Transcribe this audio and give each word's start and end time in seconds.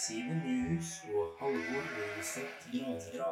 Simen 0.00 0.38
Nyhus 0.40 1.02
og 1.12 1.34
Halvor 1.42 1.88
Løseth 1.96 2.70
Gitra. 2.72 3.26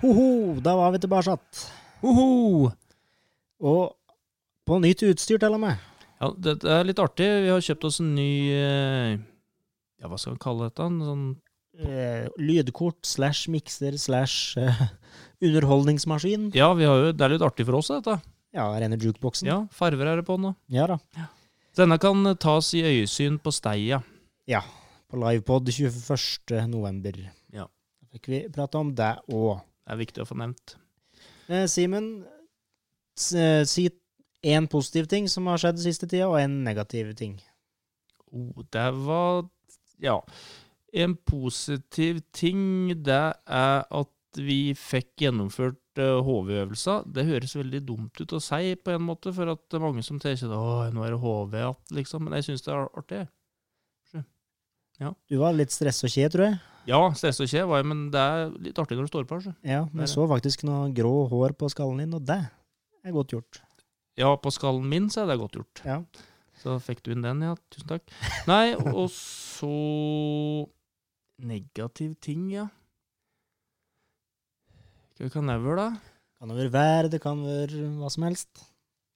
Hoho, 0.00 0.28
da 0.62 0.76
var 0.78 0.94
vi 0.94 1.00
tilbake. 1.02 1.34
Hoho! 2.04 2.70
Og 3.60 3.82
på 4.66 4.78
nytt 4.84 5.02
utstyr, 5.08 5.40
til 5.42 5.58
og 5.58 5.64
med. 5.64 5.82
Ja, 6.20 6.30
det, 6.36 6.60
det 6.62 6.70
er 6.76 6.86
litt 6.86 7.02
artig. 7.02 7.26
Vi 7.46 7.50
har 7.50 7.66
kjøpt 7.66 7.88
oss 7.90 7.98
en 8.04 8.14
ny 8.14 8.30
eh, 8.54 9.18
Ja, 9.98 10.06
hva 10.06 10.20
skal 10.20 10.36
vi 10.36 10.44
kalle 10.46 10.70
dette? 10.70 10.86
En 10.86 11.00
sånn 11.04 11.30
Eh, 11.80 12.26
lydkort 12.36 13.06
slash 13.06 13.48
mikser 13.48 13.94
slash 13.96 14.58
eh, 14.60 14.80
underholdningsmaskin. 15.46 16.50
Ja, 16.52 16.74
vi 16.76 16.84
har 16.84 16.98
jo, 17.06 17.12
det 17.16 17.24
er 17.24 17.32
litt 17.32 17.44
artig 17.46 17.64
for 17.64 17.78
oss, 17.78 17.88
dette. 17.94 18.18
Ja, 18.52 18.66
rene 18.74 18.98
jukeboksen. 19.00 19.48
Ja, 19.48 19.62
farver 19.72 20.10
er 20.10 20.20
det 20.20 20.26
på 20.28 20.36
nå. 20.36 20.52
ja 20.68 20.88
da. 20.90 20.98
Så 21.14 21.39
denne 21.78 21.98
kan 22.02 22.26
eh, 22.26 22.36
tas 22.40 22.72
i 22.74 22.82
øyesyn 22.86 23.38
på 23.42 23.52
Steia. 23.54 24.00
Ja, 24.50 24.62
på 25.10 25.18
livepod 25.20 25.68
21. 25.70 26.66
november. 26.70 27.18
Ja. 27.54 27.66
Da 28.00 28.10
fikk 28.16 28.28
vi 28.32 28.42
prate 28.52 28.80
om 28.80 28.92
det 28.96 29.12
òg. 29.30 29.60
Det 29.84 29.94
er 29.94 30.00
viktig 30.00 30.22
å 30.24 30.28
få 30.28 30.36
nevnt. 30.38 30.76
Eh, 31.50 31.66
Simen, 31.70 32.10
eh, 33.34 33.62
si 33.66 33.88
én 34.46 34.68
positiv 34.70 35.08
ting 35.10 35.28
som 35.28 35.46
har 35.50 35.58
skjedd 35.60 35.76
den 35.78 35.84
siste 35.84 36.08
tida, 36.08 36.28
og 36.30 36.38
en 36.40 36.62
negativ 36.64 37.14
ting. 37.18 37.40
Oh, 38.32 38.62
det 38.70 38.90
var 39.06 39.48
Ja. 40.00 40.20
En 40.92 41.14
positiv 41.14 42.22
ting, 42.32 42.88
det 43.04 43.34
er 43.46 43.84
at 43.90 44.08
vi 44.38 44.74
fikk 44.78 45.24
gjennomført 45.24 45.98
eh, 45.98 46.20
HV-øvelser. 46.26 47.08
Det 47.10 47.26
høres 47.26 47.56
veldig 47.58 47.80
dumt 47.88 48.22
ut 48.22 48.36
å 48.36 48.40
si, 48.42 48.76
på 48.78 48.94
en 48.94 49.06
måte, 49.08 49.32
for 49.34 49.50
at 49.50 49.62
det 49.66 49.78
er 49.80 49.84
mange 49.84 50.04
som 50.06 50.20
tenker 50.22 50.52
at 50.54 50.94
nå 50.94 51.04
er 51.06 51.16
det 51.16 51.20
HV 51.22 51.56
igjen, 51.58 51.78
liksom. 51.98 52.26
Men 52.26 52.38
jeg 52.38 52.50
syns 52.50 52.66
det 52.66 52.74
er 52.76 52.90
artig. 53.02 53.26
Du 55.00 55.38
var 55.40 55.54
litt 55.56 55.72
stressa 55.72 56.04
og 56.04 56.12
kje, 56.12 56.26
tror 56.28 56.44
jeg. 56.44 56.56
Ja, 56.90 56.98
stress 57.16 57.40
og 57.40 57.48
kje 57.48 57.62
var 57.68 57.80
jeg, 57.80 57.88
men 57.88 58.00
det 58.12 58.20
er 58.20 58.50
litt 58.66 58.80
artig 58.80 58.98
når 58.98 59.06
du 59.06 59.12
står 59.12 59.28
på. 59.28 59.38
Så. 59.44 59.52
Ja, 59.64 59.84
men 59.88 60.04
jeg 60.04 60.12
så 60.12 60.26
faktisk 60.28 60.64
noe 60.68 60.90
grå 60.96 61.12
hår 61.30 61.54
på 61.56 61.70
skallen 61.72 62.02
din, 62.02 62.16
og 62.16 62.26
det 62.28 62.40
er 63.06 63.14
godt 63.14 63.32
gjort. 63.32 63.62
Ja, 64.20 64.34
på 64.36 64.52
skallen 64.52 64.88
min 64.90 65.08
så 65.12 65.22
er 65.22 65.30
det 65.30 65.38
godt 65.40 65.56
gjort. 65.56 65.82
Ja. 65.86 66.02
Så 66.60 66.76
fikk 66.84 67.00
du 67.06 67.14
inn 67.14 67.24
den, 67.24 67.40
ja. 67.46 67.54
Tusen 67.72 67.88
takk. 67.88 68.12
Nei, 68.50 68.74
og 68.92 69.08
så 69.14 69.72
Negativ 71.40 72.18
ting, 72.20 72.50
ja. 72.52 72.66
Hva 75.20 75.30
kan 75.34 75.46
det 75.50 75.58
være, 75.62 75.76
da? 75.76 76.16
Kan 76.40 76.48
det 76.52 76.56
være 76.56 76.72
vær, 76.74 77.08
det 77.12 77.20
kan 77.22 77.40
være 77.44 77.86
hva 78.00 78.08
som 78.12 78.24
helst. 78.24 78.62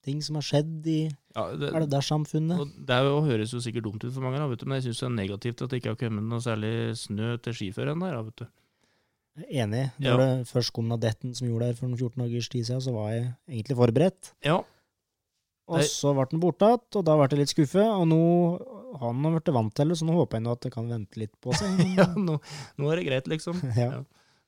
Ting 0.05 0.19
som 0.21 0.37
har 0.37 0.45
skjedd 0.45 0.85
i 0.85 0.99
Ja, 1.35 1.47
det, 1.57 1.71
Alvdalssamfunnet. 1.73 2.59
og 2.61 2.73
det 2.85 2.93
er 2.93 3.07
høres 3.25 3.51
jo 3.55 3.59
sikkert 3.63 3.87
dumt 3.87 4.03
ut 4.05 4.13
for 4.13 4.21
mange, 4.21 4.37
da, 4.37 4.45
vet 4.51 4.61
du, 4.61 4.67
men 4.69 4.77
jeg 4.77 4.85
syns 4.91 5.01
det 5.01 5.07
er 5.07 5.15
negativt 5.17 5.63
at 5.65 5.71
det 5.73 5.79
ikke 5.81 5.95
har 5.95 5.97
kommet 6.03 6.27
noe 6.29 6.43
særlig 6.45 6.73
snø 7.01 7.31
til 7.41 7.57
skiføreren 7.57 8.03
der. 8.05 8.13
Da, 8.13 8.21
vet 8.27 8.43
du. 8.43 8.45
Enig. 9.49 9.81
Når 9.99 10.05
Ja. 10.05 10.17
det 10.21 10.47
først 10.47 10.71
kom 10.71 10.87
Nadetten 10.87 11.33
som 11.35 11.47
gjorde 11.49 11.65
det 11.65 11.73
her 11.73 11.79
for 11.81 11.87
noen 11.89 11.97
14 11.97 12.21
dagers 12.23 12.47
tid 12.53 12.63
siden, 12.69 12.81
så 12.85 12.93
var 12.93 13.09
jeg 13.11 13.25
egentlig 13.49 13.75
forberedt. 13.81 14.31
Ja, 14.45 14.61
Og 15.67 15.81
så 15.81 16.13
ble 16.13 16.27
den 16.29 16.39
borte 16.39 16.61
igjen, 16.69 16.85
og 16.95 17.03
da 17.05 17.15
ble 17.17 17.27
jeg 17.33 17.39
litt 17.39 17.49
skuffet. 17.55 17.89
Og 17.89 18.05
nå 18.07 18.21
har 19.01 19.11
han 19.11 19.23
blitt 19.33 19.49
vant 19.51 19.73
til 19.73 19.89
det, 19.89 19.97
så 19.97 20.05
nå 20.05 20.13
håper 20.13 20.37
jeg 20.37 20.43
nå 20.45 20.51
at 20.53 20.61
det 20.61 20.71
kan 20.71 20.87
vente 20.87 21.17
litt 21.17 21.33
på 21.41 21.51
seg. 21.57 21.81
ja 21.97 22.05
nå, 22.15 22.37
nå 22.77 22.91
er 22.93 23.01
det 23.01 23.07
greit, 23.09 23.27
liksom. 23.27 23.57
ja. 23.75 24.03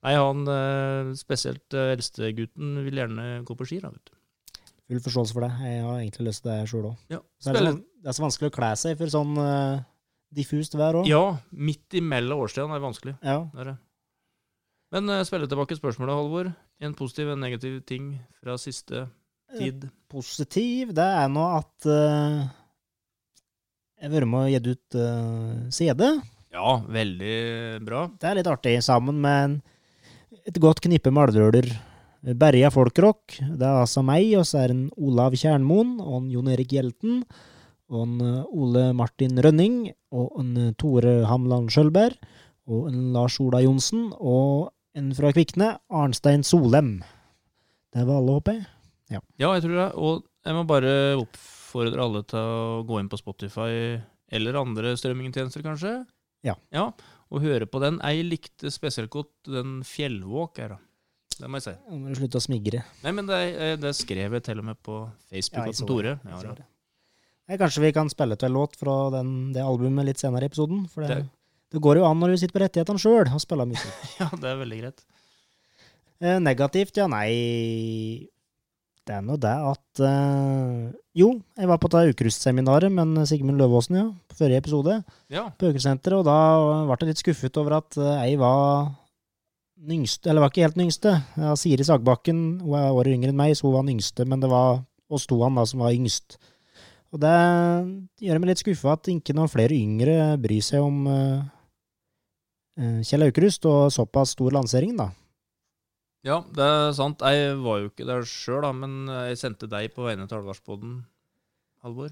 Nei, 0.06 0.14
han 0.14 0.46
eh, 0.54 1.10
spesielt 1.18 1.74
uh, 1.74 1.90
eldstegutten 1.96 2.78
vil 2.86 3.02
gjerne 3.02 3.26
gå 3.48 3.56
på 3.58 3.66
ski, 3.68 3.80
da, 3.82 3.90
vet 3.92 4.12
du. 4.12 4.14
Full 4.88 5.02
forståelse 5.04 5.36
for 5.36 5.44
det. 5.44 5.50
Jeg 5.68 5.84
har 5.84 5.98
egentlig 6.00 6.28
lyst 6.30 6.44
til 6.46 6.52
det 6.54 6.70
sjøl 6.72 6.86
òg. 6.94 7.02
Ja. 7.12 7.20
Så 7.42 7.52
er 7.52 7.58
det, 7.58 7.64
så, 7.66 8.04
det 8.04 8.12
er 8.12 8.16
så 8.16 8.24
vanskelig 8.24 8.52
å 8.52 8.56
kle 8.56 8.70
seg 8.80 9.02
for 9.02 9.12
sånn 9.12 9.34
uh, 9.42 9.82
diffust 10.38 10.78
vær 10.80 11.02
òg. 11.02 11.10
Ja, 11.10 11.24
midt 11.52 11.98
imellom 11.98 12.46
årstidene 12.46 12.78
er 12.78 12.86
vanskelig. 12.86 13.18
Ja. 13.26 13.42
Det 13.52 13.64
er 13.64 13.72
det. 13.74 13.78
Men 14.96 15.12
uh, 15.12 15.24
spille 15.28 15.50
tilbake 15.52 15.76
spørsmålet, 15.80 16.22
Halvor. 16.22 16.54
En 16.80 16.96
positiv 16.96 17.32
og 17.32 17.36
en 17.36 17.44
negativ 17.44 17.82
ting 17.90 18.14
fra 18.40 18.56
siste 18.62 19.08
tid. 19.58 19.88
Positiv, 20.12 20.94
det 20.96 21.10
er 21.20 21.28
nå 21.32 21.44
at 21.58 21.88
uh, 21.90 22.46
jeg 23.98 24.08
har 24.08 24.14
vært 24.14 24.30
med 24.30 24.46
og 24.46 24.54
gitt 24.54 24.68
ut 24.70 24.98
uh, 25.02 25.70
CD. 25.74 26.04
Ja, 26.54 26.78
veldig 26.86 27.38
bra. 27.86 28.06
Det 28.14 28.30
er 28.30 28.40
litt 28.40 28.50
artig, 28.52 28.78
sammen 28.86 29.20
med 29.24 29.40
en, 29.48 29.58
et 30.48 30.60
godt 30.64 30.82
knippe 30.86 31.12
malvøler. 31.14 31.68
Berja 32.40 32.72
folkrock. 32.74 33.38
Det 33.38 33.64
er 33.64 33.84
altså 33.84 34.04
meg, 34.06 34.32
og 34.40 34.48
så 34.48 34.64
er 34.64 34.74
det 34.74 34.90
Olav 34.98 35.36
Kjernmoen 35.38 35.98
og 36.02 36.22
en 36.22 36.32
Jon 36.34 36.50
Erik 36.52 36.74
Hjelten. 36.76 37.22
Og 37.88 38.04
en 38.04 38.16
uh, 38.20 38.48
Ole 38.52 38.90
Martin 38.98 39.38
Rønning 39.44 39.86
og 40.12 40.40
en 40.42 40.56
uh, 40.60 40.72
Tore 40.80 41.22
Hamland 41.30 41.70
Skjølberg. 41.72 42.18
Og 42.68 42.90
en 42.90 43.14
Lars 43.16 43.38
Ola 43.40 43.62
Johnsen 43.64 44.10
og 44.18 44.74
en 44.98 45.14
fra 45.16 45.32
Kvikne, 45.32 45.78
Arnstein 45.94 46.44
Solem. 46.44 46.98
Det 47.96 48.04
var 48.04 48.20
alle, 48.20 48.40
håper 48.40 48.58
jeg. 48.58 48.66
Ja, 49.14 49.22
jeg 49.56 49.64
tror 49.64 49.78
det. 49.78 49.88
Og 49.96 50.26
jeg 50.44 50.58
må 50.58 50.66
bare 50.68 50.92
oppfordre 51.22 52.04
alle 52.04 52.24
til 52.28 52.40
å 52.42 52.82
gå 52.88 53.00
inn 53.00 53.12
på 53.12 53.20
Spotify 53.22 53.72
eller 54.36 54.60
andre 54.60 54.98
strømmingtjenester, 55.00 55.64
kanskje. 55.64 55.94
Ja. 56.44 56.58
ja. 56.76 56.90
Og 57.32 57.42
høre 57.44 57.66
på 57.68 57.82
den. 57.84 57.98
Jeg 58.00 58.24
likte 58.30 58.72
spesielt 58.72 59.10
godt 59.12 59.50
den 59.52 59.82
Fjellvåk 59.84 60.62
her, 60.64 60.76
da. 60.76 60.78
Det 61.38 61.50
må 61.52 61.60
jeg 61.60 61.66
si. 61.68 61.74
Nå 61.92 61.98
må 62.02 62.10
du 62.14 62.16
slutte 62.18 62.40
å 62.40 62.44
smigre. 62.48 62.80
Nei, 63.04 63.12
men 63.14 63.28
det, 63.30 63.40
eh, 63.62 63.76
det 63.78 63.92
skrev 63.98 64.34
jeg 64.40 64.44
til 64.48 64.60
og 64.64 64.66
med 64.72 64.78
på 64.82 65.02
Facebook 65.30 65.68
jeg 65.68 65.76
av 65.84 65.90
Tore. 65.92 66.14
Ja, 66.26 66.40
ja. 66.42 66.54
det. 66.58 66.66
Nei, 67.48 67.58
kanskje 67.62 67.84
vi 67.84 67.92
kan 67.96 68.10
spille 68.10 68.36
til 68.40 68.50
en 68.50 68.56
låt 68.58 68.76
fra 68.80 68.96
den, 69.14 69.52
det 69.54 69.62
albumet 69.64 70.08
litt 70.08 70.18
senere 70.24 70.48
i 70.48 70.50
episoden. 70.50 70.88
For 70.90 71.04
det, 71.06 71.10
Det- 71.18 71.30
det 71.76 71.82
går 71.84 71.98
jo 72.00 72.06
an 72.08 72.18
når 72.20 72.32
du 72.32 72.38
sitter 72.38 72.58
på 72.60 72.64
rettighetene 72.64 73.00
sjøl 73.00 73.28
og 73.34 73.42
spiller 73.44 73.66
musikk. 73.68 73.94
ja, 74.22 74.30
det 74.34 74.50
er 74.50 74.58
veldig 74.64 74.80
greit. 74.82 75.06
Eh, 76.22 76.40
negativt, 76.40 76.96
ja, 76.98 77.06
nei 77.08 78.28
Det 79.08 79.16
er 79.16 79.24
nå 79.24 79.38
det 79.40 79.54
at 79.72 80.02
uh, 80.04 80.92
Jo, 81.16 81.30
jeg 81.56 81.70
var 81.70 81.80
på 81.80 81.90
det 81.94 82.10
ukrustseminaret 82.12 82.92
med 82.92 83.22
Sigmund 83.30 83.60
Løvaasen, 83.62 83.96
ja, 84.02 84.06
på 84.28 84.36
forrige 84.42 84.60
episode, 84.60 84.98
Ja. 85.32 85.46
på 85.56 85.70
Aukrustsenteret, 85.70 86.20
og 86.20 86.26
da 86.28 86.36
ble 86.90 86.98
jeg 87.06 87.14
litt 87.14 87.22
skuffet 87.24 87.60
over 87.62 87.78
at 87.80 87.98
eh, 87.98 88.28
jeg 88.28 88.40
var 88.42 88.92
den 89.78 90.02
yngste, 90.02 90.28
eller 90.30 90.44
var 90.44 90.52
ikke 90.52 90.66
helt 90.66 90.76
den 90.76 90.86
yngste. 90.90 91.14
Ja, 91.38 91.56
Siri 91.56 91.86
Sagbakken 91.88 92.60
hun 92.66 92.76
er 92.78 92.92
året 92.92 93.14
yngre 93.16 93.32
enn 93.32 93.40
meg, 93.40 93.56
så 93.56 93.68
hun 93.70 93.78
var 93.78 93.86
den 93.88 93.96
yngste, 93.96 94.26
men 94.28 94.44
det 94.44 94.50
var 94.52 94.84
oss 95.10 95.26
to 95.30 95.40
han 95.42 95.56
da 95.58 95.64
som 95.70 95.82
var 95.86 95.96
yngst. 95.96 96.36
Og 97.16 97.22
det 97.24 97.34
gjør 98.28 98.42
meg 98.44 98.52
litt 98.52 98.62
skuffa 98.66 98.98
at 98.98 99.08
ikke 99.14 99.36
noen 99.38 99.50
flere 99.50 99.78
yngre 99.78 100.36
bryr 100.44 100.66
seg 100.66 100.84
om 100.84 101.06
eh, 101.08 103.02
Kjell 103.08 103.26
Aukrust 103.30 103.66
og 103.70 103.88
såpass 103.96 104.36
stor 104.36 104.54
lansering, 104.54 104.98
da. 105.00 105.08
Ja, 106.26 106.42
det 106.56 106.66
er 106.66 106.96
sant. 106.98 107.22
Jeg 107.22 107.60
var 107.62 107.84
jo 107.84 107.92
ikke 107.92 108.08
der 108.08 108.26
sjøl, 108.28 108.62
da, 108.66 108.72
men 108.76 109.06
jeg 109.30 109.38
sendte 109.40 109.70
deg 109.70 109.94
på 109.96 110.08
vegne 110.08 110.26
av 110.26 110.40
Alvarsboden, 110.40 111.00
Halvor. 111.86 112.12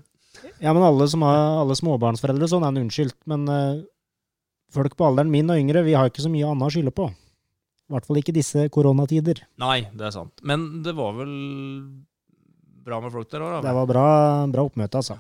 Ja, 0.62 0.74
men 0.76 0.84
alle 0.84 1.08
som 1.10 1.24
har 1.26 1.62
alle 1.62 1.76
småbarnsforeldre 1.80 2.50
sånn, 2.52 2.66
er 2.66 2.74
en 2.74 2.86
unnskyldt. 2.86 3.18
Men 3.32 3.46
uh, 3.50 3.84
folk 4.74 4.96
på 5.00 5.08
alderen 5.08 5.32
min 5.34 5.52
og 5.52 5.60
yngre, 5.62 5.84
vi 5.88 5.96
har 5.98 6.12
ikke 6.12 6.24
så 6.26 6.32
mye 6.32 6.48
annet 6.50 6.68
å 6.68 6.74
skylde 6.76 6.96
på. 6.96 7.10
I 7.86 7.94
hvert 7.94 8.08
fall 8.08 8.20
ikke 8.22 8.36
disse 8.36 8.66
koronatider. 8.74 9.44
Nei, 9.62 9.86
det 9.94 10.08
er 10.08 10.16
sant. 10.16 10.42
Men 10.48 10.84
det 10.86 10.96
var 10.98 11.14
vel 11.20 11.36
bra 12.86 13.00
med 13.02 13.14
folk 13.14 13.30
der 13.32 13.46
òg, 13.46 13.60
Det 13.66 13.76
var 13.78 13.90
bra, 13.90 14.08
bra 14.54 14.66
oppmøte, 14.66 15.02
altså. 15.02 15.20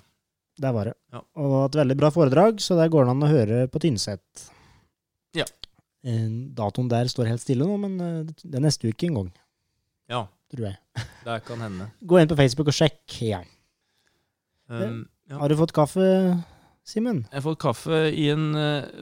Det 0.55 0.71
var 0.71 0.89
det. 0.89 0.95
Ja. 1.11 1.21
Og 1.43 1.55
et 1.65 1.77
veldig 1.81 1.97
bra 1.99 2.09
foredrag, 2.15 2.61
så 2.63 2.77
der 2.79 2.91
går 2.91 3.05
det 3.05 3.13
an 3.13 3.25
å 3.27 3.31
høre 3.31 3.63
på 3.71 3.81
Tynset. 3.83 4.45
Ja. 5.35 5.45
Eh, 6.05 6.25
Datoen 6.57 6.89
der 6.91 7.09
står 7.09 7.31
helt 7.31 7.43
stille 7.43 7.65
nå, 7.65 7.77
men 7.81 7.95
eh, 8.01 8.33
det 8.43 8.59
er 8.59 8.65
neste 8.67 8.91
uke 8.91 9.09
en 9.09 9.19
gang, 9.19 9.29
Ja, 10.11 10.25
tror 10.53 10.67
jeg. 10.69 10.77
det 11.25 11.39
kan 11.47 11.63
hende. 11.65 11.89
Gå 12.05 12.19
inn 12.21 12.29
på 12.29 12.37
Facebook 12.37 12.69
og 12.69 12.77
sjekk. 12.77 13.01
igjen. 13.21 13.47
Um, 14.69 15.01
ja. 15.29 15.39
Har 15.41 15.49
du 15.49 15.57
fått 15.57 15.73
kaffe, 15.77 16.05
Simen? 16.85 17.23
Jeg 17.31 17.39
har 17.39 17.45
fått 17.45 17.61
kaffe 17.61 17.99
i 18.13 18.27
en 18.33 18.53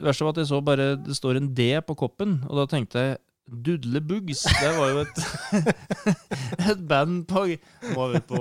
Verst 0.04 0.24
av 0.24 0.32
at 0.32 0.40
jeg 0.40 0.50
så 0.50 0.60
bare 0.64 0.94
det 1.00 1.16
står 1.16 1.40
en 1.40 1.50
D 1.56 1.70
på 1.84 1.96
koppen, 2.00 2.38
og 2.48 2.62
da 2.62 2.66
tenkte 2.72 3.04
jeg 3.04 3.20
Dudle 3.64 4.00
Bugs. 4.04 4.46
Det 4.48 4.72
var 4.78 4.92
jo 4.94 5.04
et, 5.04 5.20
et 6.72 6.84
band 6.88 7.26
på 7.28 7.44
Var 7.50 8.14
vel 8.14 8.24
på 8.28 8.40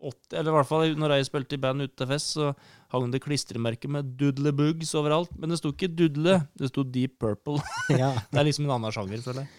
80 0.00 0.36
Eller 0.38 0.52
i 0.52 0.56
hvert 0.56 0.68
fall 0.68 0.94
når 0.98 1.14
jeg 1.16 1.28
spilte 1.28 1.56
i 1.56 1.60
band 1.60 1.84
ute 1.84 1.94
til 1.98 2.08
fest, 2.10 2.34
så 2.36 2.50
hang 2.94 3.10
det 3.12 3.22
klistremerker 3.24 3.92
med 3.92 4.12
Doodle 4.20 4.52
Boogs 4.56 4.94
overalt. 4.98 5.32
Men 5.38 5.52
det 5.52 5.60
sto 5.60 5.72
ikke 5.74 5.90
Dudle, 5.92 6.38
det 6.58 6.70
sto 6.72 6.84
Deep 6.84 7.18
Purple. 7.22 7.60
ja. 8.02 8.12
Det 8.30 8.40
er 8.40 8.48
liksom 8.48 8.68
en 8.68 8.76
annen 8.78 8.94
sjanger, 8.94 9.24
føler 9.24 9.44
jeg. 9.44 9.50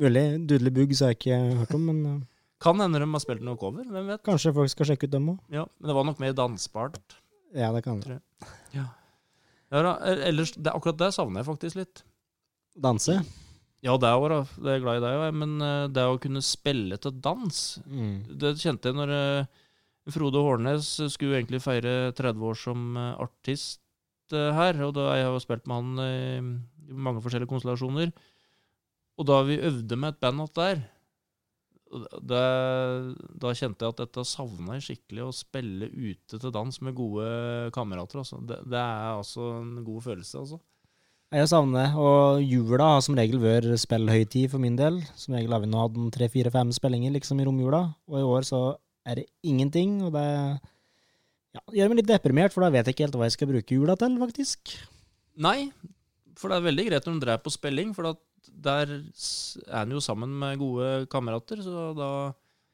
Mulig. 0.00 0.26
Doodle 0.50 0.74
Boogs 0.76 1.02
har 1.04 1.12
jeg 1.12 1.20
ikke 1.20 1.40
hørt 1.62 1.74
om, 1.76 1.88
men 1.90 2.04
eh, 2.08 2.22
Kan 2.60 2.80
hende 2.80 3.00
de 3.00 3.08
har 3.10 3.24
spilt 3.24 3.44
noe 3.44 3.60
cover, 3.60 3.84
hvem 3.88 4.08
vet. 4.14 4.24
kanskje 4.26 4.54
folk 4.56 4.72
skal 4.72 4.92
sjekke 4.92 5.08
ut 5.08 5.16
dem 5.16 5.34
òg. 5.34 5.42
Ja, 5.52 5.66
Men 5.80 5.92
det 5.92 5.98
var 5.98 6.08
nok 6.08 6.22
mer 6.22 6.32
dansbart. 6.36 7.20
Ja, 7.56 7.72
det 7.74 7.84
kan 7.84 8.00
det. 8.04 8.20
Ja 8.76 8.88
ja 9.70 9.82
da, 9.86 9.92
ellers, 10.26 10.52
det, 10.56 10.72
akkurat 10.72 10.98
det 10.98 11.12
savner 11.14 11.42
jeg 11.42 11.46
faktisk 11.46 11.78
litt. 11.78 12.02
Danse? 12.74 13.20
Ja, 13.80 13.94
det 13.96 14.10
òg, 14.12 14.26
da. 14.28 14.40
Det 14.60 14.74
er 14.74 14.82
glad 14.84 14.98
i 15.00 15.04
deg 15.06 15.18
òg. 15.24 15.36
Men 15.40 15.54
eh, 15.64 15.86
det 15.88 16.04
å 16.04 16.18
kunne 16.20 16.42
spille 16.44 16.98
til 17.00 17.14
dans, 17.24 17.60
Mm. 17.86 18.16
det 18.38 18.54
kjente 18.60 18.90
jeg 18.90 18.98
når 18.98 19.12
eh, 19.16 19.46
Frode 20.10 20.42
Hårnes 20.44 20.88
skulle 21.12 21.38
egentlig 21.40 21.62
feire 21.64 22.12
30 22.16 22.44
år 22.50 22.58
som 22.60 22.96
eh, 22.96 23.14
artist 23.24 23.80
her. 24.30 24.76
Og 24.86 24.94
da 24.94 25.08
jeg 25.18 25.26
har 25.26 25.40
spilt 25.42 25.66
med 25.66 25.80
han 25.80 26.04
i 26.04 26.92
mange 26.94 27.22
forskjellige 27.24 27.50
konstellasjoner. 27.50 28.12
Og 29.18 29.26
da 29.28 29.40
vi 29.48 29.56
øvde 29.58 29.96
med 29.96 30.14
et 30.14 30.20
band 30.20 30.40
att 30.44 30.54
der, 30.54 30.82
det, 32.22 32.44
da 33.42 33.50
kjente 33.56 33.82
jeg 33.84 33.90
at 33.94 34.02
dette 34.04 34.24
savna 34.28 34.76
jeg 34.78 34.86
skikkelig. 34.86 35.24
Å 35.26 35.34
spille 35.34 35.88
ute 35.90 36.38
til 36.38 36.52
dans 36.54 36.80
med 36.84 36.94
gode 36.94 37.70
kamerater. 37.74 38.22
Altså. 38.22 38.38
Det, 38.46 38.60
det 38.70 38.78
er 38.78 39.16
altså 39.16 39.48
en 39.60 39.80
god 39.84 40.04
følelse, 40.06 40.38
altså. 40.44 40.60
Jeg 41.30 41.46
savner 41.46 41.84
det. 41.84 41.90
Og 41.94 42.40
jula 42.42 42.88
har 42.96 43.04
som 43.06 43.14
regel 43.14 43.38
vært 43.42 43.70
spillhøytid 43.78 44.50
for 44.50 44.62
min 44.62 44.74
del. 44.78 44.98
Som 45.14 45.36
regel 45.36 45.54
har 45.54 45.62
vi 45.62 45.70
nå 45.70 45.78
hatt 45.78 45.98
en 45.98 46.10
tre, 46.10 46.26
fire, 46.32 46.50
fem 46.50 46.72
spillinger 46.74 47.14
liksom 47.14 47.38
i 47.38 47.46
romjula, 47.46 47.84
og 48.10 48.16
i 48.18 48.26
år 48.26 48.46
så 48.48 48.62
er 49.06 49.20
det 49.20 49.28
ingenting. 49.46 50.00
Og 50.08 50.10
det 50.16 50.26
ja, 51.54 51.62
gjør 51.78 51.92
meg 51.92 52.00
litt 52.00 52.10
deprimert, 52.10 52.54
for 52.54 52.66
da 52.66 52.72
vet 52.74 52.90
jeg 52.90 52.96
ikke 52.96 53.06
helt 53.06 53.20
hva 53.20 53.28
jeg 53.28 53.36
skal 53.36 53.50
bruke 53.52 53.78
jula 53.78 53.94
til, 54.00 54.18
faktisk. 54.18 54.74
Nei, 55.40 55.70
for 56.38 56.50
det 56.50 56.58
er 56.58 56.66
veldig 56.66 56.86
greit 56.88 57.06
når 57.06 57.16
du 57.18 57.24
drar 57.24 57.42
på 57.44 57.54
spilling, 57.54 57.94
for 57.94 58.10
at 58.10 58.50
der 58.50 58.96
er 58.98 59.82
en 59.84 59.94
jo 59.94 60.02
sammen 60.02 60.32
med 60.40 60.58
gode 60.58 61.06
kamerater, 61.12 61.62
så 61.62 61.90
da, 61.94 62.10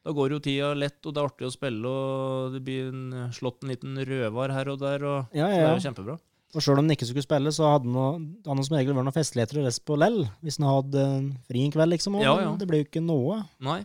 da 0.01 0.15
går 0.17 0.33
jo 0.33 0.41
tida 0.41 0.71
lett, 0.73 0.97
og 1.05 1.13
det 1.13 1.21
er 1.21 1.29
artig 1.29 1.45
å 1.45 1.53
spille, 1.53 1.91
og 1.91 2.55
det 2.55 2.63
blir 2.65 2.89
en, 2.89 3.29
slått 3.37 3.61
en 3.61 3.73
liten 3.73 4.01
røvar 4.07 4.55
her 4.55 4.73
og 4.73 4.81
der, 4.81 5.05
og 5.05 5.37
Ja, 5.37 5.45
så 5.45 5.53
det 5.53 5.67
er 5.67 5.75
jo 5.75 5.85
kjempebra. 5.85 6.17
Og 6.55 6.63
sjøl 6.63 6.79
om 6.79 6.85
han 6.85 6.95
ikke 6.95 7.09
skulle 7.09 7.25
spille, 7.25 7.51
så 7.51 7.73
hadde 7.73 7.91
han 7.91 8.27
han 8.45 8.63
som 8.63 8.77
regel 8.77 8.95
vært 8.95 9.09
noen 9.09 9.15
festligheter 9.15 9.59
og 9.59 9.67
rest 9.67 9.83
på 9.87 9.97
lell. 9.99 10.21
Hvis 10.45 10.59
han 10.61 10.69
hadde 10.69 11.03
fri 11.49 11.65
en 11.65 11.73
kveld, 11.73 11.91
liksom. 11.97 12.15
Ja, 12.23 12.37
ja. 12.39 12.53
Det 12.59 12.69
ble 12.69 12.81
jo 12.81 12.87
ikke 12.87 13.03
noe. 13.03 13.41
Nei, 13.63 13.81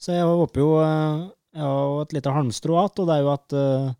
Så 0.00 0.16
jeg 0.16 0.24
håper 0.24 0.62
jo 0.62 0.70
eh, 0.80 1.26
Jeg 1.58 1.66
har 1.66 1.98
et 2.00 2.14
lite 2.16 2.32
halmstrå 2.32 2.78
igjen, 2.78 3.02
og 3.02 3.10
det 3.10 3.16
er 3.16 3.24
jo 3.26 3.32
at 3.34 3.56
uh, 3.58 3.90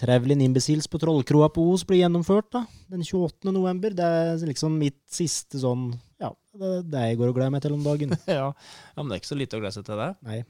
Traveling 0.00 0.42
Imbeciles 0.42 0.88
på 0.90 0.98
Trollkroa 0.98 1.50
på 1.52 1.66
Os 1.70 1.84
blir 1.86 2.00
gjennomført 2.00 2.48
da, 2.56 2.64
den 2.90 3.04
28. 3.04 3.52
november. 3.52 3.94
Det 3.94 4.06
er 4.06 4.46
liksom 4.48 4.78
mitt 4.80 5.02
siste 5.12 5.60
sånn 5.60 5.90
Ja, 6.18 6.32
det 6.56 6.72
er 6.80 6.88
det 6.88 7.04
jeg 7.10 7.20
går 7.20 7.30
og 7.30 7.36
gleder 7.38 7.54
meg 7.54 7.62
til 7.62 7.76
om 7.76 7.84
dagen. 7.84 8.16
ja. 8.40 8.48
ja, 8.50 8.96
men 8.96 9.12
det 9.12 9.18
er 9.18 9.22
ikke 9.22 9.34
så 9.34 9.38
lite 9.38 9.60
å 9.60 9.62
glede 9.62 9.76
seg 9.76 9.86
til 9.86 10.00
det. 10.02 10.10
Nei, 10.26 10.40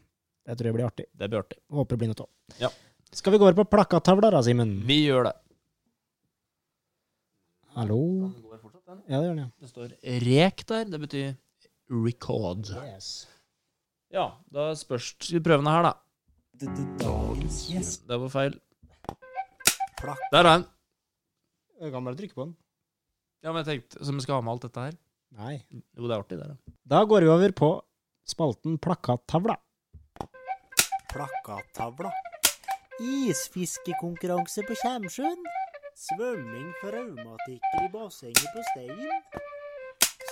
det 0.49 0.56
tror 0.56 0.71
jeg 0.71 0.79
blir 0.79 0.88
artig. 0.88 1.09
Det 1.12 1.29
blir 1.29 1.43
artig. 1.43 1.61
Håper 1.77 1.99
det 1.99 2.03
blir 2.05 2.12
noe 2.15 2.25
av. 2.25 2.32
Ja. 2.62 2.73
Skal 3.11 3.35
vi 3.35 3.43
gå 3.43 3.49
over 3.49 3.59
på 3.59 3.69
plakattavla 3.75 4.31
da, 4.32 4.41
Simen? 4.47 4.79
Vi 4.87 5.03
gjør 5.03 5.29
det. 5.29 5.37
Hallo? 7.76 8.00
Den 8.34 8.43
går 8.43 8.58
fortsatt, 8.62 8.84
den. 8.88 9.02
Ja, 9.06 9.20
det 9.20 9.26
gjør 9.28 9.34
den, 9.37 9.43
ja. 9.44 9.50
Det 9.62 9.70
står 9.70 9.93
rek 10.26 10.64
der, 10.70 10.88
det 10.90 11.00
betyr 11.05 11.28
record. 11.90 12.70
Yes. 12.87 13.11
Ja, 14.11 14.25
da 14.50 14.70
spørs 14.78 15.12
prøvene 15.44 15.75
her, 15.75 15.87
da. 15.87 15.93
Dagens 17.00 17.61
gjest. 17.70 18.08
Det 18.11 18.19
var 18.25 18.32
feil. 18.32 18.58
Der 20.00 20.40
er 20.40 20.49
den. 20.49 20.67
Jeg 21.81 21.93
kan 21.94 22.05
bare 22.05 22.19
trykke 22.19 22.37
på 22.37 22.44
den. 22.49 22.56
Ja, 23.40 23.52
men 23.55 23.62
jeg 23.62 23.69
tenkte, 23.70 24.02
så 24.05 24.12
vi 24.12 24.25
skal 24.26 24.37
ha 24.37 24.44
med 24.44 24.52
alt 24.56 24.67
dette 24.67 24.82
her? 24.88 24.99
Nei. 25.38 25.55
Jo, 25.96 26.05
det 26.05 26.12
er 26.17 26.19
artig, 26.25 26.40
det. 26.40 26.49
da. 26.50 26.75
Da 26.93 27.05
går 27.08 27.25
vi 27.25 27.31
over 27.32 27.55
på 27.56 27.70
spalten 28.28 28.76
Plakattavla. 28.82 29.56
Plakattavla. 31.14 32.11
Isfiskekonkurranse 33.00 34.67
på 34.69 34.76
Kjemsjøen. 34.82 35.46
Svømming 36.00 36.70
for 36.81 36.94
raumatikere 36.97 37.85
i 37.85 37.88
bassenget 37.93 38.52
på 38.55 38.62
Stein. 38.70 39.11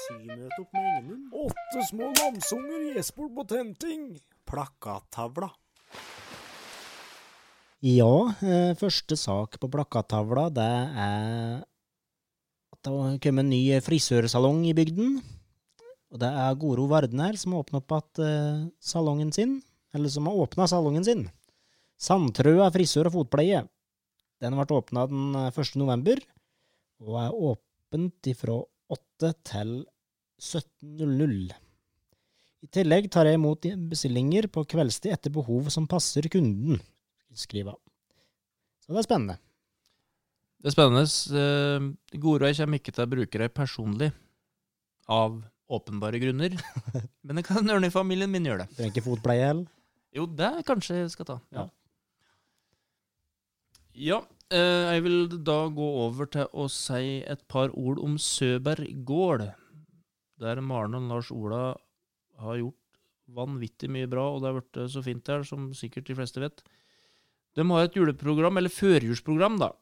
Symøte 0.06 0.62
opp 0.62 0.70
med 0.72 0.86
Engelund. 0.94 1.26
Åtte 1.44 1.82
små 1.90 2.08
lamsunger 2.16 2.86
i 2.86 2.94
Esport 2.96 3.34
på 3.36 3.44
tenting. 3.50 4.06
Plakattavla. 4.48 5.50
Ja, 7.84 8.14
eh, 8.40 8.72
første 8.80 9.20
sak 9.20 9.60
på 9.60 9.68
plakattavla, 9.68 10.48
det 10.48 10.72
er 11.04 11.60
at 12.72 12.80
det 12.80 12.96
har 12.96 13.22
kommet 13.28 13.44
en 13.44 13.52
ny 13.52 13.62
frisørsalong 13.84 14.64
i 14.72 14.76
bygden. 14.78 15.20
Og 16.08 16.18
det 16.24 16.32
er 16.32 16.60
Goro 16.64 16.88
Varden 16.88 17.20
her 17.20 17.36
som 17.36 17.52
har 17.52 17.66
åpna 17.66 17.84
opp 17.84 17.92
at, 17.92 18.18
eh, 18.24 18.68
salongen 18.80 19.34
sin, 19.34 19.60
eller 19.92 20.08
som 20.08 20.24
har 20.24 20.32
åpna 20.32 20.64
salongen 20.64 21.04
sin. 21.04 21.30
Sandtrøa 22.00 22.72
frisør 22.72 23.12
og 23.12 23.20
fotpleie. 23.20 23.68
Den 24.42 24.54
ble 24.54 24.76
åpna 24.78 25.06
den 25.10 25.38
eh, 25.38 25.48
1. 25.50 25.78
november, 25.80 26.20
og 27.04 27.16
er 27.22 27.40
åpent 27.52 28.28
fra 28.38 28.58
8 28.94 29.32
til 29.50 29.72
17.00. 30.38 31.56
I 32.58 32.68
tillegg 32.74 33.06
tar 33.14 33.28
jeg 33.28 33.38
imot 33.38 33.66
bestillinger 33.90 34.48
på 34.50 34.64
kveldstid 34.66 35.14
etter 35.14 35.34
behov 35.34 35.70
som 35.74 35.86
passer 35.90 36.26
kunden 36.32 36.80
skriver 37.38 37.74
han. 37.74 37.82
Så 38.82 38.94
det 38.94 39.02
er 39.02 39.06
spennende. 39.06 39.36
Det 40.58 40.70
er 40.70 40.74
spennende. 40.74 41.04
Eh, 41.38 42.18
Gorøy 42.18 42.54
kommer 42.58 42.80
ikke 42.80 42.94
til 42.94 43.04
å 43.04 43.12
bruke 43.12 43.42
det 43.42 43.50
personlig, 43.54 44.10
av 45.08 45.38
åpenbare 45.72 46.20
grunner. 46.20 46.56
Men 47.24 47.40
det 47.40 47.46
kan 47.46 47.74
ørnefamilien 47.74 48.30
min 48.32 48.48
gjøre 48.48 48.64
det. 48.64 48.76
Trenger 48.76 48.94
ikke 48.94 49.06
fotpleie 49.06 49.50
heller. 49.50 49.68
Jo, 50.16 50.24
det 50.26 50.50
kanskje 50.66 51.02
jeg 51.02 51.12
skal 51.12 51.28
ta. 51.28 51.36
Ja. 51.52 51.66
ja 51.66 51.77
eh, 54.54 54.94
jeg 54.94 55.02
vil 55.04 55.24
da 55.42 55.56
gå 55.74 55.86
over 56.04 56.28
til 56.30 56.46
å 56.54 56.68
si 56.70 57.18
et 57.26 57.40
par 57.50 57.72
ord 57.74 57.98
om 57.98 58.14
Søberg 58.22 58.86
gård. 59.08 59.48
Der 60.38 60.60
Maren 60.62 60.94
og 60.94 61.08
Lars 61.10 61.32
Ola 61.34 61.72
har 62.38 62.60
gjort 62.60 62.78
vanvittig 63.34 63.90
mye 63.90 64.08
bra, 64.08 64.28
og 64.30 64.40
det 64.40 64.48
har 64.48 64.60
blitt 64.60 64.92
så 64.94 65.02
fint 65.02 65.24
der, 65.26 65.42
som 65.42 65.68
sikkert 65.74 66.06
de 66.06 66.16
fleste 66.16 66.42
vet. 66.42 66.62
De 67.58 67.66
har 67.66 67.88
et 67.88 67.98
juleprogram, 67.98 68.60
eller 68.60 68.72
førjulsprogram, 68.72 69.58
da. 69.58 69.72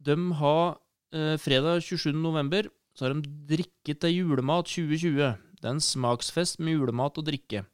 De 0.00 0.16
har 0.40 0.78
eh, 1.12 1.36
fredag 1.36 1.84
27. 1.84 2.14
november, 2.16 2.72
så 2.96 3.06
har 3.06 3.14
de 3.14 3.36
Drikke 3.52 3.94
til 4.00 4.16
julemat 4.16 4.72
2020. 4.72 5.36
Det 5.60 5.68
er 5.68 5.74
en 5.76 5.84
smaksfest 5.84 6.58
med 6.64 6.78
julemat 6.78 7.20
og 7.20 7.28
drikke. 7.28 7.66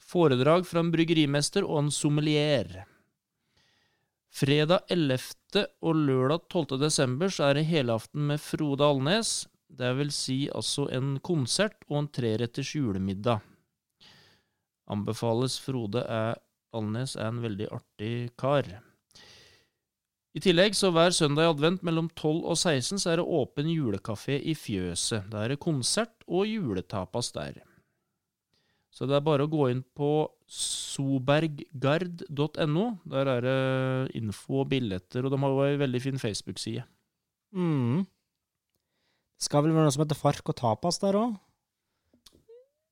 Foredrag 0.00 0.64
fra 0.64 0.80
en 0.80 0.94
bryggerimester 0.94 1.66
og 1.68 1.84
en 1.84 1.92
sommelier. 1.92 2.86
Fredag 4.28 4.84
11. 4.92 5.64
og 5.80 5.94
lørdag 5.96 6.48
12. 6.52 6.78
desember 6.82 7.32
så 7.32 7.48
er 7.48 7.58
det 7.58 7.68
helaften 7.70 8.26
med 8.28 8.40
Frode 8.42 8.84
Alnes. 8.84 9.46
Det 9.68 9.88
vil 9.98 10.10
si 10.12 10.36
altså 10.54 10.86
en 10.94 11.16
konsert 11.24 11.80
og 11.88 12.02
en 12.02 12.10
treretters 12.12 12.74
julemiddag. 12.76 13.40
Anbefales 14.88 15.58
Frode 15.60 16.04
er 16.04 16.36
Alnes 16.76 17.16
er 17.16 17.32
en 17.32 17.40
veldig 17.42 17.70
artig 17.72 18.12
kar. 18.40 18.68
I 20.36 20.42
tillegg, 20.44 20.76
så 20.76 20.92
hver 20.92 21.10
søndag 21.16 21.48
i 21.48 21.50
advent 21.50 21.82
mellom 21.82 22.10
12 22.12 22.44
og 22.52 22.56
16 22.56 23.00
så 23.00 23.10
er 23.10 23.18
det 23.18 23.26
åpen 23.40 23.70
julekafé 23.72 24.36
i 24.38 24.54
Fjøset. 24.54 25.26
Da 25.32 25.42
er 25.42 25.54
det 25.54 25.64
konsert 25.64 26.14
og 26.28 26.46
juletapas 26.46 27.32
der. 27.34 27.62
Så 28.98 29.06
det 29.06 29.14
er 29.14 29.22
bare 29.22 29.44
å 29.46 29.52
gå 29.52 29.68
inn 29.70 29.84
på 29.94 30.26
soberggard.no. 30.50 32.86
Der 33.06 33.28
er 33.30 33.44
det 33.44 33.52
info 34.18 34.64
og 34.64 34.72
billetter, 34.72 35.22
og 35.22 35.30
de 35.30 35.38
har 35.38 35.52
jo 35.54 35.62
ei 35.68 35.76
veldig 35.78 36.00
fin 36.02 36.18
Facebook-side. 36.18 36.82
Mm. 37.54 38.02
Skal 39.38 39.62
vel 39.62 39.70
være 39.76 39.86
noe 39.86 39.94
som 39.94 40.02
heter 40.02 40.18
Fark 40.18 40.42
og 40.50 40.58
tapas 40.58 40.98
der 41.04 41.14
òg? 41.20 41.38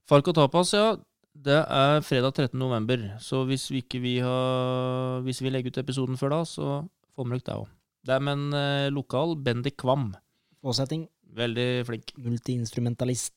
Fark 0.07 0.31
og 0.31 0.39
tapas, 0.39 0.71
ja. 0.79 0.95
Det 1.35 1.59
er 1.59 1.99
fredag 2.07 2.39
13. 2.39 2.55
november. 2.55 3.19
Så 3.19 3.43
hvis 3.51 3.67
vi 3.73 3.79
ikke 3.83 3.99
vi 4.01 4.23
har 4.25 5.21
Hvis 5.27 5.43
vi 5.43 5.51
legger 5.51 5.75
ut 5.75 5.83
episoden 5.83 6.17
før 6.17 6.31
da, 6.39 6.47
så 6.47 6.87
får 7.17 7.27
vi 7.27 7.31
nok 7.35 7.47
det 7.51 7.59
òg. 7.59 7.67
Det 8.07 8.15
er 8.15 8.23
med 8.23 8.39
en 8.39 8.55
eh, 8.55 8.95
lokal 8.95 9.35
Bendik 9.43 9.75
Kvam. 9.83 10.15
Påsetting. 10.63 11.11
Veldig 11.37 11.85
flink. 11.91 12.15
Multiinstrumentalist. 12.23 13.36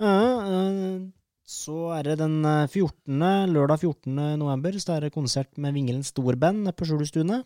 Eh, 0.00 0.98
så 1.46 1.76
er 1.96 2.10
det 2.10 2.18
den 2.20 2.40
eh, 2.44 2.66
14., 2.68 3.22
lørdag 3.52 3.80
14. 3.80 4.16
november, 4.40 4.76
så 4.82 4.96
er 4.96 5.06
det 5.06 5.14
konsert 5.14 5.52
med 5.62 5.76
Vingelen 5.76 6.04
Storband 6.04 6.68
på 6.76 6.88
Skjulestune. 6.88 7.42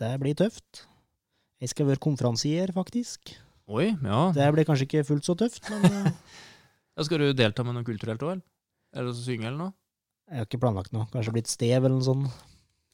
Det 0.00 0.12
blir 0.22 0.36
tøft. 0.38 0.86
Jeg 1.62 1.70
skal 1.72 1.90
være 1.90 2.02
konferansier, 2.02 2.72
faktisk. 2.74 3.34
Oi, 3.72 3.92
ja. 3.92 4.22
Det 4.34 4.48
blir 4.56 4.66
kanskje 4.66 4.88
ikke 4.88 5.04
fullt 5.06 5.28
så 5.28 5.36
tøft, 5.38 5.68
men 5.70 5.84
eh, 5.90 6.10
ja. 6.96 7.04
Skal 7.06 7.22
du 7.22 7.30
delta 7.36 7.64
med 7.66 7.76
noe 7.78 7.86
kulturelt 7.86 8.24
òg, 8.24 8.38
eller? 8.38 8.48
Er 8.92 9.06
det 9.06 9.14
å 9.14 9.16
synge, 9.16 9.46
eller 9.48 9.60
noe? 9.68 9.76
jeg 10.32 10.40
har 10.40 10.46
ikke 10.46 10.60
planlagt 10.62 10.94
noe. 10.94 11.04
Kanskje 11.12 11.32
blitt 11.34 11.50
stev 11.50 11.82
eller 11.84 11.98
noe 11.98 12.06
sånt. 12.06 12.44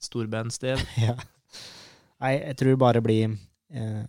Storbandstev? 0.02 0.83
Ja. 1.07 1.14
Nei, 2.19 2.33
jeg 2.35 2.57
tror 2.59 2.73
det 2.73 2.78
bare 2.83 3.00
blir 3.05 3.37
eh, 3.71 4.07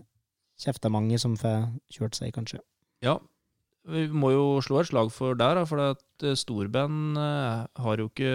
kjeftemange 0.57 1.19
som 1.21 1.35
får 1.37 1.67
kjørt 1.93 2.17
seg, 2.17 2.31
kanskje. 2.33 2.57
Ja. 3.05 3.19
Vi 3.87 4.07
må 4.11 4.33
jo 4.33 4.47
slå 4.63 4.81
et 4.81 4.89
slag 4.89 5.11
for 5.13 5.37
der, 5.39 5.61
for 5.69 5.81
at 5.93 6.25
eh, 6.25 6.37
storband 6.37 7.19
eh, 7.19 7.67
har 7.83 8.01
jo 8.01 8.09
ikke 8.11 8.33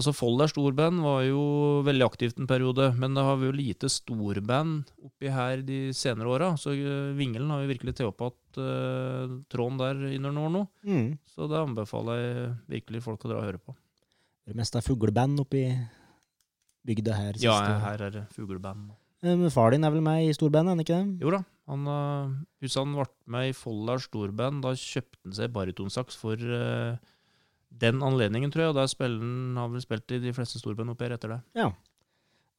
Altså 0.00 0.14
Folder 0.16 0.48
storband 0.48 1.02
var 1.04 1.26
jo 1.26 1.40
veldig 1.84 2.04
aktivt 2.06 2.38
en 2.40 2.48
periode, 2.48 2.86
men 2.96 3.12
det 3.12 3.24
har 3.26 3.34
vi 3.36 3.50
jo 3.50 3.52
lite 3.52 3.90
storband 3.92 4.88
oppi 5.04 5.28
her 5.28 5.60
de 5.66 5.80
senere 5.92 6.30
åra. 6.30 6.48
Så 6.56 6.72
eh, 6.72 7.10
Vingelen 7.18 7.50
har 7.52 7.60
jo 7.60 7.68
virkelig 7.68 7.98
igjen 7.98 8.14
uh, 8.16 9.34
tråden 9.52 9.76
der 9.82 10.00
under 10.06 10.32
noen 10.32 10.40
år 10.46 10.54
nå. 10.54 10.62
Mm. 10.88 11.10
Så 11.28 11.50
det 11.50 11.60
anbefaler 11.60 12.22
jeg 12.22 12.48
virkelig 12.78 13.04
folk 13.04 13.26
å 13.26 13.32
dra 13.32 13.42
og 13.42 13.48
høre 13.50 13.60
på. 13.60 13.76
Det 14.48 14.56
meste 14.56 14.80
er 14.80 14.86
fugleband 14.88 15.44
oppi 15.44 15.66
bygda 16.88 17.18
her. 17.18 17.36
Siste 17.36 17.50
Ja, 17.50 17.76
her 17.84 18.06
er 18.08 18.16
det 18.16 18.24
fugleband. 18.32 18.94
Men 19.20 19.52
far 19.52 19.74
din 19.74 19.84
er 19.84 19.92
vel 19.92 20.00
med 20.04 20.24
i 20.24 20.32
storbandet, 20.32 20.70
er 20.70 20.78
han 20.78 20.84
ikke 20.86 20.96
det? 20.96 21.26
Jo 21.26 21.34
da, 21.34 21.42
han, 21.70 21.86
uh, 21.86 22.72
han 22.74 22.96
ble 22.96 23.06
med 23.30 23.50
i 23.50 23.56
Follars 23.56 24.08
storband, 24.08 24.64
da 24.64 24.74
kjøpte 24.74 25.22
han 25.24 25.36
seg 25.36 25.52
baritonsaks 25.54 26.18
for 26.18 26.40
uh, 26.40 26.98
den 27.70 28.02
anledningen, 28.02 28.50
tror 28.50 28.66
jeg. 28.66 28.72
Og 28.72 28.80
der 28.80 29.06
han, 29.06 29.54
har 29.60 29.70
vel 29.70 29.84
spilt 29.84 30.16
i 30.16 30.20
de 30.22 30.34
fleste 30.36 30.60
storband 30.62 30.92
opp 30.94 31.04
her 31.06 31.14
etter 31.16 31.36
det. 31.36 31.40
Ja. 31.60 31.70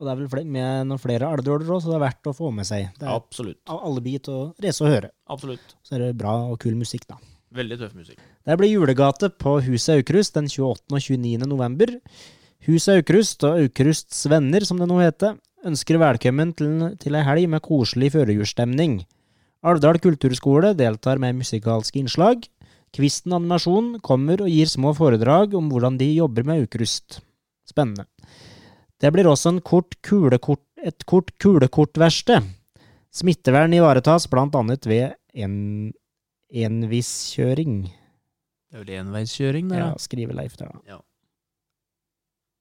Og 0.01 0.07
det 0.07 0.13
er 0.15 0.21
vel 0.23 0.31
flere, 0.31 0.49
med 0.49 0.87
noen 0.89 1.01
flere 1.01 1.27
alvdåler 1.29 1.67
òg, 1.75 1.83
så 1.83 1.91
det 1.91 1.99
er 1.99 2.05
verdt 2.07 2.31
å 2.31 2.33
få 2.33 2.49
med 2.55 2.65
seg. 2.65 2.87
Det 2.97 3.05
er 3.05 3.13
Absolutt. 3.13 3.61
av 3.69 3.83
alle 3.85 4.01
bit 4.01 4.31
å 4.33 4.39
reise 4.63 4.81
og 4.87 4.95
høre. 4.95 5.11
Absolutt. 5.29 5.75
Så 5.85 5.97
er 5.97 6.07
det 6.07 6.15
bra 6.17 6.33
og 6.49 6.57
kul 6.63 6.73
musikk, 6.79 7.05
da. 7.11 7.19
Veldig 7.53 7.77
tøff 7.81 7.93
musikk. 7.99 8.21
Det 8.47 8.55
blir 8.57 8.71
julegate 8.71 9.29
på 9.43 9.57
Huset 9.67 9.99
Aukrust 9.99 10.39
den 10.39 10.47
28. 10.49 10.87
og 10.87 11.03
29. 11.03 11.45
november. 11.51 11.93
Huset 12.65 13.01
Aukrust 13.01 13.45
og 13.45 13.59
Aukrusts 13.59 14.23
venner, 14.31 14.65
som 14.65 14.81
det 14.81 14.87
nå 14.89 14.97
heter, 15.01 15.35
ønsker 15.67 15.99
velkommen 16.01 16.53
til, 16.57 16.71
til 17.01 17.17
ei 17.17 17.25
helg 17.25 17.49
med 17.51 17.63
koselig 17.65 18.11
førjulsstemning. 18.15 19.01
Alvdal 19.61 19.99
kulturskole 20.01 20.73
deltar 20.77 21.21
med 21.21 21.37
musikalske 21.37 22.01
innslag. 22.01 22.47
Kvisten 22.91 23.35
animasjon 23.37 23.99
kommer 24.03 24.41
og 24.41 24.49
gir 24.51 24.67
små 24.67 24.95
foredrag 24.97 25.53
om 25.57 25.69
hvordan 25.71 25.99
de 25.99 26.09
jobber 26.15 26.47
med 26.47 26.65
ukrust. 26.65 27.21
Spennende. 27.69 28.07
Det 29.01 29.11
blir 29.13 29.29
også 29.29 29.55
en 29.55 29.61
kort 29.65 29.95
kulekort, 30.05 30.63
et 30.81 31.05
kort 31.05 31.31
kulekortverksted. 31.41 32.49
Smittevern 33.11 33.73
ivaretas 33.73 34.27
annet 34.31 34.85
ved 34.87 35.13
en 35.33 35.93
enviskjøring. 36.51 37.85
Det 38.71 38.79
er 38.79 38.83
vel 38.83 38.99
enveiskjøring, 39.01 39.69
det. 39.69 39.77
Ja, 39.77 39.93
skriver 39.99 40.33
Leif 40.33 40.57
der, 40.57 40.71
da. 40.71 40.79
Ja. 40.87 40.99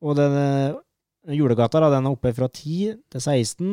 Og 0.02 0.16
denne 0.16 0.80
julegata, 1.28 1.80
da, 1.82 1.90
den 1.92 2.06
er 2.08 2.14
oppe 2.16 2.32
fra 2.36 2.48
10 2.48 2.94
til 3.12 3.20
16 3.20 3.72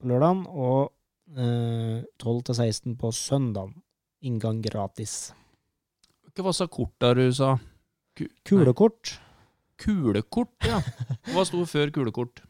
på 0.00 0.08
lørdagen, 0.10 0.44
og 0.48 0.92
eh, 1.36 2.02
12 2.22 2.42
til 2.50 2.54
16 2.60 2.96
på 3.00 3.10
søndagen. 3.14 3.74
Inngang 4.24 4.62
gratis. 4.64 5.32
Hva 6.34 6.52
sa 6.56 6.66
korta 6.66 7.12
du 7.14 7.26
sa? 7.36 7.54
Kulekort. 8.46 9.18
Kulekort, 9.78 10.54
ja. 10.66 10.78
Hva 11.34 11.44
sto 11.46 11.64
før 11.68 11.90
kulekort? 11.94 12.40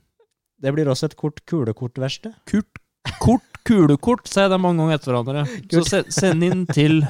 Det 0.61 0.71
blir 0.73 0.89
også 0.89 1.09
et 1.11 1.17
kort 1.19 1.41
kulekortverksted. 1.51 2.37
Kurt, 2.49 2.79
kort, 3.21 3.45
kulekort, 3.67 4.29
sier 4.31 4.49
det 4.53 4.61
mange 4.63 4.81
ganger 4.85 5.01
etter 5.01 5.13
hverandre. 5.13 5.45
Så 5.73 5.83
se- 5.89 6.05
send 6.15 6.45
inn 6.47 6.63
til 6.71 7.01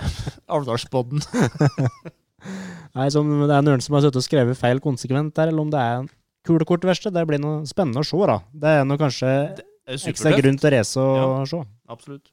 Alvdalspodden. 0.49 1.21
Nei, 2.97 3.09
som 3.13 3.29
det 3.45 3.55
er 3.55 3.65
noen 3.67 3.83
som 3.83 3.97
har 3.99 4.05
sittet 4.05 4.21
og 4.23 4.27
skrevet 4.27 4.59
feil 4.59 4.81
konsekvent 4.85 5.35
der, 5.37 5.51
eller 5.53 5.65
om 5.67 5.71
det 5.73 5.81
er 5.83 6.05
en 6.45 6.49
kulekortverksted. 6.49 7.15
Det 7.15 7.25
blir 7.29 7.41
noe 7.41 7.65
spennende 7.67 8.01
å 8.01 8.07
se, 8.07 8.21
da. 8.29 8.39
Det 8.53 8.77
er 8.81 8.85
noe 8.85 9.01
kanskje 9.01 9.31
ekstra 9.87 10.35
grunn 10.37 10.59
til 10.61 10.69
å 10.69 10.75
race 10.75 11.01
og 11.01 11.49
se. 11.49 11.63
Absolutt. 11.89 12.31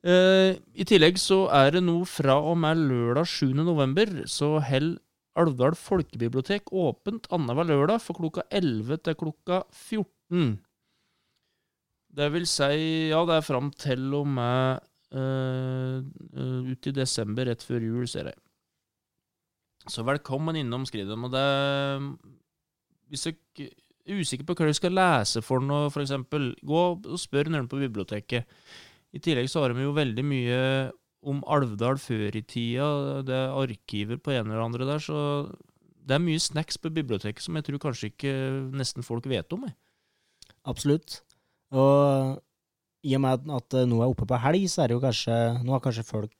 Uh, 0.00 0.56
I 0.72 0.86
tillegg 0.88 1.18
så 1.20 1.44
er 1.52 1.74
det 1.76 1.82
nå 1.84 1.98
fra 2.08 2.38
og 2.40 2.56
med 2.62 2.78
lørdag 2.88 3.28
7. 3.28 3.52
november, 3.60 4.22
så 4.26 4.58
held 4.64 4.98
Alvdal 5.38 5.76
folkebibliotek 5.78 6.72
åpent 6.74 7.28
annenhver 7.30 7.68
lørdag 7.68 8.00
fra 8.02 8.16
klokka 8.16 8.42
11 8.50 8.98
til 9.06 9.14
klokka 9.20 9.60
14. 9.70 10.56
Det 12.10 12.26
vil 12.34 12.48
si, 12.50 13.10
ja, 13.12 13.20
det 13.28 13.36
er 13.36 13.46
fram 13.46 13.70
til 13.78 14.08
og 14.18 14.26
med 14.26 14.82
uh, 15.14 16.02
ut 16.66 16.90
i 16.90 16.94
desember, 16.96 17.46
rett 17.46 17.62
før 17.62 17.86
jul, 17.86 18.08
ser 18.10 18.32
jeg. 18.32 18.40
Så 19.86 20.02
velkommen 20.04 20.58
innom, 20.58 20.82
skriver 20.88 21.14
de. 21.14 21.28
Og 21.28 21.32
det 21.32 21.46
Hvis 23.10 23.26
du 23.26 23.32
er 23.34 24.20
usikker 24.20 24.46
på 24.46 24.56
hva 24.56 24.70
du 24.70 24.76
skal 24.76 24.94
lese 24.96 25.42
for 25.44 25.62
noe, 25.64 25.90
f.eks., 25.90 26.14
gå 26.66 26.84
og 26.94 27.18
spør 27.20 27.50
noen 27.52 27.68
på 27.70 27.80
biblioteket. 27.82 28.48
I 29.10 29.22
tillegg 29.22 29.50
så 29.50 29.64
har 29.64 29.74
de 29.74 29.84
jo 29.84 29.96
veldig 29.96 30.24
mye 30.26 30.60
om 31.30 31.42
Alvdal 31.52 31.98
før 32.00 32.36
i 32.38 32.42
tida, 32.48 32.86
det 33.26 33.36
er 33.36 33.56
arkiver 33.58 34.20
på 34.22 34.32
en 34.32 34.46
eller 34.46 34.62
andre 34.64 34.86
der, 34.88 35.02
så 35.04 35.18
det 36.06 36.16
er 36.16 36.22
mye 36.24 36.40
snacks 36.40 36.78
på 36.80 36.92
biblioteket 36.94 37.44
som 37.44 37.58
jeg 37.58 37.66
tror 37.66 37.82
kanskje 37.82 38.10
ikke 38.10 38.34
nesten 38.72 39.04
folk 39.04 39.26
vet 39.28 39.52
om. 39.52 39.66
Jeg. 39.68 39.76
Absolutt. 40.70 41.20
Og 41.76 42.40
i 43.06 43.14
og 43.16 43.22
med 43.24 43.50
at 43.56 43.76
nå 43.88 44.00
er 44.00 44.12
oppe 44.12 44.26
på 44.28 44.38
helg, 44.42 44.64
så 44.68 44.82
er 44.82 44.90
det 44.90 44.98
jo 44.98 45.02
kanskje 45.04 45.36
Nå 45.64 45.72
har 45.76 45.82
kanskje 45.84 46.04
folk 46.08 46.32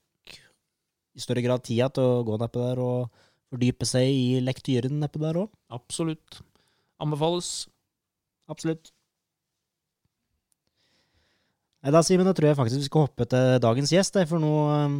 i 1.11 1.21
større 1.21 1.43
grad 1.45 1.63
tida 1.65 1.89
til 1.93 2.07
å 2.07 2.23
gå 2.27 2.37
nedpå 2.39 2.63
der 2.63 2.81
og 2.81 3.23
fordype 3.51 3.87
seg 3.87 4.07
i 4.07 4.39
lektyren 4.43 4.99
nedpå 5.01 5.21
der 5.21 5.41
òg. 5.43 5.51
Absolutt. 5.75 6.41
Anbefales. 7.01 7.51
Absolutt. 8.51 8.91
Nei, 11.81 11.89
da, 11.95 12.03
Simen, 12.05 12.27
da 12.27 12.33
tror 12.37 12.51
jeg 12.51 12.57
faktisk 12.59 12.81
vi 12.83 12.87
skal 12.87 13.05
hoppe 13.07 13.25
til 13.29 13.59
dagens 13.63 13.91
gjest. 13.93 14.17
For 14.29 14.41
nå 14.41 14.53
um, 14.69 14.97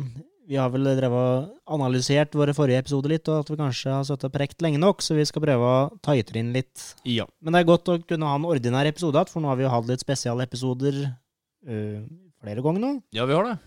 Vi 0.49 0.57
har 0.57 0.71
vel 0.73 0.89
drevet 0.97 1.51
analysert 1.69 2.33
våre 2.35 2.55
forrige 2.57 2.81
episoder 2.81 3.13
litt, 3.13 3.29
og 3.29 3.43
at 3.43 3.51
vi 3.51 3.59
kanskje 3.59 3.93
har 3.93 4.07
sittet 4.07 4.27
og 4.27 4.33
prekt 4.33 4.63
lenge 4.65 4.81
nok, 4.81 5.03
så 5.05 5.15
vi 5.15 5.27
skal 5.29 5.45
prøve 5.45 5.67
å 5.67 5.89
tighte 6.03 6.35
inn 6.41 6.49
litt. 6.55 6.87
Ja. 7.07 7.27
Men 7.39 7.53
det 7.53 7.61
er 7.61 7.69
godt 7.69 7.91
å 7.93 7.99
kunne 8.01 8.27
ha 8.27 8.39
en 8.39 8.49
ordinær 8.49 8.89
episode 8.89 9.15
igjen, 9.21 9.31
for 9.31 9.43
nå 9.43 9.51
har 9.51 9.59
vi 9.59 9.67
jo 9.67 9.73
hatt 9.75 9.91
litt 9.91 10.03
spesialepisoder 10.03 11.03
uh, 11.05 11.99
flere 12.41 12.65
ganger 12.65 12.83
nå. 12.83 12.95
ja, 13.15 13.29
vi 13.29 13.37
har 13.37 13.51
det. 13.51 13.59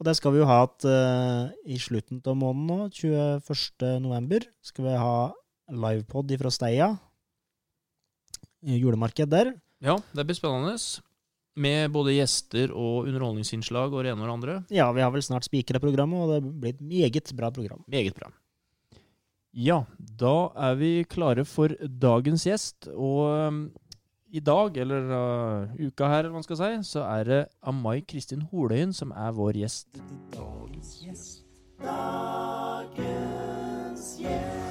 Og 0.00 0.08
det 0.08 0.16
skal 0.16 0.32
vi 0.34 0.40
jo 0.40 0.48
ha 0.48 0.62
at 0.64 0.88
uh, 0.88 1.52
i 1.68 1.78
slutten 1.80 2.22
av 2.24 2.36
måneden 2.40 2.66
nå, 2.66 2.90
21. 2.96 4.02
november, 4.02 4.48
skal 4.64 4.88
vi 4.88 4.98
ha 4.98 5.14
livepod 5.70 6.34
fra 6.40 6.52
Steia. 6.52 6.90
Eh, 8.66 8.76
Julemarked 8.76 9.30
der. 9.32 9.54
Ja, 9.80 9.96
det 10.12 10.26
blir 10.28 10.36
spennende. 10.36 10.76
Med 11.60 11.90
både 11.92 12.14
gjester 12.14 12.70
og 12.72 13.08
underholdningsinnslag 13.10 13.92
og 13.92 14.04
det 14.04 14.12
ene 14.12 14.22
og 14.22 14.28
det 14.28 14.36
andre. 14.36 14.54
Ja, 14.70 14.92
vi 14.94 15.02
har 15.02 15.10
vel 15.12 15.24
snart 15.24 15.44
spikra 15.48 15.80
programmet, 15.82 16.20
og 16.20 16.28
det 16.30 16.52
blir 16.60 16.74
et 16.76 16.80
meget 16.80 17.32
bra 17.36 17.50
program. 17.50 17.82
Meget 17.90 18.14
bra. 18.14 18.30
Ja, 19.50 19.84
da 19.98 20.52
er 20.54 20.74
vi 20.78 21.04
klare 21.10 21.44
for 21.44 21.68
dagens 21.82 22.46
gjest. 22.46 22.88
Og 22.94 23.48
um, 23.48 23.72
i 24.30 24.40
dag, 24.40 24.76
eller 24.78 25.10
uh, 25.10 25.74
uka 25.74 26.06
her, 26.06 26.18
eller 26.22 26.30
hva 26.30 26.38
man 26.38 26.46
skal 26.46 26.56
si, 26.60 26.70
så 26.92 27.00
er 27.08 27.24
det 27.26 27.40
Amai 27.66 28.00
Kristin 28.06 28.46
Holøyen 28.52 28.92
som 28.94 29.10
er 29.10 29.34
vår 29.34 29.52
gjest. 29.64 29.88
Dagens 30.36 31.02
gjest. 31.02 31.44
Dagens 31.82 33.00
gjest. 34.22 34.69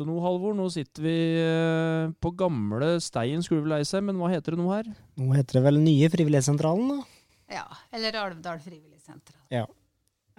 Så 0.00 0.06
nå, 0.08 0.14
Halvor, 0.24 0.54
nå 0.56 0.64
sitter 0.72 1.04
vi 1.04 1.14
uh, 1.44 2.08
på 2.24 2.30
gamle 2.32 2.94
Stein 3.04 3.42
skulle 3.44 3.66
vel 3.66 3.74
lei 3.74 3.82
seg, 3.84 4.00
men 4.06 4.16
hva 4.16 4.30
heter 4.32 4.54
det 4.54 4.62
nå 4.62 4.70
her? 4.72 4.86
Nå 5.20 5.34
heter 5.36 5.58
det 5.58 5.60
vel 5.66 5.76
Nye 5.76 6.08
Frivillighetssentralen, 6.08 6.94
da? 6.94 7.18
Ja, 7.52 7.66
eller 7.92 8.16
Alvdal 8.22 8.62
frivilligsentral. 8.64 9.68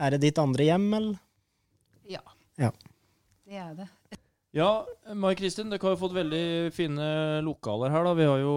Er 0.01 0.15
det 0.15 0.21
ditt 0.23 0.39
andre 0.41 0.65
hjem, 0.65 0.87
eller? 0.97 1.19
Ja. 2.09 2.23
Ja. 2.57 2.71
Det 3.45 3.59
er 3.61 3.75
det. 3.83 3.87
Ja, 4.57 4.71
Mai 5.13 5.35
Kristin, 5.37 5.69
dere 5.69 5.85
har 5.85 5.93
jo 5.93 6.01
fått 6.07 6.17
veldig 6.17 6.71
fine 6.73 7.11
lokaler 7.45 7.93
her. 7.93 8.09
da. 8.09 8.15
Vi 8.17 8.27
har 8.31 8.41
jo 8.41 8.55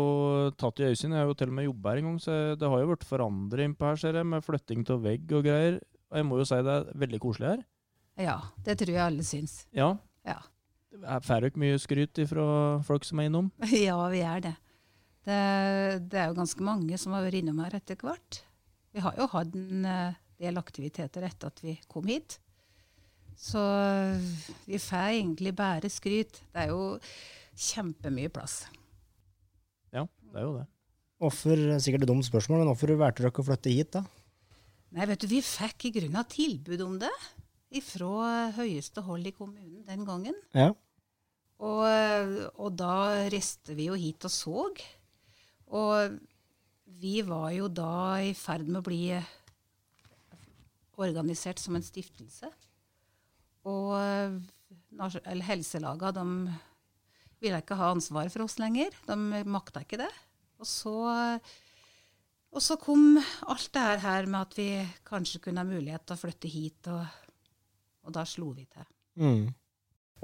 tatt 0.57 0.81
i 0.81 0.89
øyesyn. 0.89 1.13
Jeg 1.13 1.21
har 1.21 1.29
jo 1.29 1.37
til 1.37 1.53
og 1.53 1.59
med 1.61 1.69
jobba 1.69 1.93
her 1.93 2.01
en 2.01 2.09
gang, 2.09 2.17
så 2.25 2.39
det 2.57 2.73
har 2.73 2.81
jo 2.81 2.91
vært 2.95 3.07
forandring 3.13 3.77
på 3.77 3.91
her, 3.91 4.01
ser 4.01 4.23
jeg, 4.23 4.31
med 4.33 4.49
flytting 4.49 4.89
av 4.89 5.05
vegg 5.05 5.37
og 5.37 5.45
greier. 5.51 5.79
Og 6.09 6.23
jeg 6.23 6.31
må 6.31 6.41
jo 6.41 6.49
si 6.49 6.65
det 6.65 6.81
er 6.81 6.91
veldig 7.05 7.23
koselig 7.29 7.53
her. 7.53 7.63
Ja, 8.25 8.41
det 8.65 8.81
tror 8.81 8.97
jeg 8.97 9.05
alle 9.05 9.29
syns. 9.29 9.61
Ja. 9.77 9.93
Ja. 10.25 10.41
Får 11.05 11.45
dere 11.45 11.61
mye 11.61 11.81
skryt 11.83 12.21
fra 12.31 12.47
folk 12.87 13.07
som 13.07 13.21
er 13.21 13.31
innom? 13.31 13.51
Ja, 13.87 13.99
vi 14.13 14.23
er 14.25 14.45
det. 14.45 14.55
Det, 15.25 15.39
det 16.13 16.21
er 16.21 16.31
jo 16.31 16.37
ganske 16.37 16.65
mange 16.65 16.99
som 17.01 17.15
har 17.17 17.25
vært 17.25 17.41
innom 17.41 17.63
her 17.65 17.77
etter 17.79 17.97
hvert. 18.01 18.43
Vi 18.95 19.03
har 19.05 19.17
jo 19.19 19.29
hatt 19.33 19.55
en 19.57 19.87
eh, 19.89 20.19
del 20.41 20.61
aktiviteter 20.61 21.25
etter 21.27 21.51
at 21.51 21.63
vi 21.65 21.77
kom 21.91 22.09
hit. 22.11 22.39
Så 23.41 23.61
eh, 23.61 24.27
vi 24.69 24.79
får 24.79 25.17
egentlig 25.17 25.55
bare 25.57 25.91
skryt. 25.91 26.43
Det 26.53 26.67
er 26.67 26.75
jo 26.75 26.99
kjempemye 27.55 28.33
plass. 28.35 28.65
Ja, 29.95 30.05
det 30.05 30.41
er 30.41 30.47
jo 30.47 30.59
det. 30.59 30.67
Hvorfor, 31.23 31.65
sikkert 31.81 32.05
et 32.05 32.11
dumt 32.11 32.27
spørsmål, 32.27 32.61
men 32.61 32.71
hvorfor 32.73 32.93
valgte 33.01 33.25
dere 33.25 33.33
å 33.33 33.47
flytte 33.47 33.73
hit, 33.73 33.95
da? 33.97 34.05
Nei, 34.95 35.07
vet 35.11 35.25
du, 35.25 35.29
vi 35.31 35.41
fikk 35.43 35.89
i 35.89 35.95
grunnen 35.95 36.29
tilbud 36.31 36.83
om 36.85 36.99
det 37.03 37.15
fra 37.83 38.51
høyeste 38.55 39.03
hold 39.03 39.27
i 39.27 39.33
kommunen 39.35 39.83
den 39.87 40.05
gangen. 40.07 40.37
Ja. 40.55 40.71
Og, 41.65 41.85
og 42.61 42.75
da 42.77 42.95
reiste 43.33 43.73
vi 43.79 43.87
jo 43.89 43.97
hit 43.97 44.27
og 44.29 44.33
så. 44.35 44.65
Og 45.75 46.19
vi 47.01 47.15
var 47.25 47.51
jo 47.57 47.71
da 47.73 48.21
i 48.27 48.35
ferd 48.37 48.69
med 48.69 48.83
å 48.83 48.87
bli 48.87 49.07
organisert 51.01 51.59
som 51.63 51.77
en 51.79 51.85
stiftelse. 51.87 52.51
Og 53.65 53.97
helselaga 55.49 56.13
de 56.15 56.27
ville 57.43 57.59
ikke 57.61 57.77
ha 57.81 57.91
ansvar 57.93 58.29
for 58.33 58.45
oss 58.47 58.59
lenger. 58.61 58.95
De 59.09 59.17
makta 59.49 59.83
ikke 59.85 60.03
det. 60.05 60.11
Og 60.61 60.69
så, 60.69 60.95
og 62.55 62.63
så 62.63 62.77
kom 62.81 63.17
alt 63.19 63.71
det 63.75 63.83
her- 63.83 64.05
her 64.05 64.27
med 64.31 64.41
at 64.47 64.55
vi 64.59 64.69
kanskje 65.05 65.41
kunne 65.43 65.65
ha 65.65 65.69
mulighet 65.69 66.07
til 66.07 66.15
å 66.17 66.21
flytte 66.21 66.49
hit, 66.53 66.89
og, 66.93 67.05
og 68.05 68.13
da 68.15 68.25
slo 68.29 68.53
vi 68.55 68.65
til. 68.71 68.87
Mm. 69.19 69.49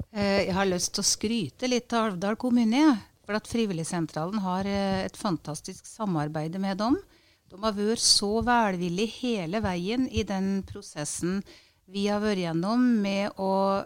Eh, 0.09 0.47
Jeg 0.47 0.55
har 0.57 0.65
lyst 0.65 0.93
til 0.95 1.03
å 1.03 1.07
skryte 1.07 1.69
litt 1.69 1.93
av 1.93 2.11
Alvdal 2.11 2.37
kommune. 2.39 2.83
For 3.21 3.37
at 3.37 3.47
Frivilligsentralen 3.47 4.41
har 4.43 4.67
eh, 4.67 5.05
et 5.05 5.17
fantastisk 5.17 5.85
samarbeid 5.85 6.57
med 6.59 6.81
dem. 6.81 6.97
De 7.51 7.59
har 7.61 7.75
vært 7.75 8.01
så 8.03 8.39
velvillige 8.47 9.19
hele 9.21 9.61
veien 9.63 10.07
i 10.09 10.23
den 10.27 10.61
prosessen 10.67 11.41
vi 11.91 12.07
har 12.07 12.21
vært 12.23 12.45
gjennom 12.45 12.83
med 13.03 13.35
å 13.39 13.83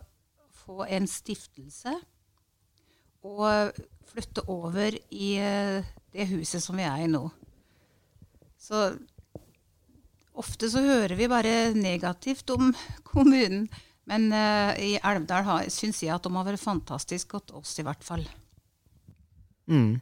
få 0.66 0.86
en 0.86 1.08
stiftelse 1.10 1.94
og 3.26 3.74
flytte 4.12 4.44
over 4.54 4.94
i 5.10 5.32
eh, 5.42 5.86
det 6.14 6.30
huset 6.30 6.62
som 6.64 6.78
vi 6.78 6.86
er 6.86 7.06
i 7.06 7.10
nå. 7.10 7.24
Så 8.62 8.92
ofte 10.38 10.70
så 10.70 10.84
hører 10.86 11.16
vi 11.18 11.30
bare 11.32 11.74
negativt 11.78 12.50
om 12.54 12.70
kommunen. 13.10 13.68
Men 14.10 14.28
uh, 14.34 14.74
i 14.78 14.96
Elvdal 15.02 15.46
har- 15.48 15.70
syns 15.74 16.04
jeg 16.04 16.14
at 16.14 16.26
de 16.26 16.32
har 16.36 16.46
vært 16.46 16.62
fantastisk 16.62 17.32
godt 17.38 17.56
oss, 17.58 17.74
i 17.82 17.86
hvert 17.88 18.04
fall. 18.06 18.26
Mm. 19.72 19.96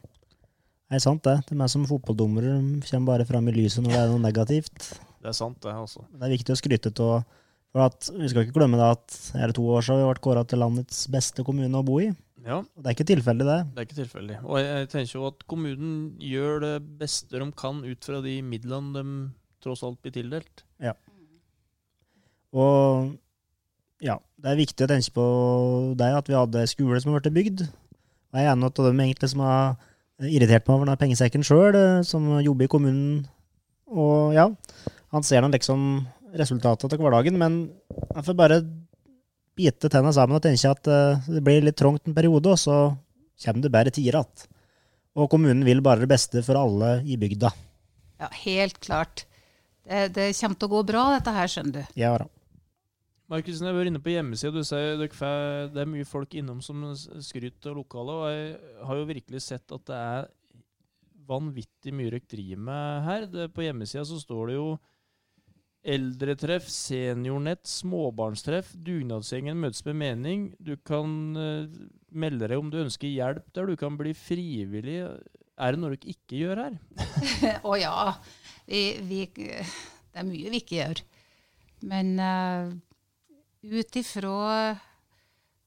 Det 0.92 0.98
er 0.98 1.02
sant, 1.02 1.22
det. 1.24 1.38
De 1.48 1.56
er 1.56 1.70
som 1.72 1.86
fotballdommere. 1.88 2.58
De 2.60 2.84
kommer 2.90 3.14
bare 3.14 3.24
fram 3.28 3.48
i 3.48 3.54
lyset 3.56 3.82
når 3.82 3.94
det 3.94 4.02
er 4.02 4.12
noe 4.12 4.20
negativt. 4.22 4.90
Det 5.24 5.30
er 5.32 5.36
sant, 5.38 5.56
det, 5.64 5.72
altså. 5.72 6.04
Det 6.12 6.26
er 6.26 6.34
viktig 6.34 6.52
å 6.52 6.58
skryte 6.60 6.92
av. 7.00 7.24
For 7.74 7.82
at, 7.88 8.10
vi 8.14 8.28
skal 8.30 8.44
ikke 8.44 8.54
glemme 8.60 8.78
det 8.78 8.90
at 8.92 9.16
er 9.40 9.50
det 9.50 9.56
to 9.56 9.64
år 9.74 9.82
siden 9.82 10.04
vi 10.04 10.10
ble 10.12 10.22
kåra 10.22 10.44
til 10.46 10.60
landets 10.62 11.00
beste 11.10 11.42
kommune 11.46 11.80
å 11.80 11.86
bo 11.86 11.96
i. 12.04 12.10
Ja, 12.44 12.58
Og 12.60 12.84
det 12.84 12.90
er 12.90 12.94
ikke 12.98 13.08
tilfeldig, 13.08 13.46
det. 13.48 13.56
det 13.72 13.80
er 13.80 13.86
ikke 13.88 13.96
tilfeldig. 14.02 14.36
Og 14.44 14.58
jeg, 14.60 14.68
jeg 14.84 14.88
tenker 14.92 15.16
jo 15.16 15.24
at 15.30 15.42
kommunen 15.48 15.94
gjør 16.20 16.60
det 16.60 16.74
beste 17.00 17.40
de 17.40 17.48
kan 17.56 17.80
ut 17.88 18.04
fra 18.04 18.20
de 18.22 18.34
midlene 18.44 18.92
de 18.94 19.04
tross 19.64 19.82
alt 19.88 19.96
blir 20.04 20.12
tildelt. 20.12 20.62
Ja. 20.84 20.92
Og 22.52 23.14
ja, 24.04 24.18
det 24.40 24.52
er 24.52 24.60
viktig 24.60 24.84
å 24.84 24.90
tenke 24.90 25.14
på 25.16 25.26
deg, 25.98 26.18
at 26.18 26.28
vi 26.28 26.36
hadde 26.36 26.68
skole 26.68 27.00
som 27.00 27.14
blitt 27.14 27.32
bygd. 27.32 27.64
Og 27.64 28.40
jeg 28.40 28.48
er 28.48 28.52
en 28.52 28.66
av 28.66 28.74
dem 28.76 29.04
egentlig 29.04 29.30
som 29.32 29.44
har 29.44 29.76
irritert 30.20 30.66
meg 30.68 30.76
over 30.76 30.90
den 30.90 31.00
pengesekken 31.00 31.46
sjøl, 31.46 31.78
som 32.06 32.26
jobber 32.44 32.68
i 32.68 32.70
kommunen. 32.70 33.24
Og 33.88 34.34
ja, 34.36 34.48
han 35.14 35.26
ser 35.26 35.44
nå 35.44 35.50
liksom 35.54 36.04
resultatet 36.34 36.96
av 36.96 37.00
hverdagen, 37.00 37.38
men 37.38 37.60
jeg 38.10 38.26
får 38.26 38.36
bare 38.38 38.62
bite 39.54 39.90
tenna 39.90 40.10
sammen 40.14 40.36
og 40.36 40.42
tenke 40.42 40.70
at 40.70 40.90
eh, 40.90 41.28
det 41.30 41.42
blir 41.46 41.62
litt 41.62 41.78
trangt 41.78 42.08
en 42.08 42.16
periode, 42.16 42.50
og 42.50 42.58
så 42.58 42.78
kommer 43.44 43.62
det 43.62 43.74
bare 43.74 43.94
tider 43.94 44.18
igjen. 44.18 44.48
Og 45.14 45.30
kommunen 45.30 45.62
vil 45.62 45.82
bare 45.84 46.02
det 46.02 46.10
beste 46.10 46.42
for 46.42 46.58
alle 46.58 46.96
i 47.06 47.14
bygda. 47.20 47.52
Ja, 48.18 48.30
helt 48.42 48.80
klart. 48.82 49.28
Det, 49.86 50.08
det 50.16 50.32
kommer 50.40 50.58
til 50.58 50.66
å 50.66 50.72
gå 50.72 50.80
bra, 50.90 51.04
dette 51.14 51.34
her, 51.36 51.50
skjønner 51.50 51.76
du. 51.76 52.00
Ja, 52.00 52.16
da. 52.18 52.26
Markus, 53.32 53.62
jeg 53.64 53.72
var 53.72 53.88
inne 53.88 54.02
på 54.04 54.12
hjemmesida. 54.12 54.52
Du 54.52 54.64
sier 54.68 54.98
det 55.00 55.80
er 55.80 55.88
mye 55.88 56.04
folk 56.04 56.34
innom 56.36 56.60
som 56.64 56.82
skryter 56.94 57.72
av 57.72 57.78
lokalet. 57.78 58.18
Og 58.20 58.26
jeg 58.34 58.82
har 58.88 59.00
jo 59.00 59.06
virkelig 59.08 59.40
sett 59.46 59.72
at 59.72 59.86
det 59.88 60.00
er 60.00 60.26
vanvittig 61.24 61.94
mye 61.96 62.12
dere 62.12 62.28
driver 62.28 62.66
med 62.66 63.06
her. 63.06 63.26
Det, 63.32 63.48
på 63.56 63.64
hjemmesida 63.64 64.04
så 64.08 64.20
står 64.20 64.50
det 64.50 64.58
jo 64.58 64.68
eldretreff, 65.94 66.68
seniornett, 66.72 67.64
småbarnstreff, 67.68 68.72
dugnadsgjengen 68.84 69.60
møtes 69.60 69.84
med 69.88 70.00
mening. 70.00 70.46
Du 70.60 70.76
kan 70.76 71.10
uh, 71.36 71.82
melde 72.12 72.48
deg 72.48 72.60
om 72.60 72.70
du 72.72 72.80
ønsker 72.84 73.08
hjelp 73.08 73.48
der. 73.56 73.72
Du 73.72 73.80
kan 73.80 73.96
bli 74.00 74.12
frivillig. 74.16 75.00
Er 75.54 75.72
det 75.72 75.80
noe 75.80 75.96
dere 75.96 76.12
ikke 76.12 76.40
gjør 76.44 76.66
her? 76.66 76.80
Å 77.72 77.76
ja. 77.80 77.98
Vi, 78.68 78.86
vi, 79.08 79.26
det 79.36 80.20
er 80.20 80.28
mye 80.28 80.52
vi 80.52 80.60
ikke 80.60 80.80
gjør. 80.82 81.04
Men 81.88 82.16
uh, 82.20 82.72
ut 83.64 83.96
ifra 83.96 84.34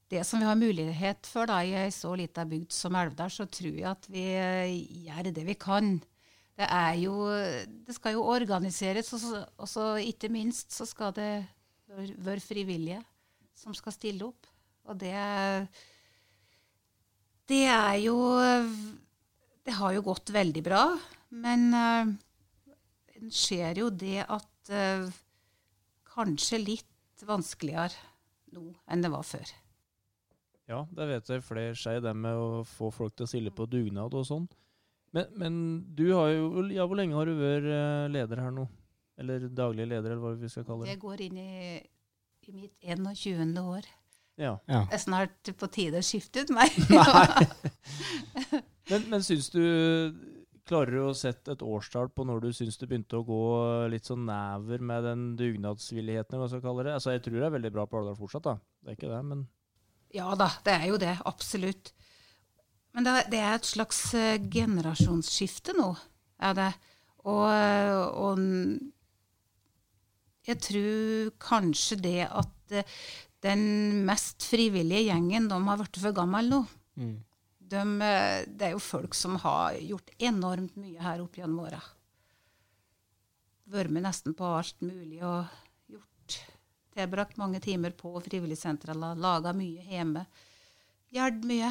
det 0.08 0.22
som 0.24 0.40
vi 0.40 0.46
har 0.48 0.56
mulighet 0.56 1.26
for 1.28 1.48
da, 1.50 1.58
i 1.64 1.74
ei 1.76 1.90
så 1.92 2.14
lita 2.16 2.44
bygd 2.48 2.72
som 2.72 2.96
Elvdal, 2.96 3.30
så 3.32 3.44
tror 3.50 3.74
jeg 3.74 3.88
at 3.90 4.06
vi 4.08 4.24
eh, 4.38 4.70
gjør 5.08 5.28
det 5.36 5.44
vi 5.48 5.56
kan. 5.60 5.98
Det 6.58 6.66
er 6.66 6.94
jo 6.98 7.12
Det 7.86 7.94
skal 7.94 8.16
jo 8.16 8.24
organiseres, 8.26 9.12
og 9.14 9.20
så, 9.22 9.42
og 9.58 9.68
så 9.70 9.84
ikke 10.02 10.30
minst 10.32 10.72
så 10.74 10.86
skal 10.88 11.12
det 11.14 11.44
være- 11.88 12.40
frivillige 12.42 13.02
som 13.54 13.74
skal 13.74 13.92
stille 13.92 14.24
opp. 14.26 14.46
Og 14.88 14.98
det 14.98 15.12
Det 17.48 17.64
er 17.66 17.94
jo 18.02 18.16
Det 19.64 19.74
har 19.76 19.92
jo 19.92 20.02
gått 20.02 20.32
veldig 20.32 20.62
bra, 20.64 20.98
men 21.30 21.74
eh, 21.74 22.06
en 23.20 23.30
ser 23.30 23.74
jo 23.76 23.90
det 23.90 24.24
at 24.24 24.70
eh, 24.72 25.04
kanskje 26.08 26.64
litt 26.64 26.86
vanskeligere 27.26 27.94
nå 28.54 28.70
enn 28.88 29.02
det 29.04 29.10
var 29.12 29.26
før. 29.26 29.50
Ja, 30.68 30.82
det 30.92 31.06
vet 31.08 31.30
jeg 31.32 31.44
flere 31.46 31.76
sier, 31.78 32.00
det 32.04 32.12
med 32.16 32.36
å 32.36 32.62
få 32.68 32.90
folk 32.92 33.14
til 33.16 33.24
å 33.24 33.30
stille 33.30 33.52
på 33.54 33.66
dugnad 33.70 34.14
og 34.14 34.26
sånn. 34.28 34.48
Men, 35.16 35.30
men 35.40 35.54
du 35.96 36.10
har 36.12 36.28
jo 36.34 36.66
Ja, 36.68 36.84
hvor 36.84 36.98
lenge 36.98 37.16
har 37.16 37.24
du 37.24 37.32
vært 37.38 37.64
eh, 37.72 38.10
leder 38.12 38.42
her 38.44 38.52
nå? 38.52 38.66
Eller 39.18 39.46
daglig 39.48 39.86
leder, 39.88 40.12
eller 40.12 40.20
hva 40.20 40.34
vi 40.36 40.50
skal 40.52 40.66
kalle 40.68 40.84
det? 40.84 40.92
Jeg 40.92 41.00
går 41.02 41.22
inn 41.24 41.38
i, 41.40 41.78
i 42.46 42.52
mitt 42.52 42.76
21. 42.84 43.56
år. 43.62 43.88
Ja. 44.38 44.52
Ja. 44.68 44.84
Det 44.84 44.98
er 44.98 45.02
snart 45.02 45.50
på 45.58 45.66
tide 45.74 46.02
å 46.02 46.06
skifte 46.06 46.44
ut 46.44 46.52
meg. 46.54 46.76
Men, 48.88 49.04
men 49.12 49.24
syns 49.24 49.50
du 49.52 49.60
Klarer 50.68 50.92
du 50.92 51.00
å 51.06 51.16
sette 51.16 51.54
et 51.54 51.62
årstall 51.64 52.10
på 52.12 52.26
når 52.28 52.42
du 52.44 52.48
syns 52.52 52.76
det 52.76 52.88
begynte 52.90 53.16
å 53.16 53.24
gå 53.24 53.44
litt 53.88 54.08
sånn 54.08 54.26
never 54.28 54.82
med 54.84 55.06
den 55.06 55.22
dugnadsvilligheten, 55.38 56.34
eller 56.34 56.44
hva 56.44 56.50
skal 56.52 56.64
kalle 56.66 56.84
det? 56.84 56.96
Altså, 56.98 57.14
jeg 57.14 57.22
tror 57.24 57.38
det 57.38 57.46
er 57.46 57.54
veldig 57.56 57.72
bra 57.72 57.86
på 57.88 58.00
Alvdal 58.00 58.18
fortsatt, 58.18 58.44
da. 58.44 58.54
Det 58.82 58.92
er 58.92 58.98
ikke 58.98 59.12
det, 59.14 59.22
men 59.30 59.46
Ja 60.14 60.28
da, 60.36 60.50
det 60.66 60.74
er 60.74 60.86
jo 60.90 61.00
det. 61.00 61.14
Absolutt. 61.28 61.92
Men 62.96 63.06
det, 63.06 63.14
det 63.32 63.40
er 63.40 63.56
et 63.56 63.68
slags 63.68 64.02
eh, 64.16 64.40
generasjonsskifte 64.52 65.72
nå, 65.78 65.88
er 66.44 66.52
det. 66.58 66.70
Og, 67.28 67.44
eh, 67.52 67.96
og 68.18 68.38
jeg 70.48 70.60
tror 70.64 71.32
kanskje 71.44 71.98
det 72.04 72.22
at 72.26 72.76
eh, 72.76 72.98
den 73.44 73.62
mest 74.08 74.42
frivillige 74.48 75.06
gjengen, 75.12 75.48
de 75.48 75.58
har 75.68 75.80
blitt 75.80 76.00
for 76.02 76.16
gammel 76.16 76.48
nå. 76.52 76.60
Mm. 76.98 77.16
De, 77.68 77.84
eh, 78.02 78.46
det 78.48 78.68
er 78.68 78.74
jo 78.74 78.82
folk 78.82 79.16
som 79.16 79.36
har 79.42 79.76
gjort 79.82 80.12
enormt 80.18 80.76
mye 80.80 81.02
her 81.04 81.22
opp 81.24 81.36
gjennom 81.36 81.66
åra. 81.66 81.80
Vært 83.68 83.92
med 83.92 84.06
nesten 84.06 84.36
på 84.36 84.48
alt 84.56 84.78
mulig 84.80 85.20
og 85.20 85.44
gjort 85.90 86.38
Tilbrakt 86.98 87.36
mange 87.38 87.60
timer 87.62 87.92
på 87.94 88.10
frivilligsentrene, 88.24 89.12
laga 89.20 89.52
mye 89.54 89.84
hjemme. 89.86 90.24
Hjulpet 91.14 91.44
mye. 91.46 91.68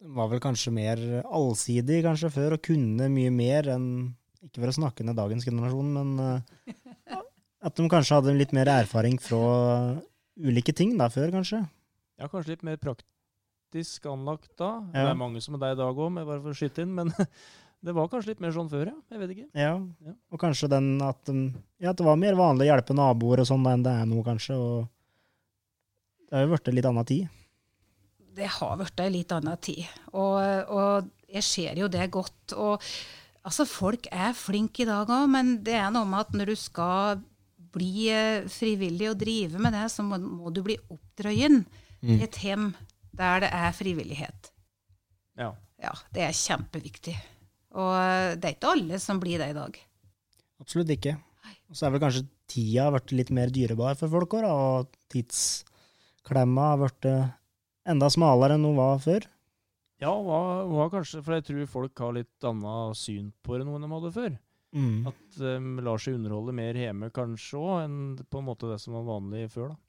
Den 0.00 0.14
var 0.16 0.30
vel 0.30 0.40
kanskje 0.42 0.72
mer 0.74 1.02
allsidig 1.26 2.00
kanskje 2.06 2.30
før, 2.32 2.56
og 2.56 2.64
kunne 2.64 3.10
mye 3.12 3.32
mer 3.34 3.68
enn 3.74 3.90
Ikke 4.42 4.62
for 4.62 4.72
å 4.72 4.74
snakke 4.74 5.04
ned 5.06 5.14
dagens 5.14 5.44
generasjon, 5.46 5.92
men 5.94 6.14
eh, 6.18 6.72
at 7.66 7.76
de 7.78 7.84
kanskje 7.90 8.16
hadde 8.18 8.34
litt 8.34 8.54
mer 8.56 8.70
erfaring 8.72 9.20
fra 9.22 10.00
ulike 10.34 10.74
ting 10.74 10.96
da 10.98 11.06
før, 11.12 11.30
kanskje. 11.36 11.60
ja, 12.18 12.26
kanskje 12.26 12.56
litt 12.56 12.64
mer 12.66 12.80
praktisk 13.72 14.06
anlagt 14.06 14.52
da. 14.58 14.84
Ja. 14.92 15.06
Det 15.06 15.10
er 15.12 15.18
mange 15.18 15.40
som 15.40 15.54
er 15.56 15.62
deg 15.62 15.74
i 15.76 15.80
dag 15.80 15.96
òg, 15.96 16.14
bare 16.14 16.40
for 16.42 16.52
å 16.52 16.56
skyte 16.56 16.84
inn, 16.84 16.92
men 16.94 17.12
det 17.84 17.94
var 17.96 18.10
kanskje 18.10 18.32
litt 18.32 18.42
mer 18.42 18.52
sånn 18.52 18.68
før, 18.68 18.90
ja. 18.92 18.96
Jeg 19.10 19.22
vet 19.22 19.32
ikke. 19.32 19.46
Ja. 19.56 19.78
Ja. 20.04 20.12
Og 20.30 20.40
kanskje 20.40 20.68
den 20.68 21.00
at, 21.00 21.32
ja, 21.80 21.92
at 21.92 21.96
det 21.96 22.04
var 22.04 22.20
mer 22.20 22.36
vanlig 22.36 22.66
å 22.66 22.74
hjelpe 22.74 22.96
naboer 22.96 23.42
og 23.42 23.48
sånn 23.48 23.64
enn 23.70 23.84
det 23.86 23.94
er 23.96 24.10
nå, 24.10 24.20
kanskje. 24.26 24.58
Og 24.58 26.28
det 26.28 26.36
har 26.36 26.44
jo 26.44 26.52
blitt 26.52 26.70
litt 26.76 26.90
annen 26.90 27.08
tid. 27.08 27.40
det 28.36 28.48
har 28.48 28.76
blitt 28.80 29.00
ei 29.00 29.10
litt 29.12 29.32
annen 29.32 29.58
tid. 29.60 29.88
Og, 30.12 30.38
og 30.68 31.10
jeg 31.32 31.48
ser 31.48 31.80
jo 31.80 31.88
det 31.88 32.10
godt. 32.12 32.52
Og 32.52 32.76
altså, 33.42 33.68
folk 33.68 34.08
er 34.12 34.36
flinke 34.36 34.84
i 34.84 34.88
dag 34.88 35.08
òg, 35.08 35.28
men 35.32 35.58
det 35.64 35.78
er 35.80 35.92
noe 35.92 36.08
med 36.08 36.26
at 36.26 36.36
når 36.36 36.52
du 36.52 36.56
skal 36.60 37.24
bli 37.72 38.10
eh, 38.12 38.44
frivillig 38.52 39.08
og 39.08 39.20
drive 39.20 39.60
med 39.64 39.72
det, 39.72 39.86
så 39.88 40.04
må, 40.04 40.20
må 40.20 40.52
du 40.52 40.60
bli 40.64 40.76
oppdrøyen 40.92 41.62
i 42.02 42.18
et 42.24 42.36
hjem 42.42 42.72
der 43.16 43.44
det 43.44 43.50
er 43.52 43.76
frivillighet. 43.76 44.52
Ja. 45.38 45.52
Ja, 45.82 45.92
det 46.14 46.26
er 46.26 46.36
kjempeviktig. 46.36 47.16
Og 47.72 48.38
det 48.38 48.48
er 48.48 48.56
ikke 48.56 48.72
alle 48.76 49.00
som 49.02 49.20
blir 49.20 49.40
det 49.40 49.50
i 49.52 49.56
dag. 49.56 49.78
Absolutt 50.62 50.92
ikke. 50.94 51.16
Og 51.72 51.78
så 51.78 51.86
er 51.86 51.94
vel 51.94 52.02
kanskje 52.02 52.26
tida 52.52 52.90
blitt 52.92 53.14
litt 53.16 53.30
mer 53.34 53.52
dyrebar 53.52 53.96
for 53.98 54.12
folk 54.12 54.36
òg, 54.38 54.44
og 54.46 54.90
tidsklemma 55.12 56.72
har 56.74 56.82
blitt 56.82 57.08
eh, 57.08 57.30
enda 57.88 58.10
smalere 58.12 58.58
enn 58.58 58.66
hun 58.68 58.76
var 58.78 59.00
før. 59.02 59.26
Ja, 60.02 60.12
var, 60.26 60.66
var 60.68 60.90
kanskje, 60.92 61.22
for 61.22 61.38
jeg 61.38 61.46
tror 61.46 61.70
folk 61.70 62.02
har 62.04 62.16
litt 62.16 62.46
annet 62.46 62.98
syn 62.98 63.30
på 63.42 63.56
det 63.56 63.66
nå 63.66 63.76
enn 63.78 63.86
de 63.86 63.92
hadde 63.94 64.12
før. 64.16 64.36
Mm. 64.72 65.08
At 65.10 65.38
de 65.38 65.54
lar 65.84 66.00
seg 66.00 66.16
underholde 66.16 66.54
mer 66.56 66.78
hjemme 66.78 67.10
kanskje 67.14 67.60
òg, 67.60 67.72
enn 67.86 67.98
på 68.20 68.40
en 68.40 68.48
måte 68.48 68.70
det 68.70 68.78
som 68.82 68.96
var 68.98 69.08
vanlig 69.08 69.46
før. 69.52 69.72
da. 69.72 69.80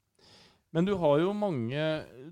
Men 0.74 0.88
du 0.88 0.96
har 0.98 1.20
jo 1.22 1.32
mange 1.38 1.82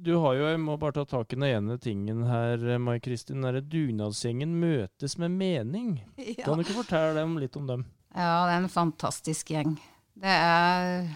du 0.02 0.16
har 0.18 0.34
jo, 0.34 0.46
Jeg 0.50 0.58
må 0.58 0.74
bare 0.80 0.96
ta 0.96 1.04
tak 1.06 1.30
i 1.30 1.38
den 1.38 1.46
ene 1.46 1.76
tingen 1.78 2.24
her, 2.26 2.62
Mai 2.82 2.98
Kristin. 2.98 3.44
Den 3.46 3.68
dugnadsgjengen 3.70 4.56
møtes 4.58 5.14
med 5.22 5.36
mening. 5.36 6.00
Ja. 6.18 6.46
Kan 6.46 6.58
du 6.58 6.64
ikke 6.64 6.80
fortelle 6.80 7.14
dem 7.20 7.36
litt 7.38 7.54
om 7.60 7.68
dem? 7.70 7.84
Ja, 8.12 8.42
det 8.48 8.56
er 8.56 8.64
en 8.64 8.72
fantastisk 8.72 9.52
gjeng. 9.54 9.76
Det, 10.18 10.32
er, 10.32 11.06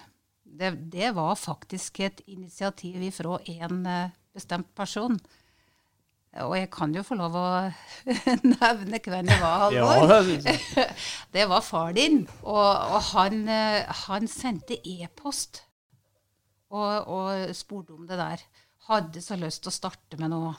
det, 0.47 0.71
det 0.93 1.11
var 1.17 1.35
faktisk 1.41 1.99
et 2.07 2.23
initiativ 2.31 3.03
ifra 3.09 3.41
en 3.57 3.83
eh, 3.91 4.15
bestemt 4.37 4.71
person. 4.79 5.19
Og 6.47 6.55
jeg 6.59 6.71
kan 6.71 6.95
jo 6.95 7.03
få 7.07 7.17
lov 7.19 7.37
å 7.41 7.47
nevne 8.55 9.01
hvem 9.03 9.29
det 9.29 9.39
var, 9.43 9.67
Halvor. 9.67 10.31
det. 10.47 10.59
Det 11.37 11.47
var 11.51 11.65
far 11.65 11.97
din. 11.97 12.23
Og, 12.45 12.71
og 12.71 13.01
han, 13.15 13.43
eh, 13.51 13.83
han 14.07 14.31
sendte 14.31 14.79
e-post 14.85 15.65
og, 16.74 17.11
og 17.12 17.55
spurte 17.57 17.94
om 17.94 18.07
det 18.09 18.18
der. 18.20 18.42
Hadde 18.87 19.22
så 19.22 19.38
lyst 19.38 19.64
til 19.64 19.72
å 19.72 19.76
starte 19.76 20.18
med 20.20 20.33
noe. 20.33 20.55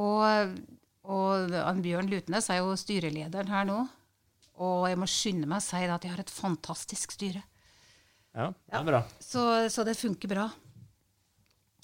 Og, 0.00 0.56
og 1.04 1.82
Bjørn 1.84 2.08
Lutnes 2.12 2.48
er 2.52 2.62
jo 2.62 2.76
styrelederen 2.80 3.52
her 3.52 3.68
nå. 3.68 3.80
Og 4.62 4.86
jeg 4.88 5.00
må 5.00 5.08
skynde 5.08 5.48
meg 5.48 5.62
å 5.62 5.64
si 5.64 5.80
at 5.84 6.04
jeg 6.04 6.12
har 6.12 6.22
et 6.22 6.32
fantastisk 6.32 7.14
styre. 7.16 7.42
Ja, 8.32 8.48
det 8.48 8.78
er 8.78 8.84
bra. 8.86 9.02
Så, 9.20 9.42
så 9.72 9.84
det 9.84 9.98
funker 9.98 10.30
bra. 10.30 10.46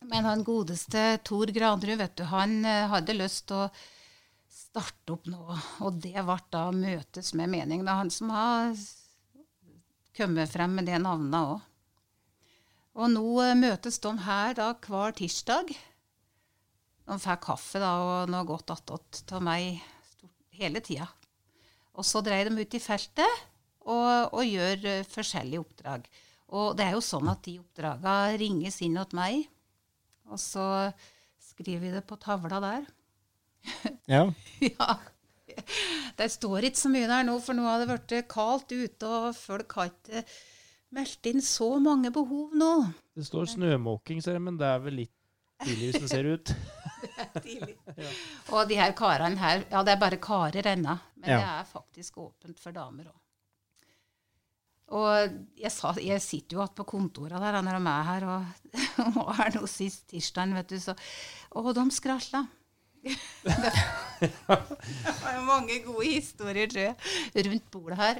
Men 0.08 0.28
han 0.28 0.44
godeste 0.46 1.18
Tor 1.26 1.50
Granrud, 1.52 1.98
vet 1.98 2.16
du, 2.16 2.24
han 2.30 2.60
eh, 2.64 2.86
hadde 2.88 3.16
lyst 3.16 3.48
til 3.50 3.64
å 3.64 3.70
starte 4.52 5.16
opp 5.16 5.26
nå. 5.28 5.42
Og 5.84 5.98
det 6.00 6.14
ble 6.16 6.38
da 6.54 6.68
møtes 6.72 7.34
med 7.36 7.50
mening. 7.52 7.82
Det 7.82 7.92
er 7.92 8.00
han 8.04 8.12
som 8.14 8.32
har 8.32 8.72
kommet 10.16 10.50
frem 10.52 10.78
med 10.78 10.88
det 10.88 11.00
navnet 11.02 11.40
òg. 11.40 11.67
Og 12.98 13.12
nå 13.12 13.24
eh, 13.44 13.54
møtes 13.58 14.00
de 14.02 14.12
her 14.26 14.56
da 14.58 14.72
hver 14.74 15.14
tirsdag. 15.18 15.70
De 17.08 17.16
får 17.22 17.38
kaffe 17.44 17.80
da, 17.80 17.92
og 18.04 18.32
noe 18.32 18.46
godt 18.48 18.72
attåt 18.74 19.22
av 19.32 19.44
meg 19.46 19.78
stort- 20.10 20.58
hele 20.58 20.82
tida. 20.84 21.06
Og 21.98 22.06
så 22.06 22.20
dreier 22.22 22.50
de 22.50 22.62
ut 22.62 22.74
i 22.74 22.80
feltet 22.82 23.44
og, 23.88 24.34
og 24.34 24.42
gjør 24.44 24.84
eh, 24.90 25.06
forskjellige 25.08 25.62
oppdrag. 25.62 26.08
Og 26.58 26.74
det 26.78 26.86
er 26.88 26.96
jo 26.96 27.04
sånn 27.04 27.28
at 27.30 27.42
de 27.44 27.58
oppdraga 27.60 28.16
ringes 28.40 28.80
inn 28.84 28.96
til 28.98 29.18
meg, 29.18 29.42
og 30.28 30.40
så 30.40 30.64
skriver 31.50 31.82
vi 31.82 31.90
det 31.92 32.04
på 32.08 32.18
tavla 32.20 32.60
der. 32.64 32.86
Ja. 34.08 34.22
ja. 34.64 34.94
Det 36.16 36.28
står 36.32 36.64
ikke 36.68 36.80
så 36.80 36.88
mye 36.92 37.08
der 37.10 37.26
nå, 37.26 37.34
for 37.44 37.56
nå 37.56 37.66
har 37.66 37.82
det 37.82 37.88
blitt 37.90 38.28
kaldt 38.30 38.72
ute, 38.72 39.08
og 39.08 39.34
folk 39.36 39.74
har 39.76 39.90
ikke 39.90 40.22
meldt 40.94 41.28
inn 41.30 41.42
så 41.44 41.68
mange 41.82 42.10
behov 42.14 42.54
nå. 42.56 42.72
Det 43.16 43.26
står 43.26 43.50
snømåking, 43.54 44.22
ser 44.24 44.38
jeg, 44.38 44.44
men 44.46 44.58
det 44.60 44.66
er 44.68 44.82
vel 44.84 45.00
litt 45.02 45.14
tidlig 45.64 45.92
hvis 45.92 46.02
det 46.04 46.10
ser 46.12 46.28
ut. 46.32 46.52
Og 48.54 48.68
de 48.70 48.78
her 48.78 48.92
karene 48.98 49.38
her, 49.40 49.64
ja 49.70 49.82
det 49.86 49.94
er 49.94 50.02
bare 50.02 50.20
karer 50.22 50.72
ennå, 50.74 50.98
men 51.20 51.30
Ja. 51.30 51.38
det 51.38 51.48
er 51.54 51.72
faktisk 51.72 52.18
åpent 52.24 52.60
for 52.62 52.72
damer 52.74 53.10
òg. 53.10 53.16
Og 54.88 55.34
jeg, 55.60 55.70
sa, 55.74 55.92
jeg 56.00 56.22
sitter 56.24 56.56
jo 56.56 56.62
igjen 56.62 56.76
på 56.78 56.86
kontoret 56.88 57.42
der 57.42 57.58
når 57.60 57.76
de 57.76 57.90
er 57.92 58.06
her, 58.08 58.24
og, 58.32 58.46
og 59.20 59.34
her 59.36 59.52
nå 59.58 59.66
sist 59.68 60.06
tirsdag, 60.08 60.54
vet 60.56 60.70
du, 60.72 60.78
så 60.80 60.94
Og 61.60 61.74
de 61.76 61.84
skrasla. 61.92 62.46
det 64.18 64.32
var 64.48 65.34
jo 65.36 65.44
mange 65.44 65.76
gode 65.84 66.06
historier, 66.08 66.66
tror 66.70 66.80
jeg, 66.88 66.96
rundt 67.46 67.70
bordet 67.70 67.98
her. 68.00 68.14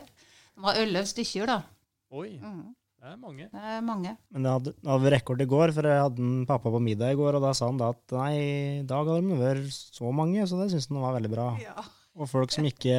De 0.54 0.62
var 0.62 0.78
elleve 0.78 1.06
stykker, 1.08 1.46
da. 1.48 1.62
Oi, 2.10 2.38
Mm. 2.40 2.74
det 3.00 3.08
er 3.12 3.16
mange. 3.20 3.48
Det 3.52 3.62
er 3.72 3.80
mange. 3.84 4.16
Men 4.32 4.42
det 4.46 4.52
hadde, 4.54 4.72
hadde 4.88 5.10
rekord 5.12 5.40
i 5.44 5.48
går, 5.48 5.72
for 5.76 5.82
jeg 5.90 6.02
hadde 6.02 6.22
en 6.24 6.46
pappa 6.48 6.70
på 6.72 6.80
middag 6.82 7.12
i 7.12 7.18
går, 7.20 7.36
og 7.36 7.42
da 7.44 7.52
sa 7.54 7.66
han 7.68 7.76
da 7.80 7.90
at 7.92 8.14
nei, 8.16 8.32
i 8.80 8.86
dag 8.88 9.06
hadde 9.06 9.28
de 9.28 9.40
vært 9.42 9.68
så 9.72 10.12
mange, 10.12 10.46
så 10.48 10.58
det 10.62 10.70
syntes 10.72 10.88
han 10.88 11.02
var 11.04 11.18
veldig 11.18 11.32
bra. 11.34 11.48
Ja. 11.62 11.84
Og 12.18 12.28
folk 12.30 12.50
som 12.54 12.64
ikke 12.66 12.96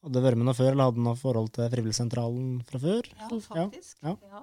hadde 0.00 0.22
vært 0.24 0.40
med 0.40 0.48
noe 0.48 0.56
før, 0.56 0.72
eller 0.72 0.88
hadde 0.90 1.04
noe 1.04 1.18
forhold 1.20 1.52
til 1.54 1.68
Frivilligsentralen 1.70 2.62
fra 2.66 2.80
før. 2.82 3.10
Ja, 3.18 3.28
faktisk. 3.28 3.98
ja. 4.02 4.16
ja. 4.32 4.42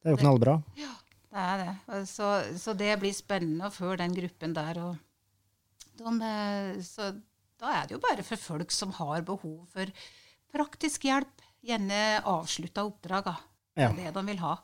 Det 0.00 0.08
er 0.08 0.14
jo 0.14 0.20
knallbra. 0.20 0.58
Det 0.76 1.42
er 1.46 1.60
det. 1.64 2.00
Så, 2.08 2.28
så 2.60 2.72
det 2.76 2.92
blir 3.00 3.12
spennende 3.14 3.68
å 3.68 3.74
føre 3.74 4.00
den 4.02 4.14
gruppen 4.16 4.54
der. 4.56 4.80
Og 4.84 4.96
de, 6.00 6.14
eh, 6.28 6.80
så 6.84 7.10
da 7.60 7.74
er 7.76 7.86
det 7.88 7.96
jo 7.96 8.00
bare 8.02 8.24
for 8.24 8.40
folk 8.40 8.72
som 8.72 8.92
har 8.96 9.24
behov 9.28 9.58
for 9.72 9.92
praktisk 10.54 11.04
hjelp. 11.08 11.39
Gjerne 11.66 12.02
avslutta 12.24 12.84
oppdrag. 12.88 13.32
Ja. 13.78 13.92
det 13.96 14.10
de 14.12 14.26
vil 14.26 14.42
ha. 14.42 14.56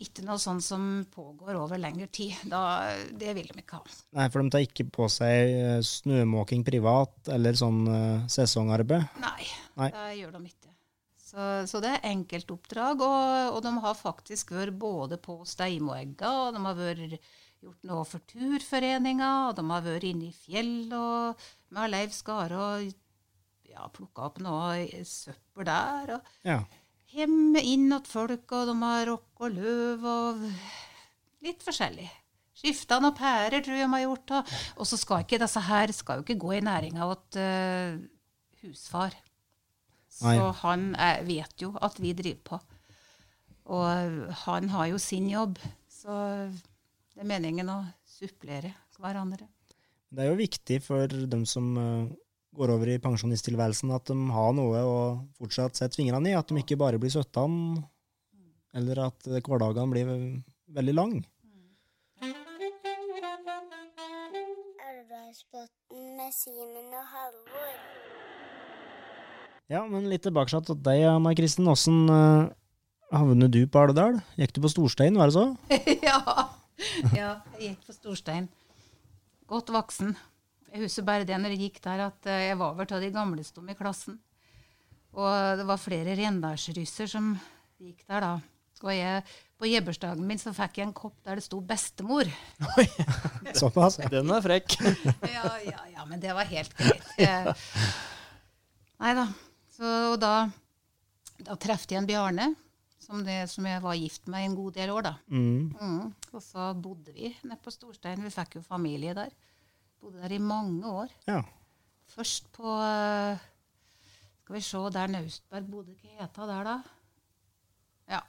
Ikke 0.00 0.24
noe 0.24 0.40
sånt 0.40 0.64
som 0.64 0.84
pågår 1.12 1.58
over 1.60 1.80
lengre 1.80 2.06
tid. 2.08 2.36
Da, 2.48 2.94
det 3.12 3.34
vil 3.36 3.50
de 3.50 3.60
ikke 3.60 3.80
ha. 3.80 3.96
Nei, 4.16 4.28
for 4.32 4.40
de 4.40 4.52
tar 4.54 4.64
ikke 4.64 4.86
på 4.88 5.08
seg 5.12 5.52
eh, 5.58 5.80
snømåking 5.84 6.64
privat 6.64 7.28
eller 7.34 7.58
sånn 7.58 7.82
uh, 7.84 8.28
sesongarbeid. 8.30 9.20
Nei, 9.20 9.48
Nei. 9.80 9.90
det 9.96 10.06
gjør 10.22 10.38
de 10.38 10.42
ikke. 10.48 10.70
Så, 11.30 11.50
så 11.70 11.82
det 11.84 11.92
er 11.94 12.08
enkeltoppdrag, 12.10 13.04
og, 13.06 13.52
og 13.54 13.60
de 13.62 13.74
har 13.84 13.94
faktisk 13.98 14.50
vært 14.56 14.74
både 14.80 15.20
på 15.22 15.36
Steimoegga, 15.46 16.32
og 16.46 16.56
de 16.56 16.64
har 16.64 16.80
vært 16.80 17.20
gjort 17.60 17.86
noe 17.86 18.06
for 18.08 18.24
Turforeninga, 18.32 19.30
og 19.50 19.60
de 19.60 19.66
har 19.68 19.84
vært 19.84 20.08
inne 20.08 20.30
i 20.30 20.34
fjell 20.34 20.90
og 20.96 21.44
med 21.76 21.92
Leiv 21.92 22.16
Skare 22.16 22.58
og 22.58 22.90
ja, 23.70 23.88
plukka 23.94 24.28
opp 24.28 24.40
noe 24.44 25.02
søppel 25.06 25.68
der. 25.68 26.14
og 26.16 26.46
Ja. 26.46 26.60
Hjemme 27.10 27.58
inn 27.66 27.90
til 27.90 28.06
folk, 28.06 28.52
og 28.54 28.68
de 28.70 28.74
har 28.84 29.08
rock 29.08 29.42
og 29.42 29.56
løv 29.56 30.04
og 30.06 30.44
litt 31.42 31.64
forskjellig. 31.66 32.06
Skifta 32.60 33.00
noen 33.00 33.16
pærer, 33.16 33.62
tror 33.64 33.78
jeg 33.78 33.88
de 33.88 33.94
har 33.94 34.04
gjort. 34.04 34.34
Og, 34.36 34.52
og 34.76 34.86
så 34.86 34.98
skal 35.00 35.24
ikke 35.24 35.40
disse 35.42 35.62
her 35.66 35.92
skal 35.96 36.20
jo 36.20 36.26
ikke 36.26 36.38
gå 36.38 36.52
i 36.58 36.64
næringa 36.66 37.08
til 37.34 37.98
uh, 37.98 38.04
husfar. 38.62 39.16
Så 40.10 40.26
Nei. 40.26 40.52
han 40.60 40.86
er, 40.98 41.22
vet 41.26 41.62
jo 41.62 41.72
at 41.80 41.98
vi 42.02 42.12
driver 42.14 42.42
på. 42.50 42.60
Og 43.70 44.34
han 44.44 44.68
har 44.74 44.90
jo 44.90 44.98
sin 44.98 45.28
jobb, 45.30 45.58
så 45.86 46.14
det 46.50 47.22
er 47.22 47.28
meningen 47.30 47.70
å 47.70 47.78
supplere 48.06 48.72
hverandre. 48.98 49.46
Det 50.10 50.24
er 50.24 50.32
jo 50.32 50.40
viktig 50.40 50.80
for 50.82 51.06
dem 51.06 51.44
som 51.46 51.68
eh, 51.78 52.10
går 52.56 52.72
over 52.74 52.90
i 52.90 53.00
pensjonisttilværelsen, 53.02 53.92
at 53.94 54.10
de 54.10 54.16
har 54.34 54.54
noe 54.56 54.82
å 54.82 54.96
fortsatt 55.38 55.78
sette 55.78 55.98
fingrene 56.00 56.32
i. 56.32 56.36
At 56.38 56.50
de 56.50 56.58
ikke 56.60 56.78
bare 56.80 56.98
blir 57.00 57.12
17, 57.12 57.82
eller 58.80 59.04
at 59.06 59.28
eh, 59.30 59.42
hverdagen 59.42 59.92
blir 59.92 60.10
veldig 60.74 60.96
lang. 60.96 61.16
Elvdalsbotn 64.90 66.06
med 66.18 66.34
Simen 66.34 66.94
og 66.94 67.06
Halvor. 67.14 67.74
Ja, 69.70 69.84
men 69.86 70.08
litt 70.10 70.24
tilbake 70.26 70.50
til 70.66 70.80
deg, 70.82 71.04
Anna 71.06 71.30
Kristin. 71.38 71.68
Åssen 71.70 72.10
uh, 72.10 72.50
havnet 73.14 73.54
du 73.54 73.62
på 73.70 73.84
Alvdal? 73.84 74.18
Gikk 74.40 74.56
du 74.56 74.64
på 74.64 74.72
Storstein, 74.72 75.18
var 75.18 75.30
det 75.30 75.38
så? 75.38 75.46
ja. 76.08 76.18
ja, 77.14 77.30
jeg 77.60 77.68
gikk 77.68 77.86
på 77.86 77.94
Storstein. 77.94 78.50
Godt 79.50 79.70
voksen. 79.74 80.16
Jeg 80.70 80.84
husker 80.84 81.06
bare 81.06 81.26
det 81.26 81.38
når 81.40 81.54
jeg 81.56 81.64
gikk 81.66 81.80
der, 81.82 82.04
at 82.10 82.26
eh, 82.30 82.44
jeg 82.50 82.58
var 82.60 82.76
vel 82.78 82.92
av 82.94 83.02
de 83.02 83.10
gamleste 83.14 83.62
i 83.66 83.74
klassen. 83.78 84.18
Og 85.18 85.58
det 85.58 85.66
var 85.66 85.80
flere 85.82 86.14
rendalsrysser 86.18 87.10
som 87.10 87.32
gikk 87.82 88.04
der 88.06 88.22
da. 88.22 88.32
Og 88.80 88.92
jeg, 88.94 89.24
på 89.60 89.68
gjebursdagen 89.68 90.24
min 90.24 90.38
så 90.40 90.54
fikk 90.56 90.78
jeg 90.80 90.86
en 90.88 90.94
kopp 90.96 91.16
der 91.26 91.36
det 91.36 91.44
sto 91.44 91.58
'bestemor'. 91.60 92.30
Såpass? 93.60 93.98
Den 94.08 94.30
er 94.32 94.40
frekk. 94.40 94.76
Ja, 95.34 95.50
ja, 95.66 95.82
ja, 95.92 96.04
men 96.08 96.20
det 96.22 96.32
var 96.32 96.48
helt 96.48 96.72
greit. 96.78 97.04
Jeg- 97.18 97.54
Nei 99.00 99.12
da. 99.16 99.26
Så 99.76 99.90
og 100.12 100.18
da, 100.20 100.48
da 101.44 101.56
traff 101.56 101.84
jeg 101.88 101.98
en 102.00 102.06
Bjarne, 102.08 102.54
som, 103.00 103.22
det, 103.24 103.50
som 103.50 103.66
jeg 103.66 103.82
var 103.82 103.94
gift 103.96 104.28
med 104.28 104.44
en 104.46 104.56
god 104.56 104.74
del 104.76 104.90
år, 104.92 105.02
da. 105.10 105.14
Mm. 105.28 105.76
Mm. 105.80 106.12
Og 106.32 106.42
så 106.44 106.70
bodde 106.76 107.12
vi 107.16 107.34
nede 107.44 107.60
på 107.64 107.72
Storstein. 107.72 108.22
Vi 108.24 108.30
fikk 108.32 108.56
jo 108.60 108.62
familie 108.64 109.14
der. 109.16 109.32
Bodde 110.00 110.22
der 110.22 110.32
i 110.32 110.38
mange 110.40 110.86
år. 110.88 111.10
Ja. 111.28 111.42
Først 112.10 112.48
på 112.56 112.76
Skal 114.40 114.54
vi 114.56 114.60
se, 114.64 114.78
der 114.94 115.12
Naustberg 115.12 115.66
bodde. 115.70 115.94
Hva 116.00 116.22
het 116.22 116.36
det 116.36 116.48
der, 116.48 116.70
da? 116.70 116.78
Ja. 118.10 118.20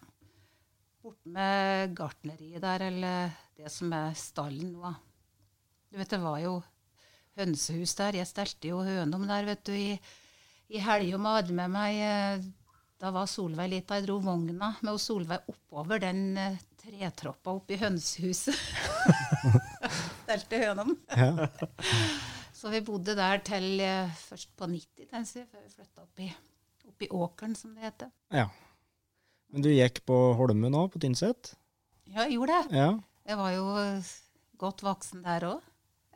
Borte 1.02 1.32
med 1.34 1.96
gartneriet 1.98 2.62
der, 2.62 2.84
eller 2.92 3.32
det 3.58 3.72
som 3.74 3.94
er 3.96 4.14
stallen 4.20 4.76
nå. 4.76 4.92
Du 5.90 5.98
vet, 5.98 6.12
det 6.12 6.20
var 6.22 6.38
jo 6.44 6.60
hønsehus 7.40 7.96
der. 7.98 8.20
Jeg 8.20 8.30
stelte 8.30 8.70
jo 8.70 8.84
hønom 8.86 9.26
der, 9.30 9.48
vet 9.48 9.64
du, 9.68 9.74
i, 9.74 9.96
i 10.72 10.84
helga 10.84 11.18
og 11.18 11.30
hadde 11.32 11.58
med 11.58 11.74
meg 11.74 12.02
eh, 12.06 12.50
Da 13.02 13.10
var 13.16 13.26
Solveig 13.26 13.72
lita. 13.72 13.98
Jeg 13.98 14.06
dro 14.06 14.20
vogna 14.22 14.76
med 14.86 15.02
Solveig 15.02 15.50
oppover 15.50 16.04
den 16.04 16.38
eh, 16.38 16.60
tretroppa 16.84 17.56
oppi 17.58 17.80
i 17.80 17.82
hønsehuset. 17.82 18.62
stelte 20.24 20.60
hønom. 20.66 20.96
Ja. 21.18 21.48
Så 22.62 22.70
vi 22.70 22.82
bodde 22.86 23.16
der 23.18 23.40
til 23.46 23.80
eh, 23.82 24.12
først 24.28 24.52
på 24.60 24.68
90-tallet, 24.70 25.48
før 25.50 25.64
vi 25.66 25.72
flytta 25.74 26.04
opp, 26.04 26.20
i- 26.22 26.36
opp 26.92 27.02
i 27.02 27.08
åkeren, 27.10 27.56
som 27.58 27.74
det 27.76 27.88
heter. 27.90 28.12
ja. 28.34 28.48
Men 29.52 29.66
du 29.66 29.68
gikk 29.74 29.98
på 30.08 30.16
Holmen 30.40 30.72
nå, 30.72 30.86
på 30.94 31.00
Tynset? 31.04 31.50
Ja, 32.08 32.22
jeg 32.24 32.38
gjorde 32.38 32.56
det. 32.70 32.78
Ja. 32.78 32.92
Jeg 33.28 33.36
var 33.42 33.50
jo 33.52 33.66
eh, 33.82 34.12
godt 34.62 34.80
voksen 34.86 35.26
der 35.26 35.44
òg. 35.50 35.66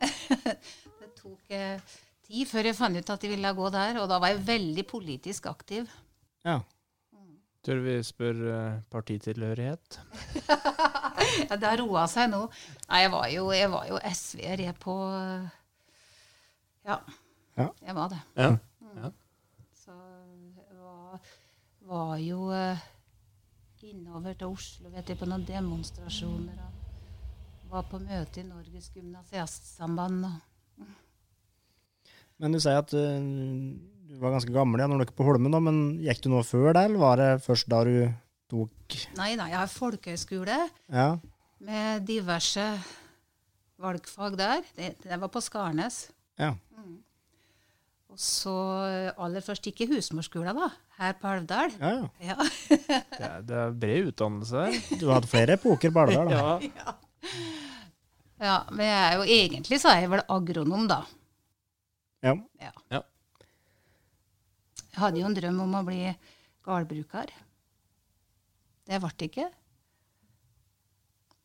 det 1.00 1.10
tok 1.18 1.50
eh, 1.52 1.82
tid 2.24 2.48
før 2.48 2.70
jeg 2.70 2.78
fant 2.78 2.96
ut 2.96 3.12
at 3.12 3.26
jeg 3.26 3.34
ville 3.34 3.52
gå 3.58 3.68
der, 3.74 3.98
og 4.00 4.08
da 4.08 4.16
var 4.22 4.32
jeg 4.32 4.40
veldig 4.48 4.86
politisk 4.88 5.50
aktiv. 5.50 5.84
Ja. 6.48 6.62
Tør 7.66 7.80
vi 7.82 7.96
spørre 8.06 8.56
uh, 8.56 8.82
partitilhørighet? 8.94 10.00
Ja, 11.36 11.56
det 11.58 11.66
har 11.66 11.80
roa 11.82 12.04
seg 12.08 12.30
nå. 12.30 12.38
Nei, 12.86 13.00
jeg 13.02 13.10
var 13.12 13.26
jo, 13.28 13.46
jeg 13.52 13.68
var 13.72 13.86
jo 13.90 13.98
SV-er, 14.08 14.60
jeg 14.68 14.76
på 14.80 14.94
Ja. 16.86 16.96
Ja. 17.56 17.66
Jeg 17.82 17.94
var 17.96 18.12
det. 18.12 18.20
Ja. 18.36 19.10
Så 19.74 19.92
jeg 19.92 20.78
var, 20.78 21.18
var 21.90 22.16
jo 22.22 22.46
uh, 22.52 22.84
innover 23.82 24.32
til 24.32 24.46
Oslo 24.46 24.90
vet 24.90 25.08
jeg, 25.08 25.18
på 25.18 25.28
noen 25.28 25.44
demonstrasjoner. 25.46 26.62
Og 27.64 27.70
var 27.74 27.86
på 27.90 28.00
møte 28.02 28.40
i 28.42 28.46
Norges 28.46 28.90
gymnasiastsamband. 28.94 30.26
Men 32.38 32.52
du 32.52 32.60
sier 32.60 32.82
at 32.82 32.94
uh, 32.94 33.20
du 34.06 34.16
var 34.22 34.34
ganske 34.36 34.52
gammel 34.54 34.80
ja, 34.82 34.86
når 34.90 35.00
du 35.00 35.04
gikk 35.06 35.16
på 35.18 35.26
Holmen, 35.26 35.50
da, 35.54 35.60
men 35.62 35.80
gikk 36.04 36.20
du 36.24 36.28
noe 36.32 36.44
før 36.46 36.72
det, 36.76 36.84
eller 36.88 37.00
var 37.02 37.16
det 37.20 37.30
først 37.44 37.68
da 37.72 37.80
du 37.88 37.96
tok 38.50 38.96
nei, 39.18 39.32
nei, 39.38 39.48
jeg 39.50 39.58
har 39.58 39.72
folkehøyskole 39.72 40.58
Ja. 40.94 41.08
med 41.66 42.04
diverse 42.06 42.66
valgfag 43.82 44.36
der. 44.38 44.62
Det, 44.76 44.92
det 45.02 45.18
var 45.20 45.28
på 45.34 45.42
Skarnes. 45.44 46.06
Ja. 46.40 46.52
Og 48.06 48.20
så 48.22 48.52
eh, 48.86 49.10
aller 49.20 49.42
først 49.44 49.66
gikk 49.66 49.82
jeg 49.82 49.90
husmorskole, 49.96 50.54
da. 50.56 50.70
Her 50.96 51.16
på 51.20 51.28
Alvdal. 51.28 51.74
ja, 51.76 51.90
ja. 51.98 52.06
Ja. 52.30 52.36
Det 52.86 53.26
er, 53.26 53.42
det 53.44 53.58
er 53.64 53.74
bred 53.82 54.06
utdannelse 54.12 54.62
her. 54.62 54.78
Du 55.02 55.10
hadde 55.10 55.28
flere 55.28 55.58
epoker 55.58 55.92
på 55.92 56.06
Alvdal, 56.06 56.30
da. 56.30 56.70
Ja. 56.70 56.94
ja. 58.46 58.54
Men 58.70 58.86
jeg 58.86 59.02
er 59.02 59.18
jo 59.18 59.26
egentlig 59.36 59.80
så 59.82 59.92
er 59.92 60.06
jeg 60.06 60.12
vel 60.14 60.24
agronom, 60.38 60.86
da. 60.88 61.02
Ja. 62.24 62.32
Ja. 62.94 63.02
Jeg 64.96 65.02
hadde 65.02 65.20
jo 65.20 65.28
en 65.28 65.36
drøm 65.36 65.58
om 65.60 65.74
å 65.76 65.84
bli 65.84 66.00
gårdbruker. 66.64 67.28
Det 68.88 69.00
ble 69.02 69.10
det 69.12 69.26
ikke. 69.28 69.48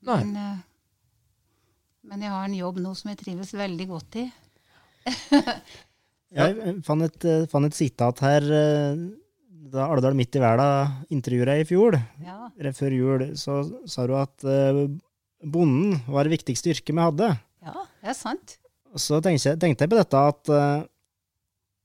Nei. 0.07 0.19
Men, 0.23 0.35
eh, 0.39 0.59
men 2.07 2.23
jeg 2.23 2.31
har 2.31 2.47
en 2.47 2.55
jobb 2.55 2.79
nå 2.79 2.93
som 2.95 3.11
jeg 3.11 3.19
trives 3.19 3.51
veldig 3.53 3.87
godt 3.91 4.21
i. 4.23 4.27
Jeg 6.31 6.77
fant 6.87 7.03
et, 7.03 7.25
eh, 7.27 7.47
fant 7.51 7.67
et 7.67 7.75
sitat 7.75 8.21
her 8.23 8.45
eh, 8.55 9.01
da 9.71 9.89
Alvdal 9.91 10.15
midt 10.15 10.37
i 10.39 10.43
verden 10.43 11.11
intervjuet 11.11 11.49
deg 11.49 11.63
i 11.63 11.67
fjor. 11.67 11.97
Ja. 12.23 12.37
Rett 12.55 12.77
før 12.77 12.95
jul 12.95 13.25
så 13.39 13.59
sa 13.83 14.07
du 14.07 14.15
at 14.15 14.47
eh, 14.47 14.85
bonden 15.43 15.99
var 16.07 16.23
det 16.23 16.37
viktigste 16.37 16.71
yrket 16.71 16.95
vi 16.95 17.03
hadde. 17.03 17.33
ja, 17.67 17.83
det 17.99 18.13
er 18.13 18.15
sant. 18.15 18.55
Så 18.95 19.19
tenkte 19.23 19.51
jeg, 19.51 19.59
tenkte 19.59 19.83
jeg 19.83 19.91
på 19.91 19.99
dette 19.99 20.23
at 20.31 20.55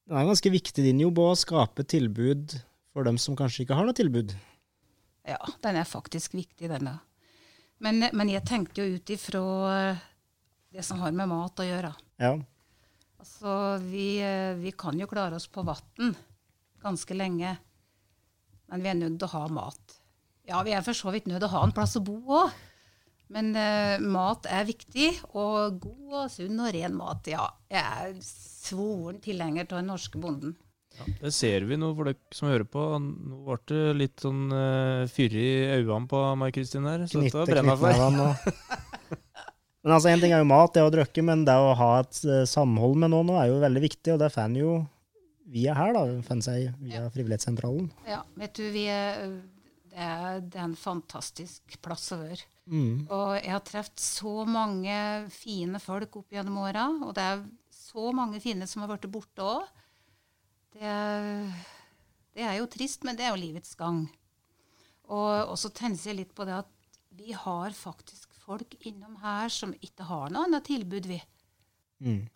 det 0.07 0.15
er 0.15 0.29
ganske 0.29 0.53
viktig 0.55 0.85
din 0.85 1.01
jobb 1.03 1.19
å 1.19 1.31
skape 1.39 1.83
tilbud 1.89 2.55
for 2.95 3.07
dem 3.07 3.19
som 3.19 3.37
kanskje 3.39 3.65
ikke 3.65 3.79
har 3.79 3.89
noe 3.89 3.97
tilbud. 3.97 4.35
Ja, 5.27 5.41
den 5.65 5.81
er 5.81 5.89
faktisk 5.89 6.37
viktig, 6.39 6.71
den 6.71 6.87
da. 6.87 6.99
Men, 7.83 8.07
men 8.15 8.31
jeg 8.31 8.47
tenkte 8.49 8.85
jo 8.85 8.97
ut 8.97 9.11
ifra 9.13 9.43
eh, 9.73 10.05
det 10.73 10.85
som 10.87 11.03
har 11.03 11.13
med 11.13 11.29
mat 11.29 11.61
å 11.61 11.67
gjøre. 11.67 11.91
Ja. 12.23 12.37
Altså, 13.21 13.57
vi, 13.83 14.07
eh, 14.23 14.55
vi 14.61 14.73
kan 14.79 14.97
jo 14.97 15.11
klare 15.11 15.37
oss 15.41 15.49
på 15.51 15.67
vann 15.67 16.15
ganske 16.87 17.19
lenge, 17.19 17.57
men 18.71 18.85
vi 18.85 18.93
er 18.93 18.99
nødt 18.99 19.19
til 19.19 19.29
å 19.29 19.35
ha 19.35 19.51
mat. 19.53 19.99
Ja, 20.47 20.63
vi 20.63 20.77
er 20.77 20.87
for 20.87 20.95
så 20.95 21.11
vidt 21.11 21.27
nødt 21.27 21.43
til 21.43 21.51
å 21.51 21.55
ha 21.57 21.67
en 21.67 21.75
plass 21.75 21.99
å 21.99 22.05
bo 22.07 22.21
òg. 22.45 22.55
Men 23.35 23.51
uh, 23.59 23.99
mat 24.07 24.47
er 24.47 24.69
viktig, 24.69 25.09
og 25.35 25.81
god 25.83 26.19
og 26.21 26.29
sunn 26.31 26.61
og 26.63 26.71
ren 26.77 26.95
mat. 26.95 27.27
Ja, 27.27 27.49
jeg 27.73 27.83
er 27.83 28.21
svoren 28.67 29.21
tilhenger 29.23 29.69
av 29.71 29.79
den 29.81 29.93
norske 29.93 30.21
bonden. 30.21 30.57
Det 31.21 31.33
ser 31.35 31.67
vi 31.69 31.77
nå 31.77 31.91
for 31.97 32.09
dere 32.09 32.37
som 32.37 32.49
hører 32.49 32.67
på. 32.69 32.85
Nå 33.03 33.41
ble 33.45 33.59
det 33.69 33.83
litt 33.99 34.23
sånn 34.25 34.47
uh, 34.53 35.05
fyr 35.13 35.35
i 35.37 35.49
øynene 35.77 36.09
på 36.11 36.23
Mai-Kristin 36.41 36.89
her. 36.89 37.05
Så 37.11 37.23
dette 37.25 37.47
brenner 37.49 37.79
for. 37.81 38.05
og 38.07 38.17
Men 39.87 39.95
altså, 39.95 40.11
en 40.11 40.23
ting 40.23 40.33
er 40.35 40.41
jo 40.43 40.49
mat, 40.51 40.73
det 40.75 40.83
å 40.83 40.91
drikke, 40.91 41.23
men 41.23 41.45
det 41.47 41.55
å 41.63 41.75
ha 41.79 41.91
et 42.01 42.19
uh, 42.27 42.43
samhold 42.49 42.97
med 42.99 43.13
noen 43.13 43.29
nå 43.31 43.37
er 43.39 43.53
jo 43.53 43.61
veldig 43.63 43.83
viktig, 43.85 44.17
og 44.17 44.23
det 44.23 44.33
får 44.35 44.49
en 44.49 44.57
jo 44.59 44.71
via 45.53 45.77
her, 45.79 45.93
da. 45.95 46.03
En 46.35 46.43
seg 46.43 46.73
via 46.83 47.05
Frivillighetssentralen. 47.15 47.93
Ja, 48.09 48.25
vet 48.41 48.57
du, 48.59 48.65
vi 48.75 48.89
er, 48.91 49.21
det, 49.93 50.01
er, 50.01 50.41
det 50.43 50.59
er 50.59 50.65
en 50.65 50.79
fantastisk 50.81 51.79
plass 51.85 52.09
å 52.17 52.19
være. 52.25 52.49
Mm. 52.67 53.07
Og 53.15 53.37
jeg 53.39 53.53
har 53.53 53.63
truffet 53.63 54.03
så 54.03 54.33
mange 54.51 54.97
fine 55.31 55.79
folk 55.79 56.19
opp 56.19 56.35
gjennom 56.35 56.65
åra, 56.65 56.89
og 57.07 57.15
det 57.15 57.29
er 57.31 57.45
så 57.97 58.13
mange 58.13 58.43
fine 58.45 58.69
som 58.69 58.85
har 58.85 58.93
blitt 58.93 59.09
borte 59.13 59.45
òg. 59.45 59.83
Det, 60.77 60.93
det 62.37 62.45
er 62.45 62.59
jo 62.59 62.69
trist, 62.69 63.07
men 63.09 63.17
det 63.17 63.25
er 63.25 63.33
jo 63.33 63.41
livets 63.41 63.73
gang. 63.79 64.05
Og, 65.07 65.55
så 65.57 65.71
tenker 65.73 66.11
jeg 66.11 66.19
litt 66.19 66.35
på 66.37 66.45
det 66.45 66.59
at 66.59 66.73
vi 67.17 67.33
har 67.33 67.73
faktisk 67.73 68.35
folk 68.43 68.75
innom 68.85 69.17
her 69.23 69.49
som 69.53 69.73
ikke 69.81 70.05
har 70.05 70.33
noe 70.33 70.45
annet 70.45 70.67
tilbud, 70.69 71.09
vi. 71.09 71.21
Mm. 72.05 72.27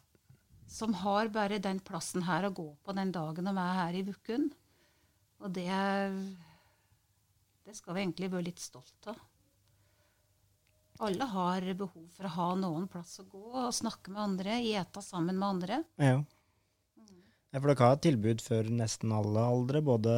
Som 0.70 0.94
har 1.02 1.28
bare 1.34 1.60
den 1.60 1.82
plassen 1.84 2.24
her 2.24 2.46
å 2.46 2.54
gå 2.54 2.68
på 2.80 2.94
den 2.96 3.12
dagen 3.12 3.50
de 3.50 3.52
er 3.52 3.80
her 3.82 3.98
i 3.98 4.04
uken. 4.06 4.48
Og 5.40 5.52
det, 5.56 5.68
det 7.66 7.76
skal 7.76 7.96
vi 7.96 8.06
egentlig 8.06 8.30
være 8.32 8.48
litt 8.48 8.62
stolt 8.62 9.12
av. 9.12 9.20
Alle 11.00 11.26
har 11.32 11.64
behov 11.78 12.04
for 12.12 12.28
å 12.28 12.34
ha 12.34 12.48
noen 12.60 12.84
plass 12.90 13.16
å 13.22 13.24
gå 13.24 13.46
og 13.62 13.72
snakke 13.72 14.12
med 14.12 14.20
andre, 14.20 14.58
ete 14.60 15.02
sammen 15.04 15.38
med 15.40 15.48
andre. 15.48 15.80
Ja. 15.96 16.18
Ja, 17.50 17.58
for 17.58 17.72
dere 17.72 17.86
har 17.88 17.96
et 17.96 18.04
tilbud 18.04 18.42
for 18.44 18.68
nesten 18.70 19.10
alle 19.14 19.42
aldre, 19.42 19.80
både 19.82 20.12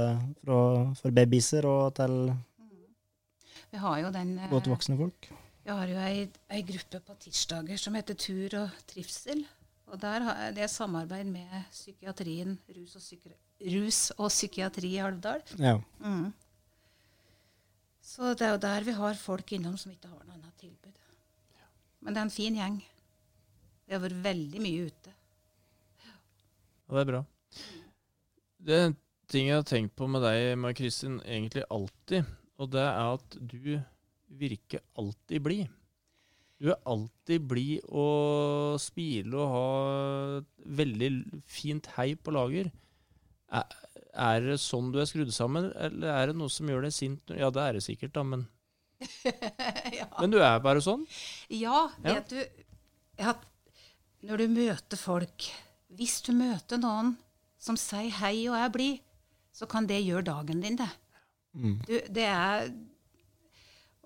for, 0.44 0.90
for 0.98 1.14
babyer 1.16 1.68
og 1.68 1.94
til 1.96 2.16
Vi 3.72 3.80
har 3.80 4.02
jo 4.02 4.10
den 4.12 4.34
eh, 4.36 4.50
godt 4.50 4.68
voksne 4.68 4.98
folk. 4.98 5.30
Vi 5.62 5.70
har 5.72 5.88
jo 5.88 6.02
ei, 6.02 6.26
ei 6.52 6.60
gruppe 6.66 7.00
på 7.06 7.16
tirsdager 7.22 7.80
som 7.80 7.96
heter 7.96 8.18
Tur 8.18 8.58
og 8.58 8.84
trivsel. 8.90 9.46
Og 9.92 10.00
der 10.02 10.26
har 10.26 10.42
jeg, 10.42 10.56
det 10.58 10.66
er 10.66 10.72
samarbeid 10.72 11.30
med 11.30 11.56
psykiatrien, 11.70 12.58
rus 12.76 12.96
og, 12.98 13.04
psyki 13.04 13.32
rus 13.72 14.02
og 14.18 14.28
psykiatri 14.32 14.94
i 14.96 15.02
Alvdal. 15.04 15.40
Ja. 15.60 15.78
Mm. 16.04 16.32
Så 18.02 18.32
det 18.34 18.46
er 18.46 18.56
jo 18.56 18.62
der 18.62 18.86
vi 18.86 18.94
har 18.96 19.18
folk 19.18 19.52
innom 19.54 19.76
som 19.78 19.92
ikke 19.94 20.10
har 20.10 20.24
noe 20.26 20.36
annet 20.36 20.56
tilbud. 20.60 20.98
Men 22.02 22.14
det 22.14 22.20
er 22.20 22.26
en 22.26 22.34
fin 22.34 22.56
gjeng. 22.58 22.80
Vi 23.86 23.94
har 23.94 24.02
vært 24.02 24.22
veldig 24.24 24.62
mye 24.64 24.88
ute. 24.90 25.12
Ja, 26.02 26.16
det 26.96 27.02
er 27.02 27.10
bra. 27.12 27.22
Det 28.62 28.74
er 28.78 28.88
en 28.88 28.96
ting 29.30 29.48
jeg 29.48 29.60
har 29.60 29.68
tenkt 29.68 29.94
på 29.98 30.08
med 30.10 30.24
deg, 30.26 30.56
Mai 30.58 30.72
Kristin, 30.76 31.20
egentlig 31.22 31.62
alltid. 31.70 32.26
Og 32.58 32.72
det 32.74 32.82
er 32.82 33.14
at 33.14 33.38
du 33.38 33.78
virker 34.42 34.82
alltid 34.98 35.44
blid. 35.44 35.78
Du 36.62 36.68
er 36.70 36.82
alltid 36.86 37.46
blid 37.50 37.86
og 37.90 38.78
smile 38.82 39.34
og 39.34 39.54
ha 39.54 40.42
veldig 40.78 41.10
fint 41.50 41.88
hei 41.96 42.12
på 42.14 42.34
lager. 42.34 42.70
Er, 43.50 43.66
er 44.12 44.40
det 44.44 44.58
sånn 44.60 44.90
du 44.92 44.98
er 45.00 45.06
skrudd 45.08 45.30
sammen, 45.34 45.70
eller 45.76 46.10
er 46.12 46.26
det 46.32 46.36
noe 46.36 46.52
som 46.52 46.68
gjør 46.68 46.84
deg 46.86 46.92
sint? 46.92 47.32
Ja, 47.32 47.48
det 47.54 47.62
er 47.64 47.78
det 47.78 47.82
sikkert, 47.86 48.12
da, 48.16 48.22
men, 48.26 48.46
ja. 49.98 50.06
men 50.20 50.30
du 50.34 50.38
er 50.42 50.60
bare 50.62 50.82
sånn? 50.84 51.06
Ja, 51.50 51.88
Ja. 52.04 52.18
vet 52.20 52.28
du 52.30 52.38
ja, 53.18 53.32
Når 54.22 54.38
du 54.38 54.44
møter 54.54 54.96
folk 55.00 55.48
Hvis 55.92 56.20
du 56.22 56.30
møter 56.36 56.78
noen 56.80 57.16
som 57.62 57.76
sier 57.78 58.10
hei 58.20 58.48
og 58.50 58.56
er 58.58 58.70
blid, 58.74 59.00
så 59.54 59.66
kan 59.70 59.86
det 59.86 60.00
gjøre 60.02 60.24
dagen 60.26 60.62
din, 60.64 60.76
det. 60.80 60.88
Mm. 61.54 61.76
Du, 61.86 61.92
det 62.10 62.24
er 62.26 62.72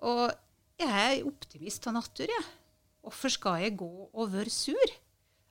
Og 0.05 0.33
jeg 0.81 1.21
er 1.21 1.29
optimist 1.29 1.87
av 1.89 1.95
natur, 1.97 2.29
jeg. 2.29 2.45
Hvorfor 3.01 3.33
skal 3.33 3.63
jeg 3.63 3.77
gå 3.81 3.89
og 4.13 4.33
være 4.33 4.51
sur? 4.53 4.91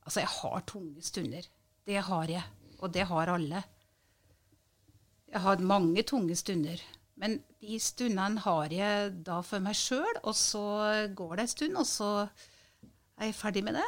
Altså, 0.05 0.19
jeg 0.21 0.29
har 0.35 0.65
tunge 0.69 1.01
stunder. 1.01 1.47
Det 1.87 1.97
har 2.09 2.29
jeg. 2.29 2.43
Og 2.83 2.91
det 2.93 3.07
har 3.09 3.31
alle. 3.33 3.63
Jeg 5.35 5.43
har 5.43 5.59
mange 5.67 6.03
tunge 6.07 6.35
stunder. 6.39 6.79
Men 7.19 7.37
de 7.63 7.77
stundene 7.79 8.39
har 8.43 8.71
jeg 8.71 9.11
da 9.27 9.41
for 9.43 9.63
meg 9.63 9.75
sjøl, 9.75 10.17
og 10.23 10.35
så 10.35 10.61
går 11.15 11.35
det 11.39 11.45
en 11.45 11.51
stund, 11.51 11.77
og 11.79 11.87
så 11.87 12.09
er 13.19 13.29
jeg 13.29 13.35
ferdig 13.37 13.63
med 13.67 13.77
det. 13.79 13.87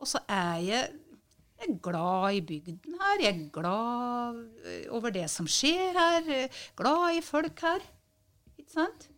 Og 0.00 0.08
så 0.10 0.20
er 0.28 0.58
jeg, 0.64 0.90
jeg 1.60 1.70
er 1.70 1.78
glad 1.84 2.36
i 2.36 2.42
bygden 2.44 2.98
her. 3.00 3.22
Jeg 3.24 3.32
er 3.34 3.48
glad 3.54 4.40
eh, 4.68 4.84
over 4.92 5.12
det 5.14 5.26
som 5.32 5.48
skjer 5.48 5.96
her. 5.96 6.48
Glad 6.76 7.18
i 7.20 7.22
folk 7.24 7.60
her. 7.64 7.84
Ikke 8.58 8.72
sant? 8.80 9.10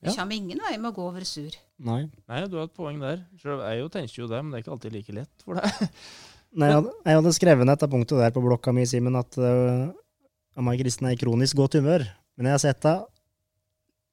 Jeg 0.00 0.14
Ja. 0.14 0.16
kommer 0.22 0.32
ingen 0.36 0.60
vei 0.64 0.76
med 0.80 0.92
å 0.92 0.96
gå 0.96 1.02
over 1.10 1.24
sur. 1.28 1.52
Nei. 1.84 2.06
Nei, 2.28 2.38
du 2.48 2.56
har 2.56 2.68
et 2.70 2.76
poeng 2.76 3.00
der. 3.02 3.26
Selv 3.42 3.60
jeg 3.66 3.82
jo 3.82 3.88
tenker 3.92 4.22
jo 4.22 4.28
det, 4.30 4.38
men 4.44 4.52
det 4.52 4.60
er 4.60 4.64
ikke 4.64 4.72
alltid 4.76 4.94
like 4.96 5.12
lett 5.18 5.44
for 5.44 5.60
deg. 5.60 5.88
Nei, 6.50 6.66
jeg 6.66 6.80
hadde, 6.80 6.92
jeg 7.06 7.18
hadde 7.20 7.32
skrevet 7.36 7.66
ned 7.66 7.76
dette 7.76 7.88
punktet 7.90 8.18
der 8.18 8.32
på 8.34 8.42
blokka 8.42 8.72
mi, 8.74 8.82
Simen, 8.88 9.18
at 9.20 9.36
uh, 9.38 9.90
Amai 10.58 10.74
Kristen 10.80 11.06
er 11.06 11.14
i 11.14 11.20
kronisk 11.20 11.60
godt 11.60 11.76
humør. 11.78 12.02
Men 12.34 12.48
jeg 12.48 12.56
har 12.56 12.62
sett 12.62 12.86
henne 12.88 13.06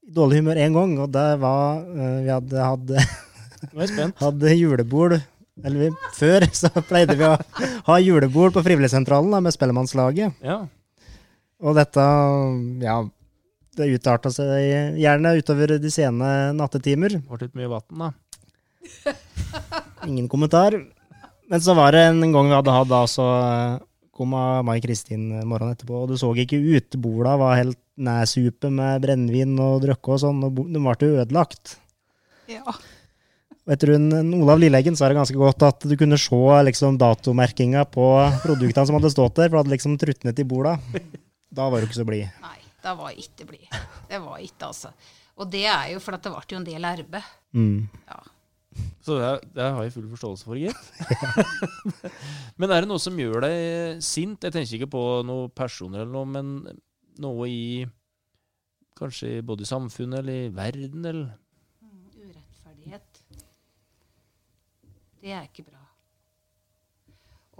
i 0.06 0.13
dårlig 0.13 0.43
humør 0.43 0.60
én 0.62 0.76
gang, 0.76 0.93
og 1.02 1.10
det 1.15 1.26
var 1.41 1.82
uh, 1.82 2.19
Vi 2.21 2.30
hadde, 2.30 2.62
hadde, 2.62 3.06
hadde 4.23 4.54
julebord 4.54 5.17
Eller 5.17 5.80
vi, 5.82 5.89
før 6.19 6.45
så 6.60 6.69
pleide 6.86 7.17
vi 7.17 7.26
å 7.26 7.34
ha 7.89 7.97
julebord 8.04 8.54
på 8.54 8.63
Frivilligsentralen 8.67 9.34
da, 9.34 9.41
med 9.41 9.56
Spellemannslaget. 9.56 10.38
Ja. 10.45 10.60
Og 11.58 11.73
dette, 11.73 12.04
ja 12.86 13.00
Det 13.73 13.89
utarta 13.97 14.30
seg 14.36 15.02
gjerne 15.02 15.34
utover 15.39 15.73
de 15.82 15.89
sene 15.93 16.30
nattetimer. 16.54 17.17
Ble 17.26 17.47
litt 17.47 17.58
mye 17.58 17.71
vann, 17.73 18.06
da. 18.06 18.13
Ingen 20.06 20.30
kommentar. 20.30 20.78
Men 21.48 21.64
så 21.64 21.76
var 21.78 21.96
det 21.96 22.04
en 22.10 22.22
gang 22.34 22.50
vi 22.50 22.58
hadde 22.58 22.76
hatt 22.76 22.92
da, 22.92 23.02
så 23.08 23.26
eh, 23.40 23.78
kom 24.18 24.34
Mai 24.68 24.80
Kristin 24.84 25.30
morgenen 25.48 25.76
etterpå, 25.78 26.04
og 26.04 26.12
du 26.12 26.18
så 26.20 26.34
ikke 26.36 26.60
ut. 26.60 26.98
Bola 27.00 27.38
var 27.40 27.60
helt 27.60 27.80
næsupe 27.98 28.72
med 28.74 29.02
brennevin 29.06 29.56
og 29.62 29.82
drøkke 29.86 30.16
og 30.16 30.22
sånn, 30.26 30.44
og 30.46 30.62
de 30.68 30.82
ble 30.82 31.10
jo 31.10 31.20
ødelagt. 31.24 31.78
Ja. 32.52 32.64
Og 33.68 33.74
etter 33.76 33.92
hun, 33.92 34.08
en 34.16 34.30
Olav 34.38 34.62
Lilleeggen 34.62 34.96
sa 34.96 35.10
det 35.10 35.18
ganske 35.18 35.36
godt 35.36 35.66
at 35.68 35.84
du 35.84 35.96
kunne 36.00 36.20
se 36.22 36.42
liksom, 36.70 37.00
datomerkinga 37.02 37.84
på 37.92 38.06
produktene 38.44 38.88
som 38.88 38.96
hadde 38.96 39.12
stått 39.12 39.36
der, 39.40 39.50
for 39.50 39.58
det 39.58 39.64
hadde 39.66 39.76
liksom 39.76 39.98
trutnet 40.00 40.40
i 40.40 40.48
borda. 40.48 40.78
Da 41.58 41.68
var 41.72 41.82
du 41.82 41.88
ikke 41.88 42.00
så 42.00 42.08
blid. 42.08 42.32
Nei, 42.44 42.58
det 42.84 42.94
var 43.00 43.12
ikke 43.12 43.48
blid. 43.50 43.68
Det 44.08 44.22
var 44.24 44.40
ikke, 44.44 44.70
altså. 44.70 44.94
Og 45.38 45.52
det 45.52 45.66
er 45.70 45.92
jo 45.94 46.02
fordi 46.04 46.24
det 46.24 46.34
ble 46.34 46.56
jo 46.56 46.60
en 46.62 46.68
del 46.68 46.88
arbeid. 46.88 47.32
Mm. 47.56 47.78
Ja. 48.08 48.20
Så 49.08 49.16
det, 49.22 49.28
det 49.56 49.63
har 49.63 49.86
jeg 49.86 49.94
full 49.96 50.10
forståelse 50.12 50.48
for, 50.48 50.60
gitt. 50.60 50.82
men 52.60 52.74
er 52.74 52.84
det 52.84 52.90
noe 52.90 53.00
som 53.00 53.20
gjør 53.20 53.46
deg 53.46 54.02
sint? 54.04 54.44
Jeg 54.44 54.56
tenker 54.56 54.80
ikke 54.80 54.92
på 54.98 55.04
noe 55.28 55.48
personer 55.56 56.04
eller 56.04 56.12
noe, 56.12 56.28
men 56.28 56.82
noe 57.24 57.48
i 57.52 57.63
Kanskje 58.98 59.44
både 59.46 59.62
i 59.62 59.70
samfunnet 59.70 60.24
eller 60.24 60.48
i 60.48 60.54
verden, 60.58 61.04
eller 61.06 61.28
Urettferdighet. 62.18 63.20
Det 65.22 65.36
er 65.38 65.44
ikke 65.46 65.68
bra. 65.68 65.84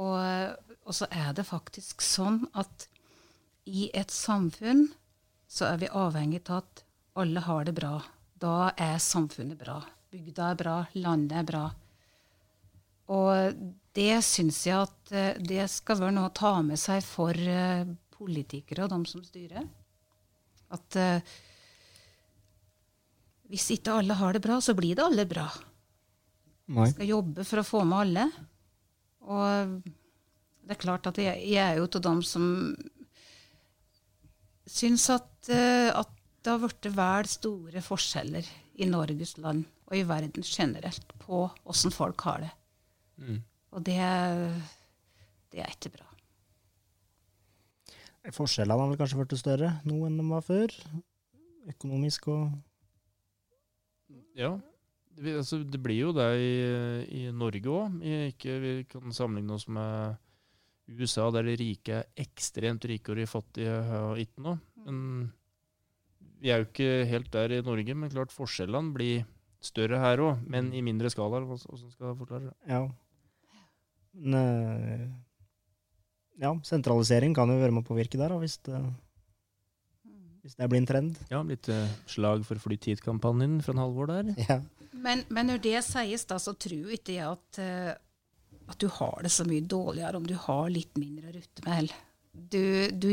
Og, 0.01 0.71
og 0.82 0.97
så 0.97 1.06
er 1.13 1.36
det 1.38 1.45
faktisk 1.45 2.01
sånn 2.06 2.41
at 2.58 2.88
i 3.69 3.89
et 3.93 4.13
samfunn 4.13 4.88
så 5.47 5.69
er 5.69 5.84
vi 5.84 5.93
avhengig 5.93 6.41
av 6.47 6.63
at 6.63 6.84
alle 7.21 7.45
har 7.45 7.69
det 7.69 7.75
bra. 7.77 7.99
Da 8.38 8.71
er 8.73 8.97
samfunnet 9.01 9.62
bra. 9.62 9.80
Bygda 10.17 10.51
er 10.51 10.58
bra, 10.58 10.77
landet 10.97 11.36
er 11.38 11.45
bra. 11.45 11.65
Og 13.13 13.60
det 13.97 14.15
syns 14.25 14.63
jeg 14.67 14.77
at 14.77 15.13
eh, 15.13 15.38
det 15.39 15.67
skal 15.71 16.01
være 16.01 16.15
noe 16.15 16.32
å 16.32 16.36
ta 16.36 16.58
med 16.65 16.80
seg 16.82 17.03
for 17.06 17.38
eh, 17.38 17.86
politikere 18.17 18.86
og 18.86 18.93
de 18.93 19.12
som 19.12 19.23
styrer. 19.25 19.67
At 20.73 20.97
eh, 20.99 21.36
hvis 23.51 23.69
ikke 23.77 23.99
alle 24.01 24.17
har 24.17 24.36
det 24.36 24.43
bra, 24.43 24.60
så 24.63 24.75
blir 24.77 24.97
det 24.97 25.06
alle 25.06 25.27
bra. 25.30 25.45
Nei. 26.75 26.89
Skal 26.91 27.13
jobbe 27.13 27.45
for 27.47 27.62
å 27.62 27.67
få 27.67 27.86
med 27.88 28.01
alle. 28.01 28.25
Og 29.27 29.77
det 30.67 30.75
er 30.75 30.82
klart 30.82 31.08
at 31.08 31.21
jeg, 31.21 31.45
jeg 31.47 31.63
er 31.63 31.80
jo 31.80 31.88
av 31.88 32.03
dem 32.10 32.19
som 32.27 32.49
syns 34.67 35.08
at, 35.13 35.47
at 35.47 36.12
det 36.43 36.51
har 36.51 36.60
blitt 36.60 36.89
vel 36.91 37.30
store 37.32 37.84
forskjeller 37.86 38.49
i 38.84 38.89
Norges 38.89 39.38
land 39.39 39.63
og 39.88 39.95
i 39.95 40.04
verden 40.08 40.43
generelt 40.43 41.13
på 41.23 41.45
åssen 41.67 41.93
folk 41.95 42.21
har 42.28 42.43
det. 42.43 42.52
Mm. 43.23 43.39
Og 43.71 43.84
det, 43.88 44.00
det 45.54 45.63
er 45.63 45.73
ikke 45.73 45.93
bra. 45.95 46.08
Forskjellene 48.36 48.76
har 48.76 48.89
vel 48.91 49.00
kanskje 49.00 49.19
blitt 49.21 49.39
større 49.39 49.69
nå 49.88 50.02
enn 50.08 50.17
de 50.19 50.26
var 50.28 50.43
før. 50.43 50.73
Økonomisk 51.71 52.32
og 52.34 52.50
Ja. 54.38 54.58
Det, 55.17 55.32
altså, 55.39 55.63
det 55.65 55.80
blir 55.82 55.97
jo 55.97 56.12
det 56.13 56.28
i, 56.38 56.52
i 57.10 57.21
Norge 57.34 57.71
òg. 57.73 57.95
Vi 58.04 58.73
kan 58.91 59.15
sammenligne 59.15 59.56
oss 59.56 59.65
med 59.65 60.19
USA, 60.88 61.32
der 61.34 61.47
de 61.47 61.56
rike 61.58 62.04
er 62.04 62.21
ekstremt 62.21 62.86
rike 62.86 63.12
og 63.12 63.17
de 63.17 63.26
fattige 63.26 63.80
har 63.88 64.19
ikke 64.21 64.43
noe. 64.45 64.60
Men 64.86 65.00
vi 66.38 66.52
er 66.54 66.62
jo 66.62 66.67
ikke 66.69 66.91
helt 67.10 67.32
der 67.34 67.56
i 67.58 67.63
Norge, 67.65 67.95
men 67.97 68.13
klart 68.13 68.36
forskjellene 68.36 68.93
blir 68.93 69.26
større 69.63 70.00
her 70.02 70.22
òg, 70.24 70.46
men 70.50 70.70
i 70.76 70.84
mindre 70.86 71.10
skala. 71.13 71.41
Hvordan 71.46 71.91
skal 71.91 72.12
jeg 72.12 72.20
forklare 72.20 72.50
det? 72.50 72.56
Ja. 72.70 72.84
Men, 74.17 74.38
eh, 74.38 75.08
ja, 76.41 76.54
sentralisering 76.65 77.36
kan 77.38 77.50
jo 77.50 77.60
være 77.60 77.74
med 77.74 77.86
å 77.86 77.89
påvirke 77.89 78.20
der, 78.20 78.34
hvis 78.41 78.58
det, 78.65 78.80
hvis 80.43 80.58
det 80.58 80.70
blir 80.70 80.82
en 80.82 80.89
trend. 80.89 81.22
Ja, 81.34 81.43
litt 81.46 81.70
eh, 81.74 81.93
slag 82.10 82.46
for 82.48 82.62
flytt 82.62 82.89
hit-kampanjen 82.91 83.60
fra 83.65 83.76
en 83.76 83.84
halvår 83.86 84.12
der. 84.13 84.34
Ja. 84.48 84.62
Men, 84.98 85.22
men 85.30 85.52
når 85.52 85.62
det 85.62 85.80
sies, 85.86 86.26
da, 86.26 86.39
så 86.41 86.56
tror 86.58 86.93
ikke 86.96 87.17
jeg 87.17 87.30
at, 87.30 87.62
eh, 87.62 87.93
at 88.67 88.78
du 88.82 88.88
har 88.98 89.22
det 89.26 89.32
så 89.34 89.46
mye 89.46 89.65
dårligere 89.65 90.17
om 90.17 90.26
du 90.26 90.34
har 90.48 90.70
litt 90.74 90.98
mindre 90.98 91.30
å 91.30 91.36
rutte 91.36 91.65
med. 91.65 91.74
heller. 91.76 92.04
Du, 92.38 92.63
du, 92.93 93.10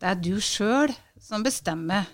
det 0.00 0.10
er 0.12 0.20
du 0.20 0.34
sjøl 0.44 0.92
som 1.20 1.44
bestemmer 1.44 2.08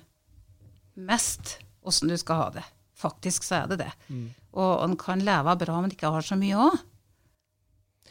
mest 0.97 1.59
åssen 1.87 2.11
du 2.11 2.17
skal 2.19 2.41
ha 2.41 2.49
det. 2.57 2.65
Faktisk 2.97 3.45
så 3.45 3.63
er 3.63 3.73
det 3.73 3.81
det. 3.85 3.91
Mm. 4.09 4.29
Og 4.57 4.85
en 4.87 4.97
kan 5.01 5.25
leve 5.25 5.57
bra, 5.61 5.81
men 5.83 5.93
ikke 5.93 6.13
har 6.15 6.25
så 6.25 6.39
mye 6.41 6.61
òg. 6.69 6.79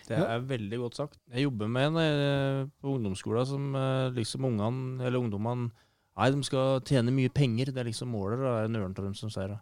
Det 0.05 0.19
er 0.21 0.43
veldig 0.45 0.77
godt 0.83 0.99
sagt. 0.99 1.17
Jeg 1.33 1.47
jobber 1.47 1.69
med 1.71 1.87
en 1.87 1.95
eh, 2.03 2.67
på 2.77 2.91
ungdomsskolen 2.93 3.47
som 3.49 3.71
eh, 3.79 4.13
liksom 4.13 4.45
ungene, 4.51 5.01
eller 5.01 5.21
ungdommene 5.21 5.71
Nei, 6.15 6.29
de 6.31 6.45
skal 6.47 6.83
tjene 6.87 7.11
mye 7.11 7.31
penger. 7.33 7.73
Det 7.75 7.81
er 7.81 7.89
liksom 7.89 8.13
målet. 8.15 8.39
Det 8.39 8.79
er 8.79 8.83
av 8.85 8.93
dem 9.01 9.15
som 9.19 9.31
sier 9.33 9.49
det. 9.51 9.57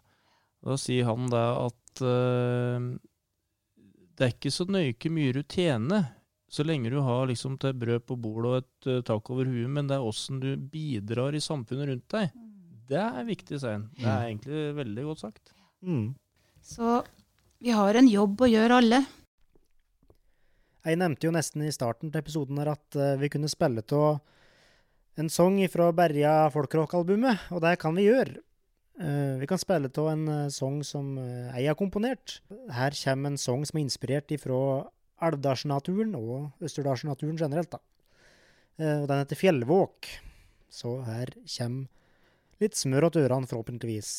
Da 0.64 0.76
sier 0.78 1.08
han 1.08 1.26
det 1.32 1.40
at 1.42 2.02
uh, 2.06 2.84
det 4.14 4.26
er 4.26 4.36
ikke 4.36 4.52
så 4.54 4.66
nøye 4.70 4.94
hvor 4.94 5.12
mye 5.16 5.34
du 5.34 5.42
tjener, 5.42 6.06
så 6.46 6.62
lenge 6.62 6.92
du 6.94 7.00
har 7.02 7.26
liksom 7.26 7.58
til 7.58 7.74
brød 7.76 8.06
på 8.06 8.16
bordet 8.22 8.52
og 8.52 8.56
et 8.62 8.88
uh, 8.88 9.02
tak 9.04 9.28
over 9.34 9.50
huet, 9.50 9.66
men 9.66 9.90
det 9.90 9.98
er 9.98 10.06
åssen 10.06 10.38
du 10.40 10.54
bidrar 10.56 11.34
i 11.34 11.42
samfunnet 11.42 11.90
rundt 11.90 12.14
deg. 12.14 12.30
Det 12.90 13.00
er 13.00 13.26
viktig, 13.26 13.58
Svein. 13.60 13.88
Det 13.96 14.06
er 14.06 14.28
egentlig 14.28 14.62
veldig 14.76 15.04
godt 15.08 15.24
sagt. 15.24 15.52
Mm. 15.84 16.14
Så 16.64 17.00
vi 17.64 17.72
har 17.72 17.96
en 17.96 18.08
jobb 18.10 18.44
å 18.44 18.50
gjøre, 18.50 18.80
alle. 18.82 19.02
Jeg 20.84 21.00
nevnte 21.00 21.28
jo 21.28 21.32
nesten 21.32 21.64
i 21.64 21.72
starten 21.72 22.12
til 22.12 22.20
episoden 22.20 22.60
her 22.60 22.74
at 22.74 22.98
eh, 23.00 23.14
vi 23.20 23.30
kunne 23.32 23.48
spille 23.48 23.84
av 23.96 24.18
en 25.20 25.30
sang 25.32 25.56
fra 25.72 25.88
Berja 25.96 26.34
folkrock-albumet, 26.52 27.46
og 27.54 27.62
det 27.64 27.78
kan 27.80 27.96
vi 27.96 28.08
gjøre. 28.10 28.42
Eh, 29.00 29.38
vi 29.40 29.48
kan 29.48 29.60
spille 29.62 29.88
av 29.88 30.10
en 30.12 30.26
eh, 30.28 30.52
sang 30.52 30.82
som 30.84 31.14
jeg 31.16 31.70
har 31.70 31.78
komponert. 31.78 32.40
Her 32.74 32.96
kommer 33.00 33.32
en 33.32 33.40
sang 33.40 33.64
som 33.64 33.80
er 33.80 33.86
inspirert 33.86 34.36
fra 34.42 34.60
Elvdalsnaturen 35.24 36.14
og 36.18 36.64
Østerdalsnaturen 36.64 37.40
generelt. 37.40 37.72
da. 37.72 37.80
Eh, 38.78 39.02
og 39.02 39.08
den 39.08 39.20
heter 39.22 39.38
Fjellvåk. 39.38 40.08
Så 40.70 40.98
her 41.06 41.30
kommer 41.56 41.86
litt 42.64 42.78
smør 42.80 43.10
åt 43.10 43.20
ørene, 43.20 43.50
forhåpentligvis. 43.50 44.14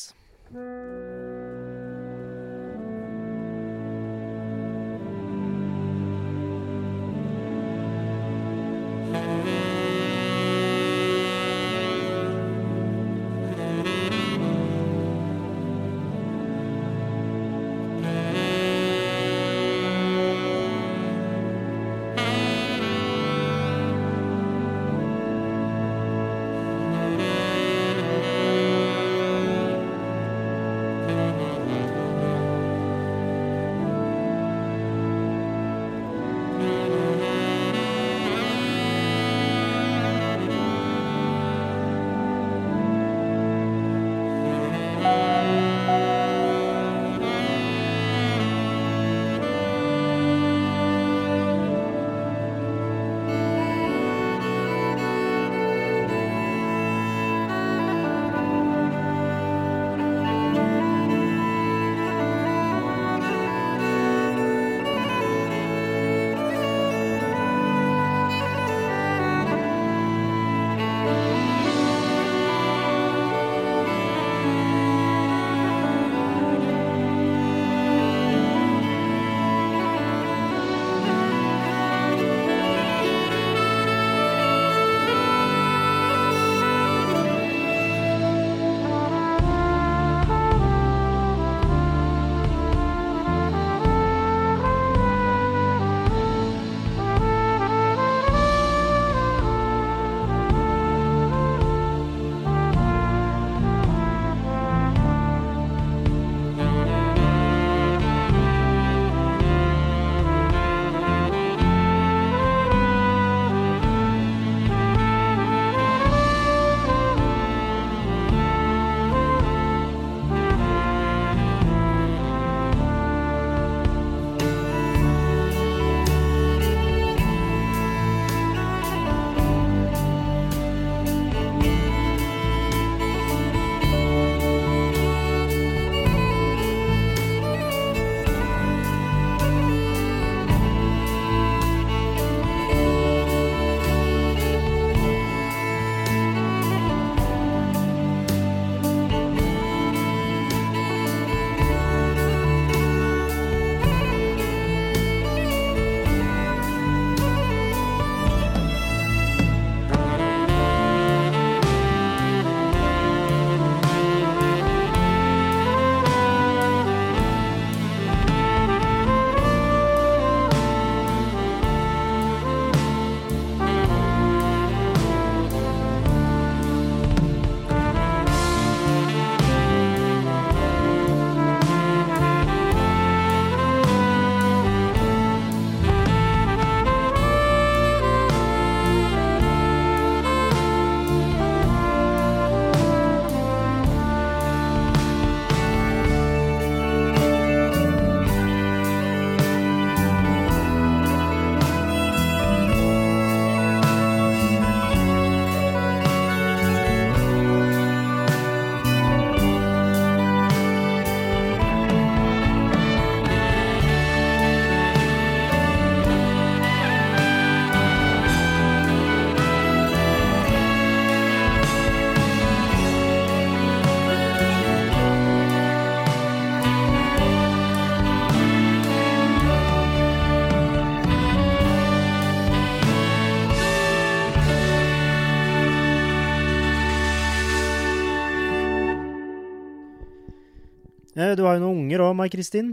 Du 241.36 241.44
har 241.44 241.58
jo 241.58 241.66
noen 241.66 241.82
unger 241.84 242.00
òg, 242.00 242.14
Mai 242.16 242.30
Kristin. 242.32 242.70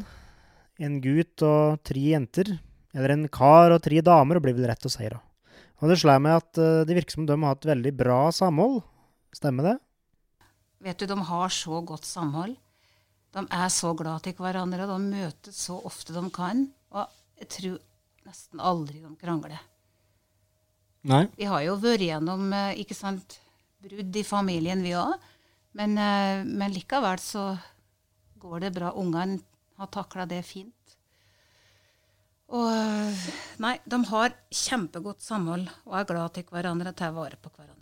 En 0.80 0.99
gutt 1.03 1.43
og 1.43 1.82
tre 1.84 2.03
jenter. 2.14 2.53
Eller 2.95 3.16
en 3.16 3.26
kar 3.28 3.74
og 3.76 3.82
tre 3.84 3.99
damer, 4.05 4.38
og 4.38 4.45
blir 4.45 4.55
vel 4.55 4.70
rett 4.70 4.88
å 4.88 4.91
si, 4.91 5.07
da. 5.09 5.20
Og 5.82 5.91
det 5.91 5.97
slår 5.99 6.22
meg 6.24 6.38
at 6.39 6.59
eh, 6.61 6.84
det 6.88 6.95
virker 6.95 7.18
som 7.18 7.26
de 7.28 7.36
har 7.41 7.57
et 7.57 7.68
veldig 7.68 7.91
bra 7.99 8.20
samhold. 8.32 8.80
Stemmer 9.36 9.68
det? 9.68 9.74
Vet 10.86 11.01
du, 11.01 11.07
de 11.09 11.18
har 11.28 11.51
så 11.51 11.82
godt 11.84 12.07
samhold. 12.07 12.55
De 13.34 13.43
er 13.43 13.74
så 13.74 13.91
glad 13.97 14.24
til 14.24 14.38
hverandre, 14.38 14.86
og 14.86 14.93
de 14.93 15.18
møtes 15.18 15.59
så 15.66 15.80
ofte 15.84 16.16
de 16.16 16.24
kan. 16.32 16.64
Og 16.93 17.20
jeg 17.41 17.49
tror 17.57 17.78
nesten 18.30 18.64
aldri 18.64 19.01
de 19.01 19.11
krangler. 19.20 19.59
Nei. 21.09 21.26
Vi 21.36 21.49
har 21.49 21.66
jo 21.66 21.76
vært 21.84 22.05
gjennom 22.05 22.47
eh, 22.55 22.80
ikke 22.86 22.95
sant, 22.95 23.41
brudd 23.84 24.16
i 24.16 24.24
familien, 24.24 24.86
vi 24.86 24.95
òg. 24.95 25.18
Men, 25.76 25.97
eh, 25.99 26.47
men 26.47 26.72
likevel 26.72 27.20
så 27.20 27.49
går 28.44 28.66
det 28.68 28.74
bra. 28.76 28.91
Ungene 29.00 29.39
har 29.80 29.89
takla 29.94 30.28
det 30.30 30.44
fint. 30.48 30.98
Og 32.54 33.24
Nei, 33.64 33.78
de 33.89 34.00
har 34.12 34.36
kjempegodt 34.54 35.24
samhold 35.26 35.70
og 35.88 35.96
er 35.98 36.10
glad 36.10 36.36
til 36.36 36.46
hverandre 36.52 36.91
og 36.94 37.00
tar 37.00 37.16
vare 37.16 37.39
på 37.39 37.50
hverandre. 37.54 37.80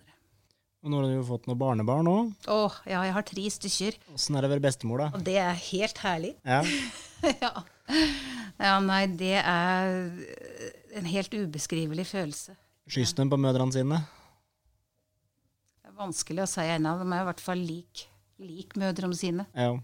Og 0.81 0.89
nå 0.89 0.97
har 0.97 1.09
du 1.09 1.13
jo 1.13 1.25
fått 1.27 1.45
noen 1.45 1.59
barnebarn 1.61 2.09
òg. 2.09 2.29
Å, 2.49 2.61
ja, 2.89 3.03
jeg 3.05 3.13
har 3.13 3.25
tre 3.27 3.43
stykker, 3.53 3.99
Åssen 4.15 4.37
er 4.37 4.41
det 4.41 4.49
å 4.49 4.53
være 4.55 4.63
bestemor, 4.65 5.03
da? 5.03 5.09
og 5.13 5.25
det 5.27 5.35
er 5.37 5.59
helt 5.67 6.01
herlig. 6.01 6.31
Ja. 6.41 6.63
ja. 7.43 7.51
ja, 8.57 8.73
nei, 8.81 9.03
det 9.19 9.35
er 9.43 9.91
en 10.97 11.11
helt 11.11 11.35
ubeskrivelig 11.37 12.07
følelse. 12.09 12.57
Skyss 12.89 13.13
dem 13.19 13.29
på 13.29 13.37
mødrene 13.39 13.75
sine. 13.75 14.01
Det 15.83 15.91
er 15.91 15.99
vanskelig 15.99 16.47
å 16.47 16.49
si 16.49 16.65
ennå. 16.65 16.95
De 17.03 17.05
er 17.05 17.21
i 17.21 17.29
hvert 17.29 17.45
fall 17.45 17.61
lik, 17.61 18.07
lik 18.41 18.73
mødrene 18.81 19.17
sine. 19.19 19.45
Ja. 19.53 19.75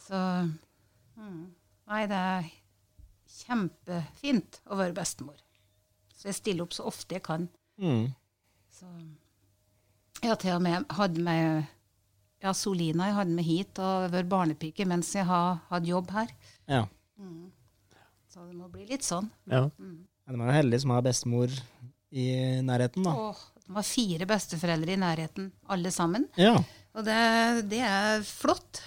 Så 0.00 0.18
mm, 1.16 1.42
Nei, 1.90 2.04
det 2.10 2.18
er 2.18 2.48
kjempefint 3.40 4.60
å 4.70 4.78
være 4.78 4.94
bestemor. 4.96 5.38
Så 6.14 6.28
jeg 6.30 6.38
stiller 6.38 6.66
opp 6.66 6.74
så 6.76 6.86
ofte 6.90 7.16
jeg 7.16 7.24
kan. 7.26 7.48
Mm. 7.80 8.08
Så 8.74 8.86
jeg 10.20 10.28
har 10.30 10.40
til 10.40 10.54
og 10.58 10.64
med 10.64 10.90
hadde 10.98 11.22
med 11.24 11.64
ja, 12.40 12.52
Solina 12.56 13.08
jeg 13.10 13.16
hadde 13.18 13.36
med 13.36 13.46
hit 13.46 13.80
og 13.82 14.10
vært 14.12 14.28
barnepike 14.30 14.86
mens 14.88 15.12
jeg 15.16 15.26
har 15.28 15.60
hatt 15.70 15.88
jobb 15.88 16.12
her. 16.16 16.32
ja. 16.70 16.86
Så 18.30 18.44
det 18.46 18.54
må 18.54 18.68
bli 18.70 18.84
litt 18.86 19.02
sånn. 19.02 19.26
Ja. 19.50 19.64
Ja, 19.66 20.30
De 20.30 20.36
er 20.38 20.46
jo 20.46 20.54
heldige 20.54 20.82
som 20.84 20.92
har 20.94 21.02
bestemor 21.02 21.50
i 22.14 22.26
nærheten, 22.62 23.02
da. 23.02 23.10
Åh, 23.10 23.40
de 23.66 23.74
har 23.74 23.86
fire 23.88 24.28
besteforeldre 24.30 24.94
i 24.94 25.00
nærheten, 25.02 25.48
alle 25.74 25.90
sammen. 25.90 26.28
Ja. 26.38 26.54
Og 26.94 27.04
det, 27.06 27.16
det 27.72 27.80
er 27.82 28.22
flott. 28.26 28.80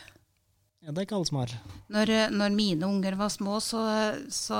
Ja. 0.83 0.91
Det 0.91 0.97
er 0.97 1.05
ikke 1.07 1.15
alle 1.17 1.29
som 1.29 1.39
har. 1.39 1.55
Når, 1.95 2.11
når 2.35 2.55
mine 2.57 2.89
unger 2.89 3.15
var 3.19 3.31
små, 3.31 3.57
så, 3.63 3.81
så 4.33 4.59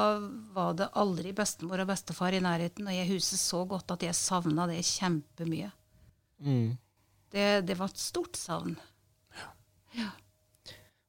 var 0.56 0.78
det 0.80 0.92
aldri 1.00 1.36
bestemor 1.36 1.84
og 1.84 1.92
bestefar 1.92 2.36
i 2.36 2.42
nærheten. 2.44 2.88
Og 2.88 2.96
jeg 2.96 3.10
husker 3.12 3.42
så 3.42 3.64
godt 3.70 3.96
at 3.98 4.08
jeg 4.08 4.18
savna 4.18 4.68
det 4.72 4.80
kjempemye. 4.88 5.70
Mm. 6.44 6.74
Det, 7.34 7.48
det 7.68 7.78
var 7.80 7.92
et 7.92 8.02
stort 8.02 8.40
savn. 8.40 8.76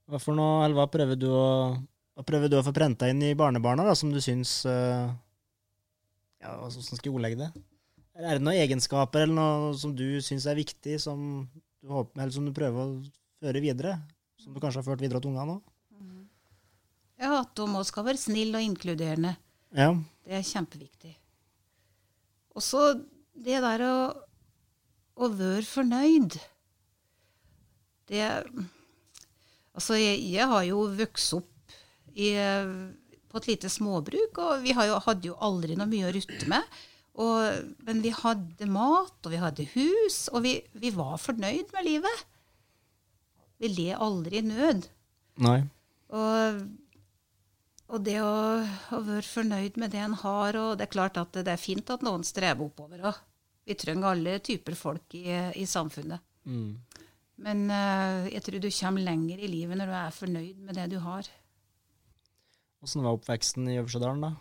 Hva 0.05 0.21
for 0.21 0.37
noe, 0.37 0.65
eller 0.65 0.77
hva 0.77 0.89
prøver 0.93 1.17
du 1.17 1.31
å 1.33 1.45
prøver 2.23 2.51
du 2.51 2.59
å 2.59 2.65
få 2.67 2.75
prenta 2.75 3.09
inn 3.11 3.23
i 3.27 3.35
barnebarna, 3.35 3.87
da, 3.89 3.95
som 3.99 4.13
du 4.15 4.21
syns 4.23 4.61
uh, 4.69 5.11
Ja, 6.45 6.53
hvordan 6.61 6.85
skal 6.85 7.09
jeg 7.09 7.15
ordlegge 7.15 7.41
det? 7.41 7.51
Er 8.15 8.39
det 8.39 8.45
noen 8.47 8.61
egenskaper 8.61 9.25
eller 9.25 9.35
noe 9.35 9.73
som 9.79 9.95
du 9.97 10.21
syns 10.23 10.47
er 10.47 10.61
viktig, 10.61 11.01
som 11.03 11.19
du, 11.51 11.89
håper, 11.91 12.21
eller 12.21 12.35
som 12.37 12.47
du 12.47 12.53
prøver 12.55 12.85
å 12.85 13.01
føre 13.43 13.63
videre? 13.65 13.97
Som 14.45 14.53
du 14.53 14.61
kanskje 14.61 14.83
har 14.83 14.87
ført 14.87 15.01
videre 15.01 15.23
til 15.25 15.33
ungene 15.33 15.57
òg? 15.57 15.71
Ja, 17.23 17.41
at 17.41 17.55
de 17.57 17.65
òg 17.65 17.87
skal 17.89 18.05
være 18.05 18.21
snille 18.21 18.59
og 18.59 18.67
inkluderende. 18.67 19.37
Ja. 19.73 19.89
Det 20.27 20.37
er 20.37 20.45
kjempeviktig. 20.45 21.15
Og 22.55 22.63
så 22.63 22.83
det 23.35 23.63
der 23.65 23.85
å, 23.89 23.97
å 25.17 25.31
være 25.33 25.65
fornøyd. 25.67 26.39
Det 28.11 28.25
Altså, 29.75 29.97
jeg, 29.99 30.21
jeg 30.31 30.47
har 30.47 30.63
jo 30.69 30.85
vokst 30.95 31.33
opp 31.35 31.73
i, 32.15 32.29
på 33.27 33.41
et 33.41 33.47
lite 33.49 33.71
småbruk, 33.73 34.39
og 34.39 34.61
vi 34.63 34.75
har 34.77 34.87
jo, 34.87 35.01
hadde 35.03 35.33
jo 35.33 35.39
aldri 35.43 35.75
noe 35.75 35.91
mye 35.91 36.07
å 36.07 36.13
rutte 36.15 36.47
med. 36.53 36.77
Og, 37.19 37.73
men 37.87 38.03
vi 38.05 38.13
hadde 38.15 38.69
mat, 38.71 39.17
og 39.19 39.33
vi 39.33 39.41
hadde 39.43 39.67
hus, 39.73 40.29
og 40.31 40.45
vi, 40.47 40.61
vi 40.79 40.93
var 40.95 41.19
fornøyd 41.19 41.75
med 41.75 41.89
livet. 41.89 42.23
Vi 43.65 43.71
le 43.73 43.95
aldri 43.97 44.43
i 44.43 44.45
nød. 44.45 44.89
Nei. 45.45 45.61
Og, 46.13 46.59
og 47.89 48.03
det 48.05 48.19
å, 48.21 48.35
å 48.93 48.99
være 49.07 49.25
fornøyd 49.25 49.79
med 49.81 49.95
det 49.95 50.03
en 50.05 50.17
har, 50.21 50.59
og 50.61 50.75
det 50.77 50.85
er 50.85 50.93
klart 50.93 51.17
at 51.21 51.39
det 51.41 51.55
er 51.55 51.61
fint 51.61 51.89
at 51.95 52.05
noen 52.05 52.27
strever 52.29 52.69
oppover 52.69 53.09
òg. 53.09 53.23
Vi 53.65 53.77
trenger 53.81 54.11
alle 54.11 54.37
typer 54.45 54.77
folk 54.77 55.17
i, 55.17 55.25
i 55.57 55.65
samfunnet. 55.65 56.21
Mm. 56.45 56.77
Men 57.45 57.65
uh, 57.73 58.29
jeg 58.29 58.45
tror 58.45 58.61
du 58.61 58.69
kommer 58.69 59.09
lenger 59.09 59.41
i 59.41 59.49
livet 59.49 59.81
når 59.81 59.89
du 59.89 59.97
er 60.03 60.19
fornøyd 60.19 60.61
med 60.67 60.77
det 60.77 60.91
du 60.93 60.99
har. 61.03 61.31
Åssen 62.85 63.01
var 63.01 63.17
oppveksten 63.17 63.73
i 63.73 63.79
Øversjødalen, 63.81 64.27
da? 64.29 64.35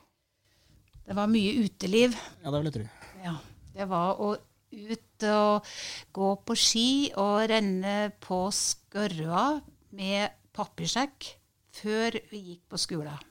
Det 1.07 1.15
var 1.15 1.31
mye 1.31 1.63
uteliv. 1.63 2.19
Ja, 2.43 2.51
det 2.51 2.59
vil 2.59 2.69
jeg 2.69 2.75
tro. 2.75 2.89
Ja, 3.23 3.37
det 3.71 3.87
var 3.87 4.19
å 4.19 4.33
ut 4.73 5.27
og 5.29 5.69
gå 6.15 6.29
på 6.47 6.57
ski 6.57 6.89
og 7.19 7.45
renne 7.51 8.11
på 8.23 8.45
Skørra 8.55 9.59
med 9.93 10.33
papirsekk 10.53 11.29
før 11.73 12.17
vi 12.31 12.41
gikk 12.49 12.65
på 12.73 12.81
skolen. 12.81 13.29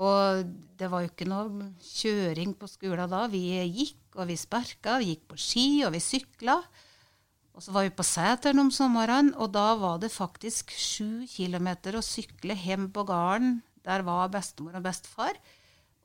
Og 0.00 0.46
det 0.80 0.88
var 0.88 1.04
jo 1.04 1.10
ikke 1.10 1.28
noe 1.28 1.72
kjøring 1.84 2.54
på 2.56 2.68
skolen 2.70 3.10
da. 3.12 3.26
Vi 3.28 3.42
gikk 3.68 4.16
og 4.16 4.30
vi 4.30 4.38
sparka, 4.40 4.96
vi 5.00 5.12
gikk 5.12 5.26
på 5.28 5.40
ski 5.40 5.66
og 5.84 5.92
vi 5.94 6.00
sykla. 6.00 6.56
Og 7.52 7.64
så 7.64 7.74
var 7.74 7.84
vi 7.84 7.92
på 7.92 8.06
Sæteren 8.06 8.62
om 8.62 8.70
sommeren, 8.72 9.34
og 9.36 9.50
da 9.52 9.74
var 9.76 9.98
det 10.00 10.12
faktisk 10.14 10.70
sju 10.72 11.26
kilometer 11.28 11.98
å 11.98 12.04
sykle 12.04 12.56
hjem 12.56 12.88
på 12.94 13.04
gården. 13.04 13.58
Der 13.84 14.04
var 14.06 14.30
bestemor 14.32 14.78
og 14.78 14.86
bestefar. 14.86 15.36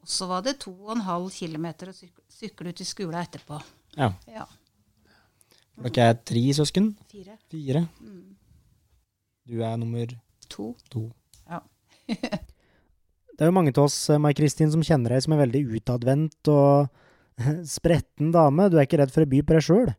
Og 0.05 0.11
så 0.13 0.27
var 0.29 0.43
det 0.45 0.59
to 0.61 0.69
og 0.85 0.91
en 0.93 1.01
halv 1.07 1.31
kilometer 1.33 1.89
å 1.89 1.95
sykle, 1.97 2.69
ut 2.69 2.77
til 2.77 2.85
skolen 2.85 3.17
etterpå. 3.23 3.57
Ja. 3.97 4.11
Ja, 4.29 4.45
Dere 5.81 6.09
er 6.13 6.19
tre 6.23 6.43
søsken? 6.55 6.91
fire. 7.09 7.37
Fire? 7.51 7.81
Du 9.49 9.57
er 9.65 9.77
nummer 9.81 10.13
To. 10.53 10.75
to. 10.93 11.07
Ja. 11.49 11.59
Det 13.35 13.43
er 13.43 13.49
jo 13.49 13.55
mange 13.57 13.73
av 13.75 13.83
oss, 13.89 13.97
eh, 14.13 14.19
Mai 14.21 14.31
Kristin, 14.37 14.69
som 14.71 14.83
kjenner 14.85 15.11
deg 15.11 15.23
som 15.25 15.33
en 15.35 15.41
veldig 15.41 15.63
utadvendt 15.75 16.47
og 16.53 16.87
spretten 17.67 18.29
dame. 18.31 18.69
Du 18.71 18.77
er 18.77 18.85
ikke 18.85 19.01
redd 19.01 19.11
for 19.11 19.25
å 19.25 19.27
by 19.33 19.41
på 19.43 19.57
deg 19.57 19.65
sjøl. 19.65 19.89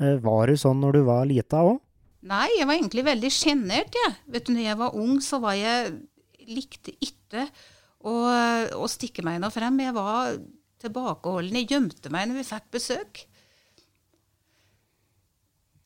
Var 0.00 0.46
du 0.48 0.56
sånn 0.56 0.78
når 0.80 0.96
du 0.96 1.00
var 1.10 1.26
lita 1.28 1.60
òg? 1.66 1.76
Nei, 2.30 2.46
jeg 2.56 2.68
var 2.70 2.78
egentlig 2.78 3.04
veldig 3.04 3.30
sjenert, 3.34 3.98
jeg. 3.98 4.14
Vet 4.32 4.46
du, 4.48 4.54
når 4.54 4.64
jeg 4.64 4.78
var 4.80 4.96
ung, 4.96 5.18
så 5.24 5.42
var 5.42 5.58
jeg 5.58 5.98
Likte 6.50 6.94
ikke 7.04 7.44
å, 8.00 8.14
og 8.78 8.86
stikke 8.92 9.24
meg 9.26 9.40
noe 9.42 9.52
frem. 9.52 9.80
Jeg 9.82 9.96
var 9.96 10.38
tilbakeholden. 10.80 11.58
Jeg 11.60 11.70
gjemte 11.74 12.12
meg 12.12 12.30
når 12.30 12.40
vi 12.40 12.46
fikk 12.48 12.70
besøk. 12.76 13.24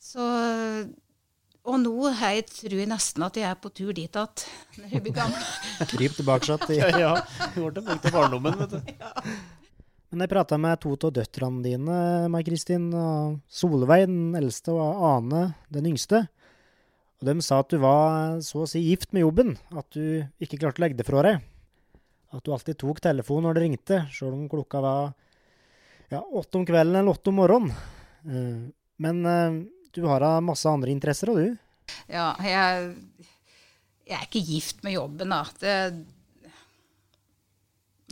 Så 0.04 0.22
Og 1.64 1.78
nå 1.80 2.10
jeg 2.12 2.44
tror 2.50 2.76
jeg 2.76 2.90
nesten 2.90 3.24
at 3.24 3.38
jeg 3.40 3.48
er 3.48 3.56
på 3.58 3.72
tur 3.72 3.94
dit 3.96 4.16
at 4.20 4.44
når 4.76 4.92
jeg 4.92 5.04
blir 5.06 5.16
gammel. 5.16 5.50
Kryp 5.94 6.16
tilbake 6.18 6.58
igjen. 6.68 7.00
Ja, 7.00 7.14
Du 7.54 7.62
ble 7.64 7.72
tilbake 7.78 8.02
til 8.04 8.14
barndommen, 8.14 8.58
vet 8.60 8.76
du. 8.76 8.94
Men 10.14 10.22
jeg 10.22 10.30
prata 10.30 10.58
med 10.60 10.78
to 10.78 10.92
av 10.94 11.10
døtrene 11.16 11.64
dine, 11.64 11.94
Mai 12.30 12.44
Kristin. 12.46 12.92
og 12.94 13.40
Solveig, 13.50 14.04
den 14.06 14.36
eldste, 14.38 14.70
og 14.70 15.00
Ane, 15.08 15.56
den 15.74 15.88
yngste. 15.90 16.20
Og 17.18 17.26
De 17.26 17.34
sa 17.42 17.58
at 17.64 17.72
du 17.72 17.80
var 17.82 18.36
så 18.44 18.62
å 18.62 18.68
si 18.70 18.84
gift 18.84 19.10
med 19.16 19.24
jobben. 19.24 19.56
At 19.74 19.88
du 19.96 20.22
ikke 20.44 20.60
klarte 20.60 20.78
å 20.78 20.84
legge 20.84 21.00
det 21.00 21.08
fra 21.08 21.24
deg. 21.26 21.42
At 22.34 22.42
du 22.44 22.50
alltid 22.54 22.78
tok 22.80 22.98
telefonen 23.04 23.46
når 23.48 23.54
det 23.58 23.62
ringte, 23.64 23.98
sjøl 24.14 24.32
om 24.34 24.48
klokka 24.50 24.80
var 24.82 25.12
ja, 26.10 26.20
åtte 26.20 26.58
om 26.60 26.64
kvelden 26.66 26.98
eller 26.98 27.14
åtte 27.14 27.30
om 27.30 27.38
morgenen. 27.38 27.76
Eh, 28.26 28.64
Men 29.04 29.20
eh, 29.26 29.60
du 29.94 30.02
har 30.10 30.22
da 30.22 30.32
masse 30.42 30.66
andre 30.70 30.90
interesser, 30.90 31.30
og 31.30 31.38
du? 31.38 31.54
Ja, 32.10 32.32
jeg, 32.42 32.90
jeg 34.08 34.18
er 34.18 34.26
ikke 34.26 34.42
gift 34.44 34.82
med 34.86 34.96
jobben, 34.96 35.30
da. 35.34 35.42
Det, 35.60 35.74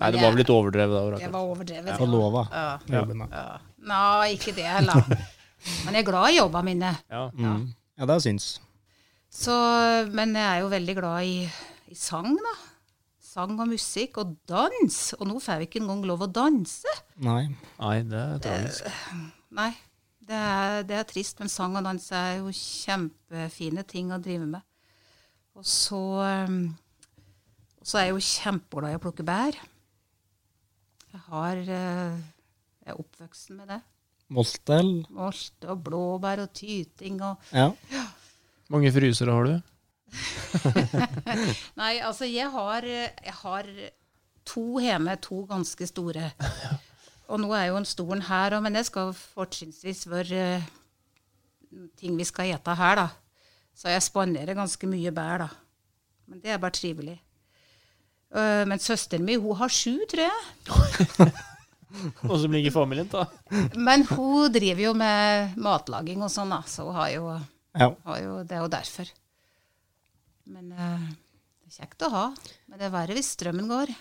Nei, 0.00 0.08
det 0.10 0.22
var 0.22 0.32
vel 0.32 0.40
litt 0.40 0.50
overdrevet 0.50 0.94
da. 0.96 1.02
Rakel. 1.14 1.32
var 1.34 1.50
overdrevet. 1.52 1.94
Forlova 2.00 2.42
Ja. 2.50 2.64
ja. 2.88 2.96
jobben, 3.00 3.22
da. 3.22 3.28
Ja. 3.30 3.76
Nei, 3.92 4.32
ikke 4.38 4.54
det 4.56 4.66
heller. 4.66 5.04
Men 5.84 5.94
jeg 5.94 6.02
er 6.02 6.08
glad 6.08 6.30
i 6.32 6.38
jobba 6.38 6.62
mine. 6.66 6.94
Ja. 7.12 7.26
ja. 7.38 7.54
Ja, 8.00 8.08
det 8.08 8.16
syns. 8.24 8.46
Så, 9.32 9.54
men 10.12 10.34
jeg 10.36 10.44
er 10.44 10.58
jo 10.60 10.68
veldig 10.72 10.94
glad 10.98 11.24
i, 11.28 11.36
i 11.88 11.94
sang, 11.96 12.34
da. 12.36 12.50
Sang 13.32 13.54
og 13.56 13.70
musikk 13.70 14.18
og 14.20 14.34
dans. 14.50 14.96
Og 15.16 15.24
nå 15.30 15.38
får 15.40 15.62
vi 15.62 15.68
ikke 15.70 15.80
engang 15.80 16.02
lov 16.08 16.26
å 16.26 16.28
danse. 16.28 16.90
Nei. 17.24 17.46
Nei, 17.80 17.94
det 18.04 18.18
er 18.20 18.42
tragisk. 18.44 18.90
Nei. 19.56 19.70
Det 20.22 20.36
er, 20.38 20.82
det 20.86 20.94
er 21.00 21.06
trist, 21.08 21.40
men 21.42 21.48
sang 21.50 21.74
og 21.80 21.82
dans 21.86 22.04
er 22.14 22.36
jo 22.38 22.52
kjempefine 22.54 23.82
ting 23.90 24.12
å 24.14 24.20
drive 24.22 24.46
med. 24.52 24.62
Og 25.58 25.64
så, 25.68 25.98
og 25.98 27.88
så 27.88 27.98
er 27.98 28.06
jeg 28.06 28.14
jo 28.14 28.22
kjempeglad 28.28 28.94
i 28.94 28.98
å 29.00 29.02
plukke 29.02 29.26
bær. 29.26 29.58
Jeg 31.12 31.24
har 31.26 31.58
eh, 31.60 32.20
Jeg 32.86 32.94
er 32.94 33.00
oppvokst 33.02 33.50
med 33.56 33.68
det. 33.72 33.80
Moltel. 34.32 34.92
Molt 35.12 35.66
og 35.68 35.82
blåbær 35.88 36.44
og 36.46 36.54
tyting 36.56 37.18
og 37.26 37.50
Ja. 37.52 37.66
mange 38.72 38.92
frysere 38.94 39.34
har 39.36 39.44
du? 39.50 39.56
Nei, 41.80 41.96
altså, 42.04 42.28
jeg 42.28 42.50
har, 42.52 42.86
jeg 42.86 43.36
har 43.42 43.68
to 44.48 44.66
hjemme, 44.82 45.16
to 45.22 45.42
ganske 45.48 45.88
store. 45.88 46.30
Og 47.32 47.40
nå 47.40 47.52
er 47.56 47.70
jo 47.70 47.80
en 47.80 47.88
stor 47.88 48.14
en 48.16 48.24
her 48.28 48.56
òg, 48.56 48.64
men 48.64 48.76
det 48.76 48.84
skal 48.88 49.14
fortrinnsvis 49.16 50.04
være 50.10 50.40
eh, 50.58 50.70
ting 51.98 52.16
vi 52.18 52.26
skal 52.28 52.52
ete 52.52 52.76
her, 52.76 53.04
da. 53.04 53.08
Så 53.76 53.88
jeg 53.88 54.04
spanderer 54.04 54.58
ganske 54.58 54.88
mye 54.90 55.12
bær, 55.14 55.46
da. 55.46 55.48
Men 56.28 56.42
det 56.42 56.52
er 56.52 56.60
bare 56.60 56.76
trivelig. 56.76 57.16
Uh, 58.32 58.64
men 58.68 58.80
søsteren 58.80 59.24
min, 59.24 59.40
hun 59.40 59.56
har 59.56 59.72
sju, 59.72 59.96
tror 60.08 60.28
jeg. 60.28 61.32
Og 62.30 62.36
som 62.40 62.52
ligger 62.52 62.72
familien, 62.72 63.08
da. 63.12 63.26
Men 63.76 64.06
hun 64.08 64.52
driver 64.52 64.86
jo 64.86 64.92
med 64.96 65.58
matlaging 65.60 66.22
og 66.24 66.32
sånn, 66.32 66.52
da. 66.52 66.62
Så 66.68 66.86
hun 66.88 66.96
har 66.96 67.10
jo, 67.12 67.26
ja. 67.76 67.90
har 68.06 68.22
jo 68.22 68.38
Det 68.48 68.56
er 68.56 68.64
jo 68.64 68.70
derfor. 68.72 69.12
Men 70.50 70.72
øh, 70.72 71.04
det 71.62 71.70
er 71.70 71.76
kjekt 71.82 72.06
å 72.06 72.10
ha. 72.12 72.24
Men 72.68 72.80
det 72.80 72.88
er 72.88 72.94
verre 72.94 73.18
hvis 73.18 73.34
strømmen 73.36 73.70
går. 73.70 73.92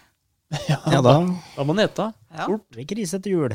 Ja 0.67 0.99
da. 0.99 1.13
Da 1.55 1.63
må 1.63 1.75
en 1.77 1.83
ete. 1.85 2.09
Ja. 2.33 2.47
Det 2.49 2.57
blir 2.75 2.87
krise 2.89 3.19
etter 3.21 3.31
jul. 3.31 3.53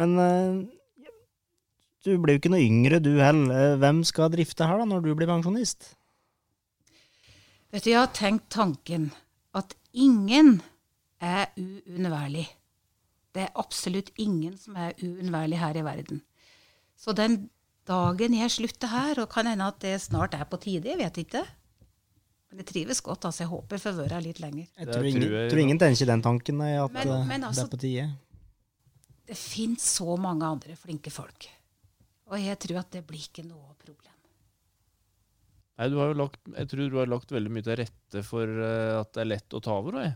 Men 0.00 0.14
eh, 0.22 0.62
du 2.02 2.14
blir 2.18 2.38
jo 2.38 2.40
ikke 2.40 2.52
noe 2.54 2.64
yngre, 2.64 3.00
du 3.04 3.12
heller. 3.20 3.76
Hvem 3.82 4.00
skal 4.08 4.32
drifte 4.32 4.66
her 4.66 4.80
da, 4.80 4.86
når 4.88 5.04
du 5.04 5.12
blir 5.18 5.28
pensjonist? 5.28 5.92
Vet 7.72 7.84
du, 7.84 7.92
jeg 7.92 8.00
har 8.00 8.10
tenkt 8.16 8.48
tanken 8.52 9.10
at 9.56 9.76
ingen 9.92 10.58
er 11.22 11.52
uunnværlig. 11.60 12.46
Det 13.32 13.46
er 13.46 13.54
absolutt 13.60 14.10
ingen 14.20 14.56
som 14.60 14.76
er 14.76 14.96
uunnværlig 15.00 15.60
her 15.60 15.78
i 15.78 15.84
verden. 15.86 16.20
Så 16.98 17.14
den 17.16 17.46
dagen 17.88 18.34
jeg 18.38 18.50
slutter 18.54 18.88
her, 18.92 19.20
og 19.22 19.28
kan 19.32 19.46
hende 19.50 19.66
at 19.66 19.78
det 19.82 19.96
snart 20.00 20.34
er 20.38 20.44
på 20.48 20.58
tide, 20.62 20.88
jeg 20.92 20.98
vet 21.00 21.18
ikke. 21.24 21.42
Men 22.52 22.60
jeg 22.62 22.66
trives 22.68 23.00
godt, 23.00 23.24
altså. 23.24 23.42
Jeg 23.44 23.48
håper 23.52 23.80
for 23.80 23.92
å 23.94 24.02
være 24.02 24.18
her 24.18 24.26
litt 24.26 24.40
lenger. 24.42 24.66
Jeg 24.78 24.86
tror 24.90 25.04
ingen, 25.08 25.22
jeg- 25.32 25.50
tror 25.50 25.62
ingen 25.62 25.78
tenker 25.80 26.06
den 26.06 26.22
tanken, 26.22 26.58
nei, 26.58 26.72
at 26.76 26.92
Men- 26.92 27.08
men 27.08 27.18
altså, 27.18 27.28
det 27.38 27.44
altså- 27.48 27.64
er 27.64 27.76
på 27.76 27.80
tide. 27.80 28.10
Det 29.26 29.36
fins 29.38 29.82
så 29.98 30.18
mange 30.18 30.42
andre 30.44 30.76
flinke 30.76 31.10
folk. 31.10 31.48
Og 32.30 32.38
jeg 32.38 32.58
tror 32.58 32.78
at 32.80 32.90
det 32.90 33.06
blir 33.06 33.20
ikke 33.20 33.44
noe 33.46 33.74
problem. 33.78 34.12
Nei, 35.78 35.88
du 35.88 35.96
har 35.98 36.08
jo 36.12 36.14
lagt, 36.14 36.38
jeg 36.46 36.68
tror 36.68 36.90
du 36.90 36.98
har 36.98 37.06
lagt 37.06 37.28
veldig 37.28 37.50
mye 37.50 37.62
til 37.62 37.76
rette 37.76 38.24
for 38.24 38.44
eh, 38.44 39.00
at 39.00 39.12
det 39.12 39.20
er 39.22 39.24
lett 39.24 39.48
å 39.56 39.62
ta 39.62 39.72
over. 39.72 39.92
jeg. 40.02 40.14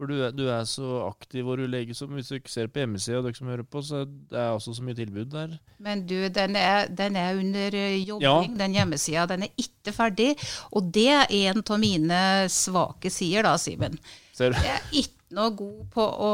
For 0.00 0.08
du, 0.08 0.16
du 0.32 0.46
er 0.48 0.62
så 0.64 1.02
aktiv, 1.10 1.44
og 1.44 1.58
du 1.60 1.66
legger 1.68 1.92
så 1.92 2.06
Hvis 2.08 2.30
du 2.32 2.38
ser 2.48 2.70
på 2.72 2.80
hjemmesida, 2.80 3.18
og 3.20 3.26
dere 3.26 3.36
som 3.36 3.50
hører 3.52 3.66
på, 3.68 3.82
så 3.84 3.98
det 4.08 4.38
er 4.40 4.54
også 4.56 4.72
så 4.78 4.84
mye 4.86 4.96
tilbud 4.96 5.28
der. 5.34 5.58
Men 5.84 6.06
du, 6.08 6.14
den 6.32 6.56
er, 6.56 6.86
den 6.88 7.18
er 7.20 7.36
under 7.36 7.76
jobbing, 7.76 8.22
Ja. 8.24 8.64
den 8.64 8.76
hjemmesida. 8.78 9.26
Den 9.28 9.44
er 9.44 9.52
ikke 9.60 9.92
ferdig. 9.92 10.30
Og 10.72 10.88
det 10.96 11.04
er 11.18 11.26
en 11.42 11.60
av 11.60 11.78
mine 11.82 12.22
svake 12.48 13.12
sider, 13.12 13.44
da, 13.44 13.52
Simen. 13.60 13.98
Ser 14.32 14.54
du? 14.56 14.62
Jeg 14.64 14.78
er 14.78 14.88
ikke 15.02 15.36
noe 15.36 15.52
god 15.60 15.84
på 15.92 16.08
å 16.30 16.32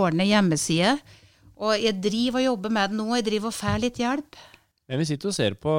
ordne 0.00 0.24
hjemmeside. 0.32 0.96
Og 1.60 1.76
jeg 1.84 2.00
driver 2.00 2.40
og 2.40 2.46
jobber 2.48 2.72
med 2.80 2.90
det 2.94 2.96
nå. 3.02 3.10
Jeg 3.20 3.28
driver 3.28 3.52
og 3.52 3.58
får 3.60 3.80
litt 3.84 4.00
hjelp. 4.00 4.40
Men 4.88 4.98
vi 5.04 5.10
sitter 5.12 5.28
og 5.28 5.36
ser 5.36 5.60
på 5.60 5.76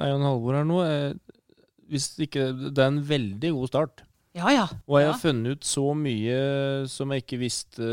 Eion 0.00 0.24
Halvor 0.24 0.56
her 0.62 0.64
nå. 0.66 0.80
eh, 0.88 1.12
Hvis 1.92 2.08
ikke, 2.24 2.48
det 2.72 2.80
er 2.80 2.88
en 2.96 3.04
veldig 3.04 3.52
god 3.60 3.68
start. 3.68 4.02
Ja, 4.38 4.50
ja. 4.54 4.66
Og 4.86 5.00
jeg 5.00 5.06
Ja. 5.08 5.12
har 5.12 5.20
funnet 5.20 5.56
ut 5.58 5.64
så 5.66 5.84
mye 5.98 6.86
som 6.88 7.10
jeg 7.14 7.24
ikke 7.24 7.38
visste 7.42 7.88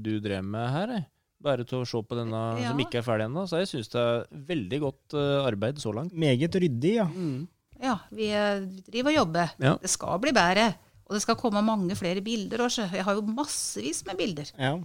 du 0.00 0.14
drev 0.24 0.44
med 0.44 0.70
her. 0.72 0.92
Jeg. 0.96 1.06
Bare 1.42 1.64
til 1.66 1.80
å 1.82 1.86
se 1.88 2.00
på 2.06 2.16
denne 2.16 2.40
Ja. 2.62 2.70
som 2.70 2.78
ikke 2.80 3.00
er 3.00 3.06
ferdig 3.06 3.26
ennå. 3.28 3.44
Så 3.50 3.58
jeg 3.60 3.68
syns 3.72 3.90
det 3.92 4.00
er 4.00 4.26
veldig 4.52 4.78
godt 4.80 5.14
eh, 5.18 5.46
arbeid 5.50 5.76
så 5.82 5.92
langt. 5.92 6.14
Meget 6.14 6.54
ryddig, 6.54 6.94
ja. 7.00 7.08
ja 7.82 7.96
vi, 8.10 8.30
eh, 8.30 8.60
driver 8.88 9.10
og 9.10 9.16
jobber. 9.20 9.52
Ja. 9.58 9.76
Det 9.82 9.90
skal 9.90 10.18
bli 10.22 10.32
bedre. 10.32 10.70
Og 11.10 11.16
det 11.18 11.22
skal 11.26 11.36
komme 11.36 11.60
mange 11.66 11.92
flere 11.98 12.22
bilder 12.24 12.62
også. 12.64 12.86
Jeg 12.90 13.04
har 13.04 13.14
jo 13.18 13.22
massevis 13.26 14.04
med 14.06 14.16
bilder. 14.16 14.50
ja. 14.56 14.78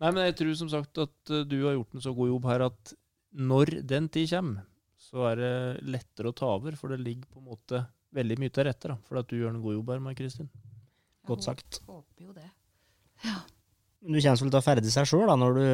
Nei, 0.00 0.10
men 0.16 0.24
jeg 0.24 0.36
tror 0.38 0.54
som 0.56 0.68
sagt 0.72 0.96
at 1.02 1.30
eh, 1.30 1.44
du 1.44 1.58
har 1.66 1.74
gjort 1.76 1.94
en 1.94 2.00
så 2.00 2.14
god 2.16 2.30
jobb 2.32 2.44
her 2.48 2.62
at 2.70 2.94
når 3.36 3.86
den 3.86 4.08
tid 4.08 4.30
kommer, 4.32 4.62
så 4.98 5.26
er 5.30 5.36
det 5.36 5.84
lettere 5.84 6.30
å 6.32 6.34
ta 6.34 6.46
over. 6.56 6.72
For 6.80 6.88
det 6.88 7.02
ligger 7.04 7.28
på 7.28 7.38
en 7.42 7.50
måte 7.52 7.82
veldig 8.16 8.38
mye 8.42 8.50
til 8.54 8.64
rette 8.66 8.88
da, 8.90 8.96
for 9.06 9.20
at 9.20 9.28
du 9.30 9.36
gjør 9.38 9.54
en 9.54 9.62
god 9.62 9.74
jobb 9.78 9.90
her, 9.94 10.00
Mai 10.04 10.14
Kristin. 10.18 10.48
Godt 11.28 11.44
sagt. 11.46 11.80
Jeg 11.80 11.86
håper 11.94 12.26
jo 12.26 12.32
det. 12.34 12.48
Ja. 13.24 13.36
Du 14.00 14.16
kjenner 14.18 14.40
vel 14.40 14.50
til 14.50 14.58
å 14.60 14.64
ferde 14.64 14.90
seg 14.90 15.06
sjøl, 15.10 15.30
når 15.38 15.58
du 15.58 15.64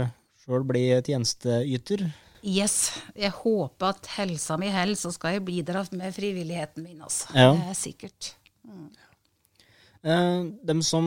sjøl 0.45 0.65
blir 0.67 1.03
tjenesteyter? 1.07 2.07
Yes. 2.47 2.75
Jeg 3.19 3.33
håper 3.41 3.89
at 3.95 4.07
helsa 4.19 4.57
mi 4.61 4.69
holder, 4.71 4.99
så 4.99 5.11
skal 5.15 5.37
jeg 5.39 5.45
bidra 5.47 5.85
med 5.97 6.13
frivilligheten 6.15 6.85
min. 6.87 7.01
Altså. 7.03 7.31
Ja. 7.35 7.53
Det 7.57 7.71
er 7.73 7.79
sikkert. 7.79 8.33
Eh, 10.07 10.43
dem 10.69 10.83
som 10.87 11.07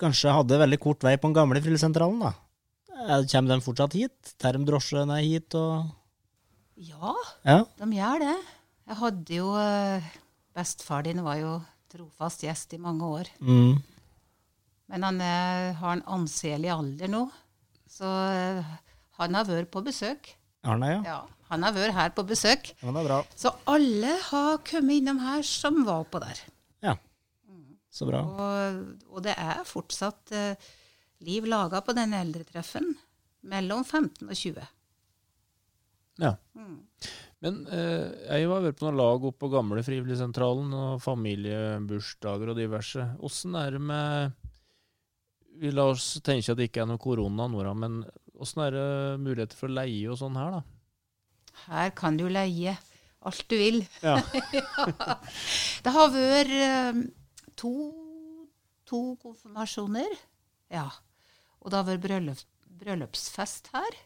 kanskje 0.00 0.32
hadde 0.32 0.60
veldig 0.62 0.78
kort 0.80 1.02
vei 1.04 1.16
på 1.18 1.28
den 1.28 1.36
gamle 1.36 1.60
friluftsentralen, 1.64 2.20
da. 2.22 2.32
Eh, 2.98 3.24
Kommer 3.32 3.56
de 3.56 3.64
fortsatt 3.64 3.96
hit? 3.98 4.34
Tar 4.38 4.56
de 4.56 4.64
drosjene 4.68 5.18
hit 5.24 5.54
og 5.58 5.90
Ja, 6.78 7.14
Ja. 7.44 7.64
de 7.80 7.84
gjør 7.96 8.20
det. 8.22 8.36
Jeg 8.88 8.96
hadde 9.02 9.36
jo 9.36 9.52
eh, 9.60 10.04
Bestefar 10.56 11.04
din 11.04 11.20
var 11.22 11.38
jo 11.38 11.58
trofast 11.92 12.42
gjest 12.44 12.72
i 12.74 12.80
mange 12.80 13.04
år. 13.04 13.28
Mm. 13.40 13.78
Men 14.88 15.04
han 15.04 15.20
er, 15.22 15.72
har 15.78 15.96
en 15.96 16.04
anselig 16.18 16.70
alder 16.72 17.10
nå. 17.12 17.26
Så 17.88 18.08
eh, 18.08 18.70
han 19.20 19.36
har 19.36 19.48
vært 19.48 19.70
på 19.74 19.82
besøk. 19.84 20.32
Arne, 20.68 20.88
ja. 20.96 21.00
Ja, 21.06 21.18
han 21.52 21.64
har 21.64 21.76
vært 21.76 21.96
her 21.96 22.14
på 22.16 22.24
besøk. 22.28 22.72
ja. 22.80 22.88
Det 22.88 23.02
er 23.02 23.10
bra. 23.10 23.20
Så 23.36 23.52
alle 23.68 24.14
har 24.30 24.58
kommet 24.66 25.02
innom 25.02 25.20
her 25.22 25.44
som 25.46 25.82
var 25.86 26.06
oppå 26.06 26.20
der. 26.24 26.40
Ja. 26.84 26.96
Så 27.92 28.08
bra. 28.08 28.24
Og, 28.24 28.82
og 29.12 29.24
det 29.24 29.36
er 29.36 29.62
fortsatt 29.68 30.34
uh, 30.34 30.68
liv 31.24 31.46
laga 31.48 31.80
på 31.84 31.94
den 31.96 32.16
eldretreffen. 32.16 32.92
Mellom 33.48 33.84
15 33.84 34.28
og 34.28 34.36
20. 34.36 34.68
Ja. 36.24 36.34
Men 37.44 37.60
eh, 37.70 38.08
jeg 38.26 38.48
har 38.50 38.64
vært 38.64 38.80
på 38.80 38.88
noen 38.88 38.98
lag 38.98 39.24
oppe 39.28 39.44
på 39.44 39.50
gamle 39.52 39.82
Frivilligsentralen 39.86 40.72
og 40.74 41.02
familiebursdager 41.04 42.50
og 42.50 42.58
diverse. 42.58 43.04
Åssen 43.22 43.54
er 43.58 43.76
det 43.76 43.82
med 43.82 44.32
Vi 45.58 45.70
lar 45.74 45.94
oss 45.94 46.16
tenke 46.26 46.50
at 46.50 46.58
det 46.58 46.68
ikke 46.70 46.82
er 46.82 46.90
noe 46.90 47.02
korona 47.02 47.46
nå, 47.50 47.62
men 47.78 48.02
åssen 48.38 48.64
er 48.66 48.74
det 48.74 48.88
muligheter 49.22 49.58
for 49.58 49.70
å 49.70 49.78
leie 49.78 50.10
og 50.10 50.18
sånn 50.18 50.38
her, 50.38 50.58
da? 50.58 50.62
Her 51.68 51.94
kan 51.98 52.18
du 52.18 52.26
leie 52.30 52.76
alt 53.26 53.44
du 53.50 53.56
vil. 53.58 53.80
Ja. 54.02 54.18
Det 55.84 55.94
har 55.94 56.12
vært 56.14 56.54
eh, 56.54 57.00
to, 57.58 57.72
to 58.86 59.00
konfirmasjoner. 59.22 60.10
Ja. 60.74 60.88
Og 61.58 61.70
det 61.70 61.78
har 61.80 61.86
vært 61.88 62.04
bryllup, 62.04 62.42
bryllupsfest 62.82 63.70
her. 63.74 63.98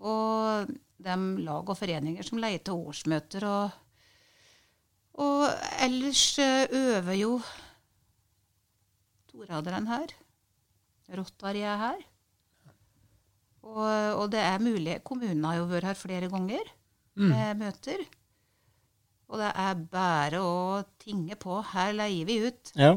Og 0.00 0.72
de 1.06 1.16
lag 1.44 1.68
og 1.68 1.78
foreninger 1.78 2.26
som 2.26 2.40
leier 2.40 2.62
til 2.64 2.80
årsmøter. 2.88 3.46
Og, 3.48 3.70
og 5.22 5.46
ellers 5.84 6.26
eh, 6.42 6.66
øver 6.72 7.16
jo 7.20 7.38
Toraderen 9.30 9.88
her. 9.90 10.12
Rottar 11.16 11.56
er 11.60 11.76
her. 11.76 12.04
Og, 13.66 14.22
og 14.22 14.30
det 14.32 14.40
er 14.40 14.62
mulig 14.62 15.00
Kommunen 15.04 15.44
har 15.44 15.58
jo 15.58 15.66
vært 15.68 15.90
her 15.90 15.98
flere 15.98 16.30
ganger 16.32 16.70
med 17.16 17.60
møter. 17.60 18.04
Og 19.26 19.40
det 19.40 19.48
er 19.58 19.78
bare 19.90 20.40
å 20.40 20.82
tinge 21.02 21.34
på. 21.40 21.58
Her 21.72 21.94
leier 21.98 22.28
vi 22.28 22.36
ut. 22.46 22.72
Ja. 22.78 22.92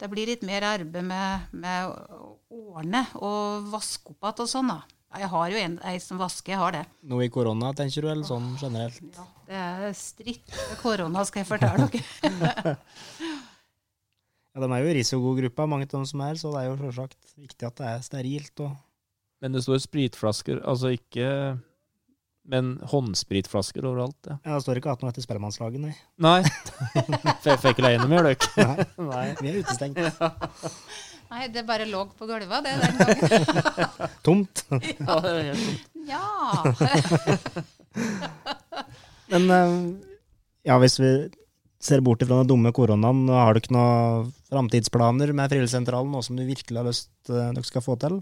Det 0.00 0.08
blir 0.10 0.32
litt 0.32 0.42
mer 0.42 0.66
arbeid 0.66 1.06
med, 1.06 1.52
med 1.54 1.92
å 1.92 2.32
ordne 2.50 3.04
og 3.20 3.68
vaske 3.70 4.10
opp 4.10 4.26
igjen 4.26 4.42
og 4.42 4.50
sånn, 4.50 4.72
da. 4.72 4.80
Jeg 5.12 5.28
har 5.28 5.50
jo 5.52 5.58
en, 5.60 5.74
ei 5.90 5.98
som 6.00 6.20
vasker, 6.20 6.54
jeg 6.54 6.60
har 6.60 6.72
det. 6.72 6.82
Noe 7.10 7.26
i 7.26 7.30
korona, 7.32 7.72
tenker 7.76 8.04
du, 8.04 8.08
eller 8.08 8.24
sånn 8.24 8.52
generelt? 8.60 9.02
Ja, 9.12 9.26
det 9.48 9.58
er 9.90 9.96
stritt 9.98 10.54
med 10.56 10.78
korona, 10.80 11.24
skal 11.28 11.42
jeg 11.42 11.50
fortelle 11.50 11.88
dere. 11.92 12.76
Ja, 14.52 14.60
De 14.60 14.68
er 14.68 14.82
jo 14.84 14.88
i 14.90 14.96
risikogruppa, 14.98 15.64
mange 15.64 15.86
av 15.88 15.94
dem 15.94 16.02
som 16.04 16.20
er, 16.26 16.36
så 16.36 16.50
det 16.52 16.60
er 16.60 16.66
jo 16.68 16.74
selvsagt 16.82 17.30
viktig 17.40 17.64
at 17.70 17.78
det 17.78 17.86
er 17.88 18.02
sterilt. 18.04 18.60
og 18.60 18.74
Men 19.40 19.54
det 19.56 19.62
står 19.64 19.80
spritflasker, 19.80 20.60
altså 20.68 20.92
ikke 20.92 21.56
Men 22.52 22.74
håndspritflasker 22.90 23.86
overalt, 23.86 24.18
ja. 24.28 24.36
ja, 24.44 24.58
Det 24.58 24.64
står 24.66 24.80
ikke 24.82 24.92
at 24.92 25.00
noe 25.04 25.12
etter 25.14 25.24
Spellemannslaget, 25.24 25.80
nei. 25.80 25.94
Nei. 26.20 26.42
Fikk 27.44 27.70
ikke 27.70 27.86
leie 27.86 28.00
noe 28.02 28.10
mer, 28.12 28.28
ikke? 28.34 28.66
nei. 29.12 29.26
Vi 29.40 29.52
er 29.54 29.60
utestengt. 29.62 30.00
Nei, 31.32 31.46
det 31.48 31.62
bare 31.64 31.86
lå 31.88 32.02
på 32.18 32.26
gulvet, 32.28 32.66
det 32.66 32.72
den 32.82 32.98
gangen. 32.98 34.08
Tomt. 34.26 34.64
Ja. 35.00 35.16
Ja. 36.04 36.74
Men 39.32 39.50
eh, 39.50 39.76
ja, 40.68 40.76
hvis 40.82 40.98
vi 41.00 41.12
ser 41.82 42.02
bort 42.04 42.22
ifra 42.22 42.42
den 42.42 42.50
dumme 42.50 42.72
koronaen, 42.76 43.24
har 43.32 43.54
du 43.54 43.62
ikke 43.62 43.72
noen 43.74 44.28
framtidsplaner 44.52 45.32
med 45.32 45.54
Frivilligsentralen, 45.54 46.12
noe 46.12 46.26
som 46.26 46.36
du 46.36 46.44
virkelig 46.44 46.78
har 46.78 46.88
lyst 46.90 47.32
eh, 47.32 47.48
dere 47.56 47.64
skal 47.64 47.86
få 47.86 47.96
til? 48.02 48.20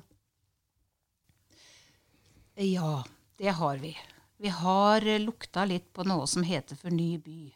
Ja, 2.60 3.00
det 3.40 3.56
har 3.58 3.82
vi. 3.82 3.96
Vi 4.40 4.54
har 4.54 5.04
lukta 5.20 5.66
litt 5.66 5.90
på 5.96 6.06
noe 6.06 6.30
som 6.30 6.46
heter 6.46 6.78
For 6.78 6.94
ny 6.94 7.16
by. 7.20 7.50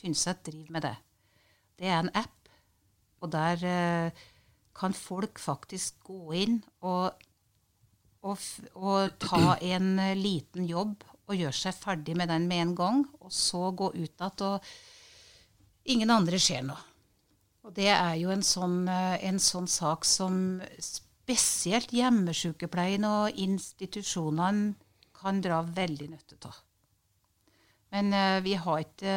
Tynset 0.00 0.42
driver 0.50 0.74
med 0.74 0.88
det. 0.88 0.96
Det 1.78 1.88
er 1.88 2.02
en 2.02 2.12
app, 2.16 2.50
og 3.22 3.30
der 3.32 3.64
eh, 3.70 4.26
kan 4.80 4.96
folk 4.96 5.40
faktisk 5.42 6.00
gå 6.08 6.34
inn 6.40 6.60
og, 6.80 7.26
og, 8.24 8.44
og 8.74 9.16
ta 9.22 9.56
en 9.60 9.92
eh, 10.00 10.16
liten 10.18 10.68
jobb 10.68 11.04
og 11.30 11.36
gjøre 11.38 11.54
seg 11.54 11.76
ferdig 11.78 12.16
med 12.18 12.32
den 12.32 12.48
med 12.50 12.64
en 12.64 12.76
gang, 12.78 13.02
og 13.22 13.30
så 13.32 13.68
gå 13.70 13.92
ut 13.94 14.00
igjen, 14.00 14.46
og 14.48 15.92
ingen 15.94 16.10
andre 16.10 16.40
ser 16.42 16.64
noe. 16.66 16.80
Og 17.60 17.74
det 17.76 17.90
er 17.92 18.16
jo 18.18 18.32
en 18.32 18.42
sånn, 18.46 18.82
eh, 18.88 19.20
en 19.28 19.38
sånn 19.42 19.68
sak 19.70 20.08
som 20.08 20.58
spesielt 20.80 21.92
hjemmesykepleien 21.94 23.04
og 23.06 23.38
institusjonene 23.38 24.74
kan 25.20 25.38
dra 25.44 25.60
veldig 25.62 26.08
nytte 26.10 26.40
av. 26.48 26.56
Men 27.90 28.12
uh, 28.14 28.38
vi 28.42 28.54
har 28.54 28.82
ikke, 28.84 29.14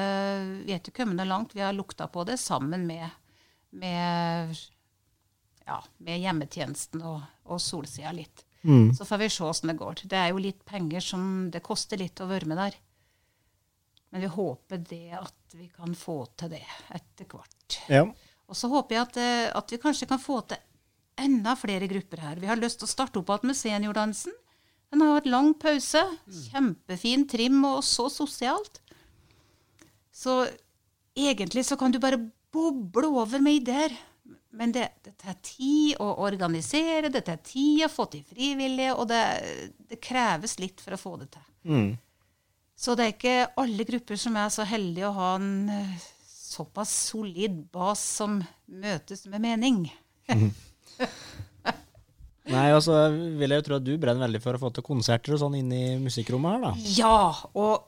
vi 0.65 0.73
er 0.73 0.79
ikke 0.81 0.95
kommet 1.03 1.27
langt. 1.29 1.53
Vi 1.53 1.61
har 1.61 1.75
lukta 1.77 2.07
på 2.09 2.25
det 2.27 2.39
sammen 2.41 2.87
med, 2.89 3.05
med, 3.69 4.57
ja, 5.67 5.79
med 6.03 6.23
hjemmetjenesten 6.23 7.03
og, 7.07 7.21
og 7.47 7.61
Solsida 7.61 8.11
litt. 8.15 8.43
Mm. 8.63 8.93
Så 8.95 9.05
får 9.05 9.17
vi 9.23 9.29
se 9.29 9.43
åssen 9.43 9.71
det 9.71 9.77
går. 9.79 10.03
Det 10.07 10.19
er 10.19 10.31
jo 10.31 10.41
litt 10.41 10.61
penger 10.65 11.03
som 11.03 11.23
Det 11.51 11.59
koster 11.65 11.99
litt 11.99 12.21
å 12.23 12.29
være 12.29 12.47
med 12.47 12.61
der. 12.61 12.77
Men 14.13 14.23
vi 14.23 14.29
håper 14.31 14.83
det 14.87 15.17
at 15.17 15.57
vi 15.57 15.67
kan 15.73 15.95
få 15.97 16.19
til 16.37 16.53
det 16.53 16.63
etter 16.93 17.27
hvert. 17.27 17.79
Ja. 17.89 18.05
Og 18.47 18.57
så 18.57 18.69
håper 18.69 18.95
jeg 18.95 19.07
at, 19.07 19.17
eh, 19.17 19.49
at 19.57 19.73
vi 19.73 19.81
kanskje 19.81 20.07
kan 20.09 20.21
få 20.21 20.39
til 20.47 20.61
enda 21.19 21.55
flere 21.57 21.89
grupper 21.89 22.21
her. 22.21 22.39
Vi 22.39 22.49
har 22.49 22.59
lyst 22.59 22.79
til 22.81 22.87
å 22.87 22.93
starte 22.93 23.19
opp 23.19 23.31
igjen 23.33 23.49
med 23.49 23.57
seniordansen. 23.57 24.35
Den 24.93 25.01
har 25.01 25.15
hatt 25.17 25.29
lang 25.29 25.53
pause. 25.57 26.03
Kjempefin 26.51 27.25
trim 27.29 27.57
og 27.65 27.81
så 27.85 28.05
sosialt. 28.13 28.79
Så 30.13 30.43
egentlig 31.17 31.65
så 31.65 31.77
kan 31.79 31.91
du 31.91 31.97
bare 32.01 32.21
boble 32.53 33.09
over 33.09 33.41
med 33.41 33.63
ideer. 33.63 33.95
Men 34.53 34.71
det, 34.71 34.85
det 35.01 35.15
tar 35.17 35.35
tid 35.41 35.97
å 36.03 36.11
organisere, 36.21 37.09
det 37.09 37.23
tar 37.25 37.39
tid 37.45 37.87
å 37.87 37.89
få 37.89 38.05
til 38.11 38.21
frivillige, 38.27 38.93
og 38.93 39.07
det, 39.09 39.21
det 39.89 39.97
kreves 40.03 40.59
litt 40.61 40.83
for 40.83 40.93
å 40.93 40.99
få 41.01 41.13
det 41.23 41.31
til. 41.33 41.45
Mm. 41.73 41.91
Så 42.77 42.93
det 42.97 43.05
er 43.05 43.15
ikke 43.15 43.37
alle 43.63 43.87
grupper 43.87 44.19
som 44.19 44.37
er 44.37 44.51
så 44.53 44.65
heldige 44.67 45.09
å 45.09 45.15
ha 45.17 45.31
en 45.39 45.69
eh, 45.73 46.05
såpass 46.27 46.93
solid 47.09 47.63
bas 47.73 48.01
som 48.19 48.41
møtes 48.69 49.25
med 49.31 49.41
mening. 49.41 49.87
Nei, 52.53 52.67
og 52.75 52.81
så 52.83 53.07
vil 53.09 53.53
jeg 53.53 53.61
jo 53.61 53.65
tro 53.69 53.77
at 53.79 53.85
du 53.87 53.93
brenner 53.97 54.27
veldig 54.27 54.41
for 54.43 54.57
å 54.57 54.61
få 54.65 54.69
til 54.75 54.85
konserter 54.85 55.33
og 55.33 55.41
sånn 55.45 55.57
inn 55.61 55.71
i 55.73 55.85
musikkrommet 56.01 56.57
her, 56.57 56.61
da. 56.65 56.71
Ja, 56.97 57.19
og 57.55 57.87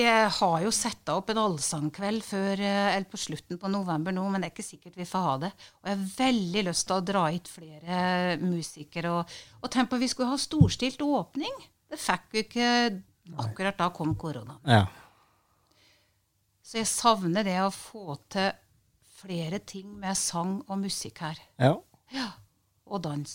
jeg 0.00 0.30
har 0.38 0.62
jo 0.64 0.70
satt 0.74 1.10
opp 1.12 1.30
en 1.32 1.40
allsangkveld 1.42 2.24
før, 2.26 2.60
eh, 2.60 2.90
eller 2.94 3.08
på 3.10 3.20
slutten 3.20 3.58
på 3.60 3.70
november 3.72 4.14
nå, 4.14 4.24
men 4.28 4.42
det 4.42 4.50
er 4.50 4.54
ikke 4.54 4.66
sikkert 4.66 4.98
vi 5.00 5.06
får 5.08 5.24
ha 5.24 5.34
det. 5.44 5.50
Og 5.80 5.90
jeg 5.90 5.96
har 5.96 6.14
veldig 6.18 6.64
lyst 6.68 6.86
til 6.88 6.96
å 6.96 7.06
dra 7.10 7.24
hit 7.28 7.50
flere 7.50 7.98
musikere. 8.42 9.12
Og, 9.18 9.36
og 9.62 9.72
tenk 9.74 9.90
på 9.90 10.00
vi 10.00 10.10
skulle 10.12 10.32
ha 10.32 10.40
storstilt 10.40 11.04
åpning. 11.04 11.60
Det 11.88 12.00
fikk 12.00 12.26
vi 12.34 12.44
ikke 12.44 12.70
akkurat 13.44 13.78
da 13.80 13.90
kom 13.96 14.14
korona. 14.20 14.58
Ja. 14.68 14.84
Så 16.64 16.82
jeg 16.82 16.90
savner 16.90 17.46
det 17.46 17.56
å 17.64 17.72
få 17.72 18.18
til 18.28 18.50
flere 19.18 19.58
ting 19.64 19.94
med 20.00 20.16
sang 20.20 20.58
og 20.68 20.82
musikk 20.82 21.24
her. 21.24 21.40
ja. 22.14 22.30
Og 22.88 23.02
dans. 23.04 23.32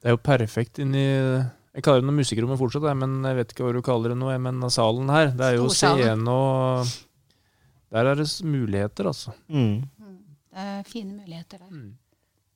Det 0.00 0.08
er 0.08 0.14
jo 0.14 0.20
perfekt 0.24 0.78
inni 0.80 1.04
Jeg 1.72 1.84
kaller 1.86 2.02
det 2.02 2.08
noe 2.10 2.18
musikkrommet 2.18 2.60
fortsatt, 2.60 2.84
men 3.00 3.22
jeg 3.24 3.38
vet 3.38 3.54
ikke 3.54 3.64
hva 3.64 3.72
du 3.72 3.80
kaller 3.84 4.12
det 4.12 4.18
nå. 4.20 4.28
Men 4.44 4.60
salen 4.72 5.08
her, 5.12 5.30
det 5.32 5.46
er 5.46 5.56
jo 5.56 5.70
scene 5.72 6.28
og 6.28 6.92
Der 7.92 8.08
er 8.08 8.16
det 8.16 8.28
muligheter, 8.44 9.08
altså. 9.08 9.32
Mm. 9.48 9.84
Det 10.52 10.66
er 10.66 10.82
fine 10.88 11.16
muligheter 11.16 11.62
der. 11.62 11.70
Mm. 11.72 11.92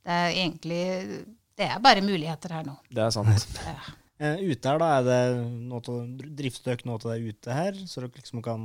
Det 0.06 0.16
er 0.16 0.34
egentlig 0.34 0.82
Det 1.56 1.64
er 1.64 1.78
bare 1.80 2.04
muligheter 2.04 2.52
her 2.58 2.66
nå. 2.66 2.76
Det 2.92 3.06
er 3.06 3.14
sant. 3.14 3.48
Ja. 3.66 3.94
Eh, 4.16 4.38
ute 4.48 4.70
her, 4.70 4.78
da, 4.80 4.86
er 4.96 5.02
det 5.04 5.48
noe 5.68 5.82
til, 5.84 6.04
driftsstøk 6.38 6.86
nå 6.88 6.94
til 7.02 7.10
deg 7.10 7.26
ute 7.34 7.52
her, 7.52 7.76
så 7.84 8.00
dere 8.00 8.16
liksom 8.16 8.40
kan 8.44 8.62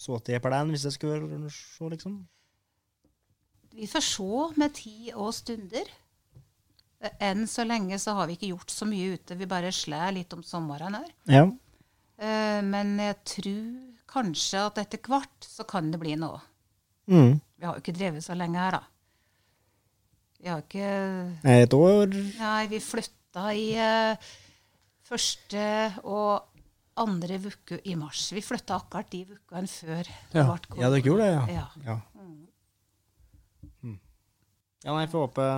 så 0.00 0.16
til 0.24 0.40
plenen 0.40 0.72
hvis 0.72 0.86
det 0.86 0.94
skulle 0.94 1.18
være 1.20 1.50
så, 1.52 1.90
liksom? 1.92 2.14
Vi 3.74 3.88
får 3.90 4.04
se 4.06 4.46
med 4.56 4.72
tid 4.78 5.10
og 5.12 5.34
stunder. 5.36 5.90
Enn 7.20 7.46
så 7.50 7.64
lenge 7.66 7.98
så 8.00 8.14
har 8.18 8.28
vi 8.30 8.36
ikke 8.38 8.52
gjort 8.52 8.72
så 8.72 8.86
mye 8.88 9.14
ute. 9.18 9.36
Vi 9.38 9.48
bare 9.50 9.72
slår 9.74 10.14
litt 10.16 10.32
om 10.36 10.42
sommeren 10.46 10.96
her. 10.98 11.10
Ja. 11.30 11.44
Uh, 11.44 12.60
Men 12.64 12.96
jeg 13.02 13.18
tror 13.24 13.68
kanskje 14.14 14.62
at 14.68 14.78
etter 14.84 15.02
hvert 15.02 15.46
så 15.48 15.66
kan 15.68 15.90
det 15.90 16.00
bli 16.02 16.14
noe. 16.20 16.40
Mm. 17.10 17.40
Vi 17.58 17.66
har 17.66 17.76
jo 17.76 17.82
ikke 17.82 17.96
drevet 17.96 18.24
så 18.24 18.36
lenge 18.38 18.60
her, 18.60 18.78
da. 18.78 18.82
Vi 20.44 20.50
har 20.52 20.60
ikke 20.60 20.88
Et 21.48 21.72
år 21.76 22.10
Nei, 22.12 22.66
vi 22.68 22.80
flytta 22.84 23.44
i 23.56 23.68
uh, 23.80 24.32
første 25.08 25.68
og 26.04 26.50
andre 27.00 27.38
uke 27.42 27.80
i 27.90 27.96
mars. 27.98 28.28
Vi 28.32 28.42
flytta 28.44 28.76
akkurat 28.78 29.08
de 29.10 29.24
ukene 29.34 29.68
før 29.70 30.04
det 30.04 30.38
Ja. 30.38 30.44
ble 30.46 30.82
Ja, 30.82 30.90
dere 30.90 31.02
gjorde 31.02 31.24
det, 31.24 31.32
ja. 31.32 31.46
Ja. 31.48 31.66
Ja, 31.84 31.96
mm. 33.82 33.98
ja 34.84 34.94
nei, 34.94 35.06
får 35.10 35.26
håpe, 35.26 35.48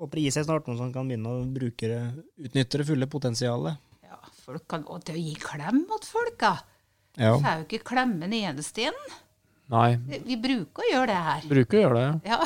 håper 0.00 0.18
det 0.20 0.24
gir 0.26 0.34
seg 0.36 0.46
snart 0.48 0.66
noen 0.68 0.78
som 0.80 0.92
kan 0.94 1.08
begynne 1.08 1.32
å 1.32 1.44
bruke 1.48 1.88
det, 1.90 2.00
utnytte 2.48 2.80
det 2.82 2.86
fulle 2.88 3.06
potensialet. 3.10 3.78
ja 4.04 4.18
folk 4.44 4.66
kan, 4.70 4.84
og 4.86 5.04
til 5.06 5.16
å 5.18 5.22
gi 5.22 5.34
klem 5.40 5.84
til 5.88 6.10
folk, 6.10 6.36
da. 6.42 6.54
Ja. 7.16 7.32
Så 7.40 7.46
er 7.48 7.62
jo 7.62 7.64
ikke 7.68 7.86
klemmen 7.94 8.32
i 8.36 8.42
eneste 8.44 8.90
inn. 8.90 9.00
Nei, 9.72 9.96
Vi, 10.06 10.20
vi 10.28 10.36
bruker 10.38 10.84
å 10.84 10.90
gjøre 10.92 11.08
det 11.10 11.22
her. 11.30 11.48
bruker 11.50 11.78
å 11.78 11.82
gjøre 11.86 12.02
det. 12.04 12.30
ja. 12.30 12.38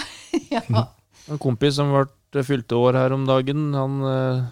Ja. 0.55 0.63
ja. 0.79 0.87
En 1.31 1.39
kompis 1.43 1.77
som 1.77 1.91
ble 1.93 2.43
fylte 2.47 2.79
år 2.79 2.97
her 2.97 3.13
om 3.13 3.27
dagen, 3.29 3.67
han 3.77 3.99
eh, 4.09 4.45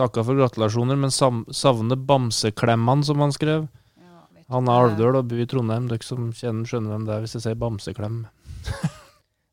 takka 0.00 0.22
for 0.24 0.38
gratulasjoner, 0.38 0.96
men 0.96 1.12
sam 1.12 1.42
savner 1.52 1.98
bamseklemmene, 2.00 3.04
som 3.04 3.20
han 3.20 3.34
skrev. 3.34 3.66
Ja, 4.00 4.22
Han 4.54 4.70
er 4.70 4.86
alvdøl 4.86 5.18
og 5.20 5.28
bor 5.30 5.42
i 5.42 5.46
Trondheim. 5.50 5.90
Dere 5.90 6.06
som 6.06 6.30
kjenner, 6.32 6.64
skjønner 6.70 6.94
hvem 6.94 7.04
det 7.10 7.14
er 7.18 7.26
hvis 7.26 7.36
jeg 7.36 7.44
sier 7.44 7.58
bamseklem. 7.60 8.22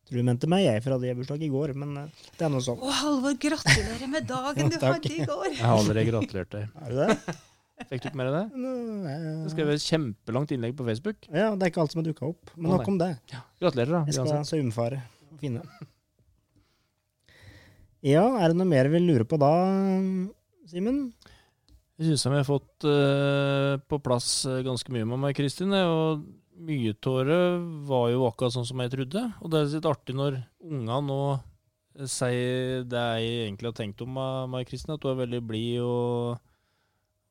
Tror 0.10 0.24
du 0.24 0.26
mente 0.26 0.48
meg, 0.50 0.64
jeg, 0.66 0.82
for 0.82 0.96
hadde 0.96 1.06
jeg 1.06 1.18
bursdag 1.20 1.44
i 1.46 1.52
går, 1.54 1.76
men 1.78 1.92
eh, 2.02 2.24
det 2.40 2.48
er 2.48 2.50
noe 2.50 2.66
sånn. 2.66 2.80
Å, 2.82 2.94
Halvor, 2.98 3.36
gratulerer 3.44 4.10
med 4.10 4.26
dagen 4.26 4.72
du 4.74 4.78
hadde 4.82 5.12
i 5.14 5.20
går. 5.22 5.46
Jeg 5.52 5.62
har 5.62 5.76
allerede 5.76 6.06
gratulert 6.08 6.56
deg. 6.56 6.72
Er 6.82 6.96
det 6.96 7.06
det? 7.12 7.36
Fikk 7.92 8.02
du 8.02 8.08
ikke 8.10 8.20
med 8.20 8.28
deg 8.28 8.40
det? 8.40 8.64
Du 9.46 9.52
skrev 9.54 9.70
et 9.72 9.84
kjempelangt 9.86 10.50
innlegg 10.52 10.74
på 10.76 10.88
Facebook. 10.88 11.30
Ja, 11.30 11.54
det 11.54 11.68
er 11.68 11.72
ikke 11.72 11.84
alt 11.86 11.94
som 11.94 12.02
har 12.02 12.10
dukka 12.10 12.26
opp. 12.28 12.50
Men 12.58 12.74
nok 12.74 12.90
om 12.90 12.98
det. 13.00 13.14
Gratulerer, 13.62 13.94
da. 13.94 14.02
Jeg 14.10 14.18
skal 14.18 14.50
saumfare 14.50 15.04
og 15.30 15.38
finne. 15.46 15.62
Ja, 18.10 18.26
er 18.42 18.50
det 18.50 18.58
noe 18.58 18.68
mer 18.68 18.90
vi 18.92 19.04
lurer 19.04 19.28
på 19.30 19.38
da, 19.40 19.54
Simen? 20.74 21.06
Jeg 22.00 22.10
syns 22.10 22.26
vi 22.26 22.38
har 22.40 22.48
fått 22.48 22.86
uh, 22.88 23.76
på 23.92 23.98
plass 24.02 24.46
eh, 24.48 24.62
ganske 24.64 24.92
mye 24.96 25.08
med 25.08 25.20
meg, 25.20 25.34
Kristin. 25.36 25.74
Og 25.76 26.22
mye 26.60 26.96
av 27.10 27.30
var 27.88 28.10
jo 28.12 28.26
akkurat 28.28 28.56
sånn 28.56 28.68
som 28.68 28.82
jeg 28.84 28.94
trodde. 28.94 29.24
Og 29.40 29.52
det 29.52 29.62
er 29.62 29.72
litt 29.76 29.88
artig 29.90 30.16
når 30.18 30.40
unga 30.66 31.00
nå 31.06 31.22
eh, 31.34 32.10
sier 32.10 32.84
det 32.90 33.06
jeg 33.20 33.46
egentlig 33.46 33.72
har 33.72 33.78
tenkt 33.80 34.04
om 34.06 34.20
meg, 34.52 34.68
Kristin, 34.70 34.96
at 34.96 35.04
du 35.04 35.10
er 35.12 35.22
veldig 35.22 35.42
blid 35.46 35.80
og, 35.86 36.42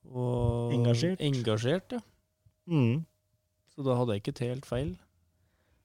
og 0.09 0.75
Engasjert. 0.77 1.21
engasjert 1.21 1.99
ja. 1.99 2.03
Mm. 2.69 3.05
Så 3.73 3.85
da 3.87 3.95
hadde 3.97 4.17
jeg 4.17 4.25
ikke 4.25 4.49
helt 4.49 4.67
feil. 4.69 4.97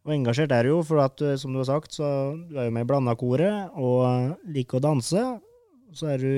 Og 0.03 0.11
engasjert 0.17 0.51
er 0.51 0.65
du 0.65 0.73
jo, 0.73 0.79
for 0.83 0.99
at, 1.03 1.21
eh, 1.23 1.37
som 1.39 1.53
du 1.53 1.61
har 1.61 1.69
sagt, 1.69 1.95
så 1.95 2.07
du 2.49 2.57
er 2.57 2.67
jo 2.67 2.75
med 2.75 2.87
i 2.87 2.89
Blandakoret 2.89 3.75
og 3.79 4.39
liker 4.51 4.79
å 4.79 4.83
danse. 4.89 5.21
Så 5.95 6.09
er 6.11 6.23
du 6.23 6.33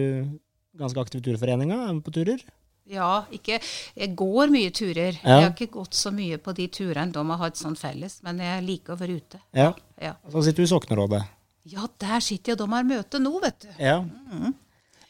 ganske 0.78 1.02
aktiv 1.02 1.22
i 1.22 1.26
Turforeninga, 1.30 1.80
på 2.04 2.14
turer. 2.14 2.44
Ja, 2.86 3.26
ikke 3.34 3.58
Jeg 3.96 4.12
går 4.18 4.52
mye 4.54 4.72
turer. 4.76 5.16
Ja. 5.24 5.40
Jeg 5.40 5.48
har 5.48 5.54
ikke 5.56 5.72
gått 5.74 5.98
så 5.98 6.12
mye 6.14 6.38
på 6.38 6.54
de 6.54 6.68
turene 6.70 7.12
de 7.12 7.24
har 7.32 7.42
hatt 7.42 7.58
sånn 7.58 7.78
felles, 7.80 8.20
men 8.26 8.40
jeg 8.44 8.66
liker 8.66 8.94
å 8.94 9.00
være 9.00 9.18
ute. 9.18 9.42
Ja. 9.58 9.72
Ja, 10.02 10.14
Så 10.30 10.44
sitter 10.46 10.62
du 10.64 10.68
i 10.68 10.74
Soknerådet. 10.74 11.24
ja 11.72 11.88
der 11.98 12.20
sitter 12.20 12.52
jeg, 12.54 12.58
de 12.58 12.70
har 12.70 12.84
møte 12.84 13.20
nå, 13.20 13.40
vet 13.42 13.60
du. 13.60 13.70
Ja. 13.80 14.02
Mhm. 14.02 14.54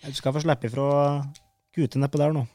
Du 0.05 0.13
skal 0.13 0.33
få 0.35 0.43
slippe 0.43 0.69
ifra 0.69 1.25
kute 1.73 1.97
nedpå 1.99 2.19
der 2.21 2.31
nå. 2.35 2.45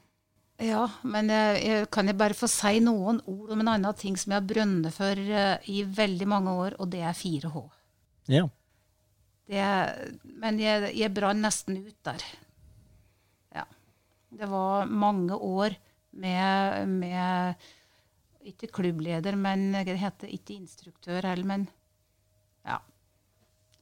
Ja, 0.61 0.85
men 1.03 1.29
jeg, 1.33 1.63
jeg, 1.65 1.89
kan 1.91 2.07
jeg 2.07 2.17
bare 2.21 2.37
få 2.37 2.47
si 2.49 2.81
noen 2.85 3.21
ord 3.27 3.51
om 3.55 3.61
en 3.63 3.71
annen 3.73 3.97
ting 3.97 4.17
som 4.21 4.33
jeg 4.33 4.43
har 4.43 4.47
brønnet 4.47 4.93
for 4.93 5.17
uh, 5.17 5.57
i 5.73 5.83
veldig 5.85 6.29
mange 6.29 6.53
år, 6.53 6.77
og 6.79 6.91
det 6.93 7.01
er 7.01 7.17
4H. 7.17 7.63
Ja. 8.29 8.45
Det, 9.51 9.65
men 10.39 10.61
jeg, 10.61 10.93
jeg 11.01 11.13
brann 11.17 11.41
nesten 11.43 11.81
ut 11.81 11.97
der. 12.07 12.23
Ja. 14.31 14.37
Det 14.41 14.51
var 14.51 14.87
mange 14.87 15.35
år 15.35 15.77
med, 16.11 16.89
med 16.89 17.55
Ikke 18.41 18.71
klubbleder, 18.73 19.37
men 19.37 19.73
det 19.85 19.99
heter 20.01 20.31
ikke 20.33 20.55
instruktør 20.57 21.27
heller, 21.29 21.45
men 21.45 21.67
ja, 22.65 22.79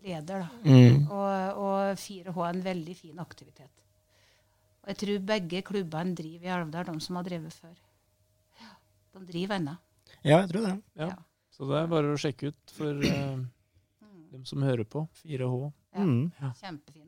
leder, 0.02 0.42
da. 0.42 0.48
Mm. 0.64 1.04
Og, 1.06 1.60
og 1.62 2.00
4H 2.00 2.32
er 2.34 2.56
en 2.56 2.64
veldig 2.64 2.96
fin 2.96 3.20
aktivitet. 3.22 3.70
Og 4.82 4.90
jeg 4.92 5.00
tror 5.02 5.24
begge 5.28 5.62
klubbene 5.62 6.16
driver 6.16 6.48
i 6.48 6.52
Alvdal, 6.54 6.90
de 6.90 7.04
som 7.04 7.20
har 7.20 7.26
drevet 7.26 7.54
før. 7.54 7.76
Ja, 8.62 8.74
de 9.14 9.24
driver 9.28 9.58
ennå. 9.60 9.76
Ja, 10.22 10.40
jeg 10.40 10.50
tror 10.52 10.66
det. 10.66 10.74
Ja. 10.96 11.08
Ja. 11.12 11.16
Så 11.54 11.66
det 11.68 11.78
er 11.78 11.90
bare 11.90 12.14
å 12.14 12.18
sjekke 12.20 12.52
ut 12.52 12.72
for 12.74 13.02
uh, 13.02 13.38
dem 14.32 14.44
som 14.46 14.62
hører 14.62 14.86
på. 14.88 15.04
4H. 15.24 15.72
Ja. 15.94 16.04
Mm. 16.06 16.30
Kjempefin 16.60 17.07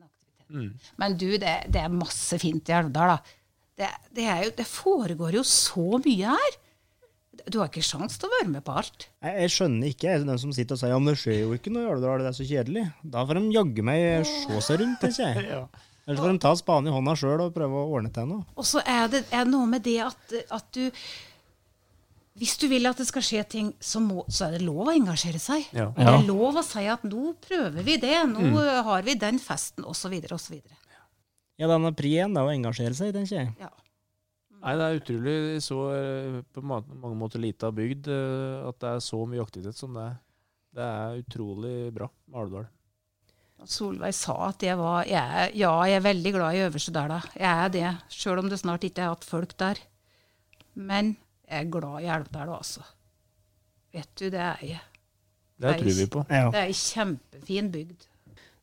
Mm. 0.51 0.71
Men 1.01 1.15
du, 1.19 1.29
det, 1.41 1.55
det 1.71 1.83
er 1.83 1.93
masse 1.93 2.39
fint 2.41 2.69
i 2.69 2.75
Alvdal, 2.77 3.15
da. 3.15 3.37
Det, 3.81 3.87
det, 4.13 4.25
er 4.27 4.43
jo, 4.45 4.51
det 4.59 4.67
foregår 4.67 5.39
jo 5.39 5.45
så 5.47 6.01
mye 6.03 6.35
her. 6.35 6.57
Du 7.47 7.57
har 7.61 7.71
ikke 7.71 7.81
sjans 7.85 8.19
til 8.19 8.27
å 8.27 8.33
være 8.35 8.51
med 8.51 8.63
på 8.67 8.75
alt. 8.81 9.07
Jeg, 9.23 9.37
jeg 9.45 9.53
skjønner 9.55 9.93
ikke 9.93 10.09
jeg, 10.09 10.25
den 10.27 10.41
som 10.41 10.51
sitter 10.53 10.77
og 10.77 10.81
sier 10.81 10.91
ja, 10.93 10.99
men 11.01 11.13
det 11.13 11.21
skjer 11.21 11.39
jo 11.39 11.55
ikke 11.57 11.73
noe 11.73 11.87
i 11.87 11.93
Alvdal, 11.95 12.25
det 12.25 12.29
er 12.33 12.37
så 12.37 12.47
kjedelig. 12.47 12.83
Da 13.15 13.23
får 13.25 13.39
de 13.39 13.55
jaggu 13.55 13.87
meg 13.87 14.27
se 14.29 14.59
seg 14.67 14.83
rundt, 14.83 15.01
tenker 15.05 15.23
jeg. 15.29 15.47
Ja. 15.55 15.63
Eller 16.07 16.17
så 16.17 16.23
får 16.25 16.31
de 16.33 16.39
ta 16.41 16.51
spaden 16.57 16.87
i 16.89 16.93
hånda 16.95 17.13
sjøl 17.15 17.43
og 17.43 17.51
prøve 17.53 17.77
å 17.77 17.91
ordne 17.93 18.09
til 18.13 18.25
noe. 18.25 18.41
Og 18.57 18.65
så 18.65 18.81
er 18.89 19.05
det 19.13 19.21
er 19.37 19.45
noe 19.45 19.67
med 19.69 19.83
det 19.85 19.99
at, 20.01 20.33
at 20.49 20.65
du 20.73 20.87
Hvis 22.41 22.55
du 22.57 22.65
vil 22.71 22.89
at 22.89 22.97
det 22.97 23.05
skal 23.05 23.21
skje 23.21 23.41
ting, 23.45 23.67
så, 23.77 23.99
må, 24.01 24.23
så 24.33 24.47
er 24.47 24.55
det 24.57 24.63
lov 24.65 24.87
å 24.89 24.93
engasjere 24.95 25.37
seg. 25.41 25.67
Ja. 25.77 25.91
Det 25.93 26.07
er 26.09 26.23
lov 26.25 26.57
å 26.57 26.63
si 26.65 26.87
at 26.89 27.03
nå 27.05 27.35
prøver 27.43 27.85
vi 27.85 27.99
det, 28.01 28.15
nå 28.31 28.63
har 28.87 29.03
vi 29.05 29.13
den 29.21 29.37
festen, 29.41 29.85
osv., 29.85 30.15
osv. 30.33 30.55
Ja, 31.61 31.67
denne 31.69 31.91
prien 31.93 32.33
er 32.33 32.47
å 32.47 32.49
engasjere 32.49 32.97
seg, 32.97 33.13
tenker 33.13 33.37
jeg. 33.43 33.51
Ja. 33.61 33.69
Nei, 34.61 34.73
det 34.77 34.87
er 34.87 34.97
utrolig 34.99 35.35
så 35.65 35.77
eh, 35.93 36.39
på 36.53 36.61
mange 36.65 37.13
måter 37.17 37.41
lita 37.41 37.69
bygd 37.73 38.09
eh, 38.13 38.67
at 38.69 38.77
det 38.81 38.89
er 38.95 38.99
så 39.05 39.21
mye 39.29 39.41
aktivitet 39.45 39.77
som 39.77 39.93
det 39.97 40.03
er. 40.09 40.17
Det 40.77 40.85
er 40.89 41.21
utrolig 41.21 41.75
bra 41.93 42.09
med 42.29 42.41
Alvdal. 42.41 42.67
Solveig 43.69 44.13
sa 44.17 44.35
at 44.47 44.63
jeg 44.65 44.77
var 44.79 45.05
jeg, 45.05 45.21
er- 45.21 45.51
Ja, 45.57 45.73
jeg 45.85 45.99
er 45.99 46.05
veldig 46.07 46.31
glad 46.33 46.57
i 46.57 46.61
Øversedala. 46.65 47.19
Jeg 47.37 47.65
er 47.65 47.73
det, 47.73 47.89
sjøl 48.09 48.41
om 48.41 48.49
det 48.49 48.57
snart 48.61 48.85
ikke 48.87 49.03
er 49.05 49.11
hatt 49.13 49.25
folk 49.27 49.53
der. 49.61 49.81
Men 50.73 51.13
jeg 51.51 51.65
er 51.65 51.71
glad 51.71 51.99
i 51.99 52.07
Elvdal, 52.07 52.53
altså. 52.55 52.83
Vet 53.91 54.07
du, 54.15 54.29
det 54.31 54.39
er 54.39 54.61
jeg. 54.63 54.79
Det 55.59 55.67
er 55.69 55.81
tror 55.81 55.97
vi 55.97 56.07
på. 56.13 56.23
Det 56.29 56.39
er 56.61 56.69
ei 56.69 56.77
kjempefin 56.77 57.67
bygd. 57.73 58.07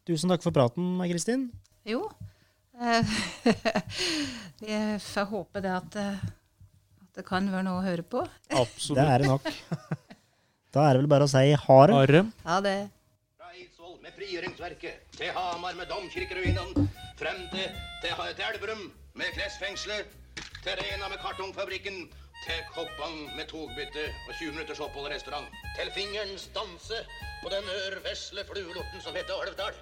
Tusen 0.08 0.32
takk 0.32 0.42
for 0.42 0.56
praten, 0.56 0.96
Kristin. 1.10 1.50
Jo. 1.86 2.06
Eh, 2.80 3.12
Jeg 4.72 5.00
får 5.04 5.28
håpe 5.34 5.60
det 5.62 5.72
at, 5.74 5.98
eh, 6.00 6.22
at 7.04 7.20
det 7.20 7.24
kan 7.28 7.50
være 7.52 7.66
noe 7.66 7.82
å 7.82 7.84
høre 7.84 8.06
på. 8.06 8.22
Absolutt. 8.56 9.02
Det 9.02 9.04
er 9.04 9.24
det 9.24 9.32
nok. 9.34 9.50
Da 10.68 10.82
er 10.84 10.96
det 10.96 11.00
vel 11.00 11.10
bare 11.10 11.24
å 11.24 11.30
si 11.32 11.40
ha 11.56 11.76
det. 11.88 11.94
Are. 11.96 12.20
Ja, 12.44 12.56
det 12.60 12.74
Fra 13.40 13.46
Eidsvoll 13.56 13.94
med 14.04 14.12
frigjøringsverket, 14.18 14.98
til 15.16 15.30
Hamar 15.32 15.76
med 15.78 15.88
domkirkeruinene, 15.88 16.84
frem 17.16 17.38
til, 17.54 17.70
til, 18.04 18.20
til 18.36 18.44
Elverum 18.50 18.82
med 19.16 19.32
klesfengselet, 19.32 20.12
til 20.60 20.76
Rena 20.82 21.08
med 21.08 21.22
kartongfabrikken, 21.24 22.02
til 22.44 22.60
Koppang 22.74 23.18
med 23.36 23.46
togbytte 23.52 24.04
og 24.28 24.34
20 24.34 24.52
minutters 24.54 24.80
opphold 24.80 25.10
i 25.10 25.14
restaurant. 25.14 25.48
Til 25.76 25.90
fingerens 25.98 26.50
danse 26.54 26.98
på 27.42 27.48
den 27.54 27.64
ørvesle 27.80 28.44
fluelorten 28.50 29.00
som 29.04 29.16
heter 29.18 29.42
Alvdal, 29.44 29.76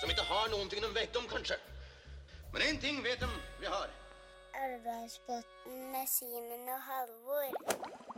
som 0.00 0.10
ikke 0.12 0.28
har 0.32 0.50
noen 0.52 0.70
ting 0.70 0.84
de 0.84 0.90
vet 1.00 1.16
om, 1.20 1.28
kanskje. 1.34 1.58
Men 2.52 2.62
én 2.68 2.80
ting 2.80 3.04
vet 3.04 3.20
de 3.20 3.28
vi 3.60 3.66
har. 3.66 3.88
Elvdalsbotn 4.64 5.82
med 5.92 6.06
Simen 6.16 6.68
og 6.76 6.82
Halvor. 6.90 8.17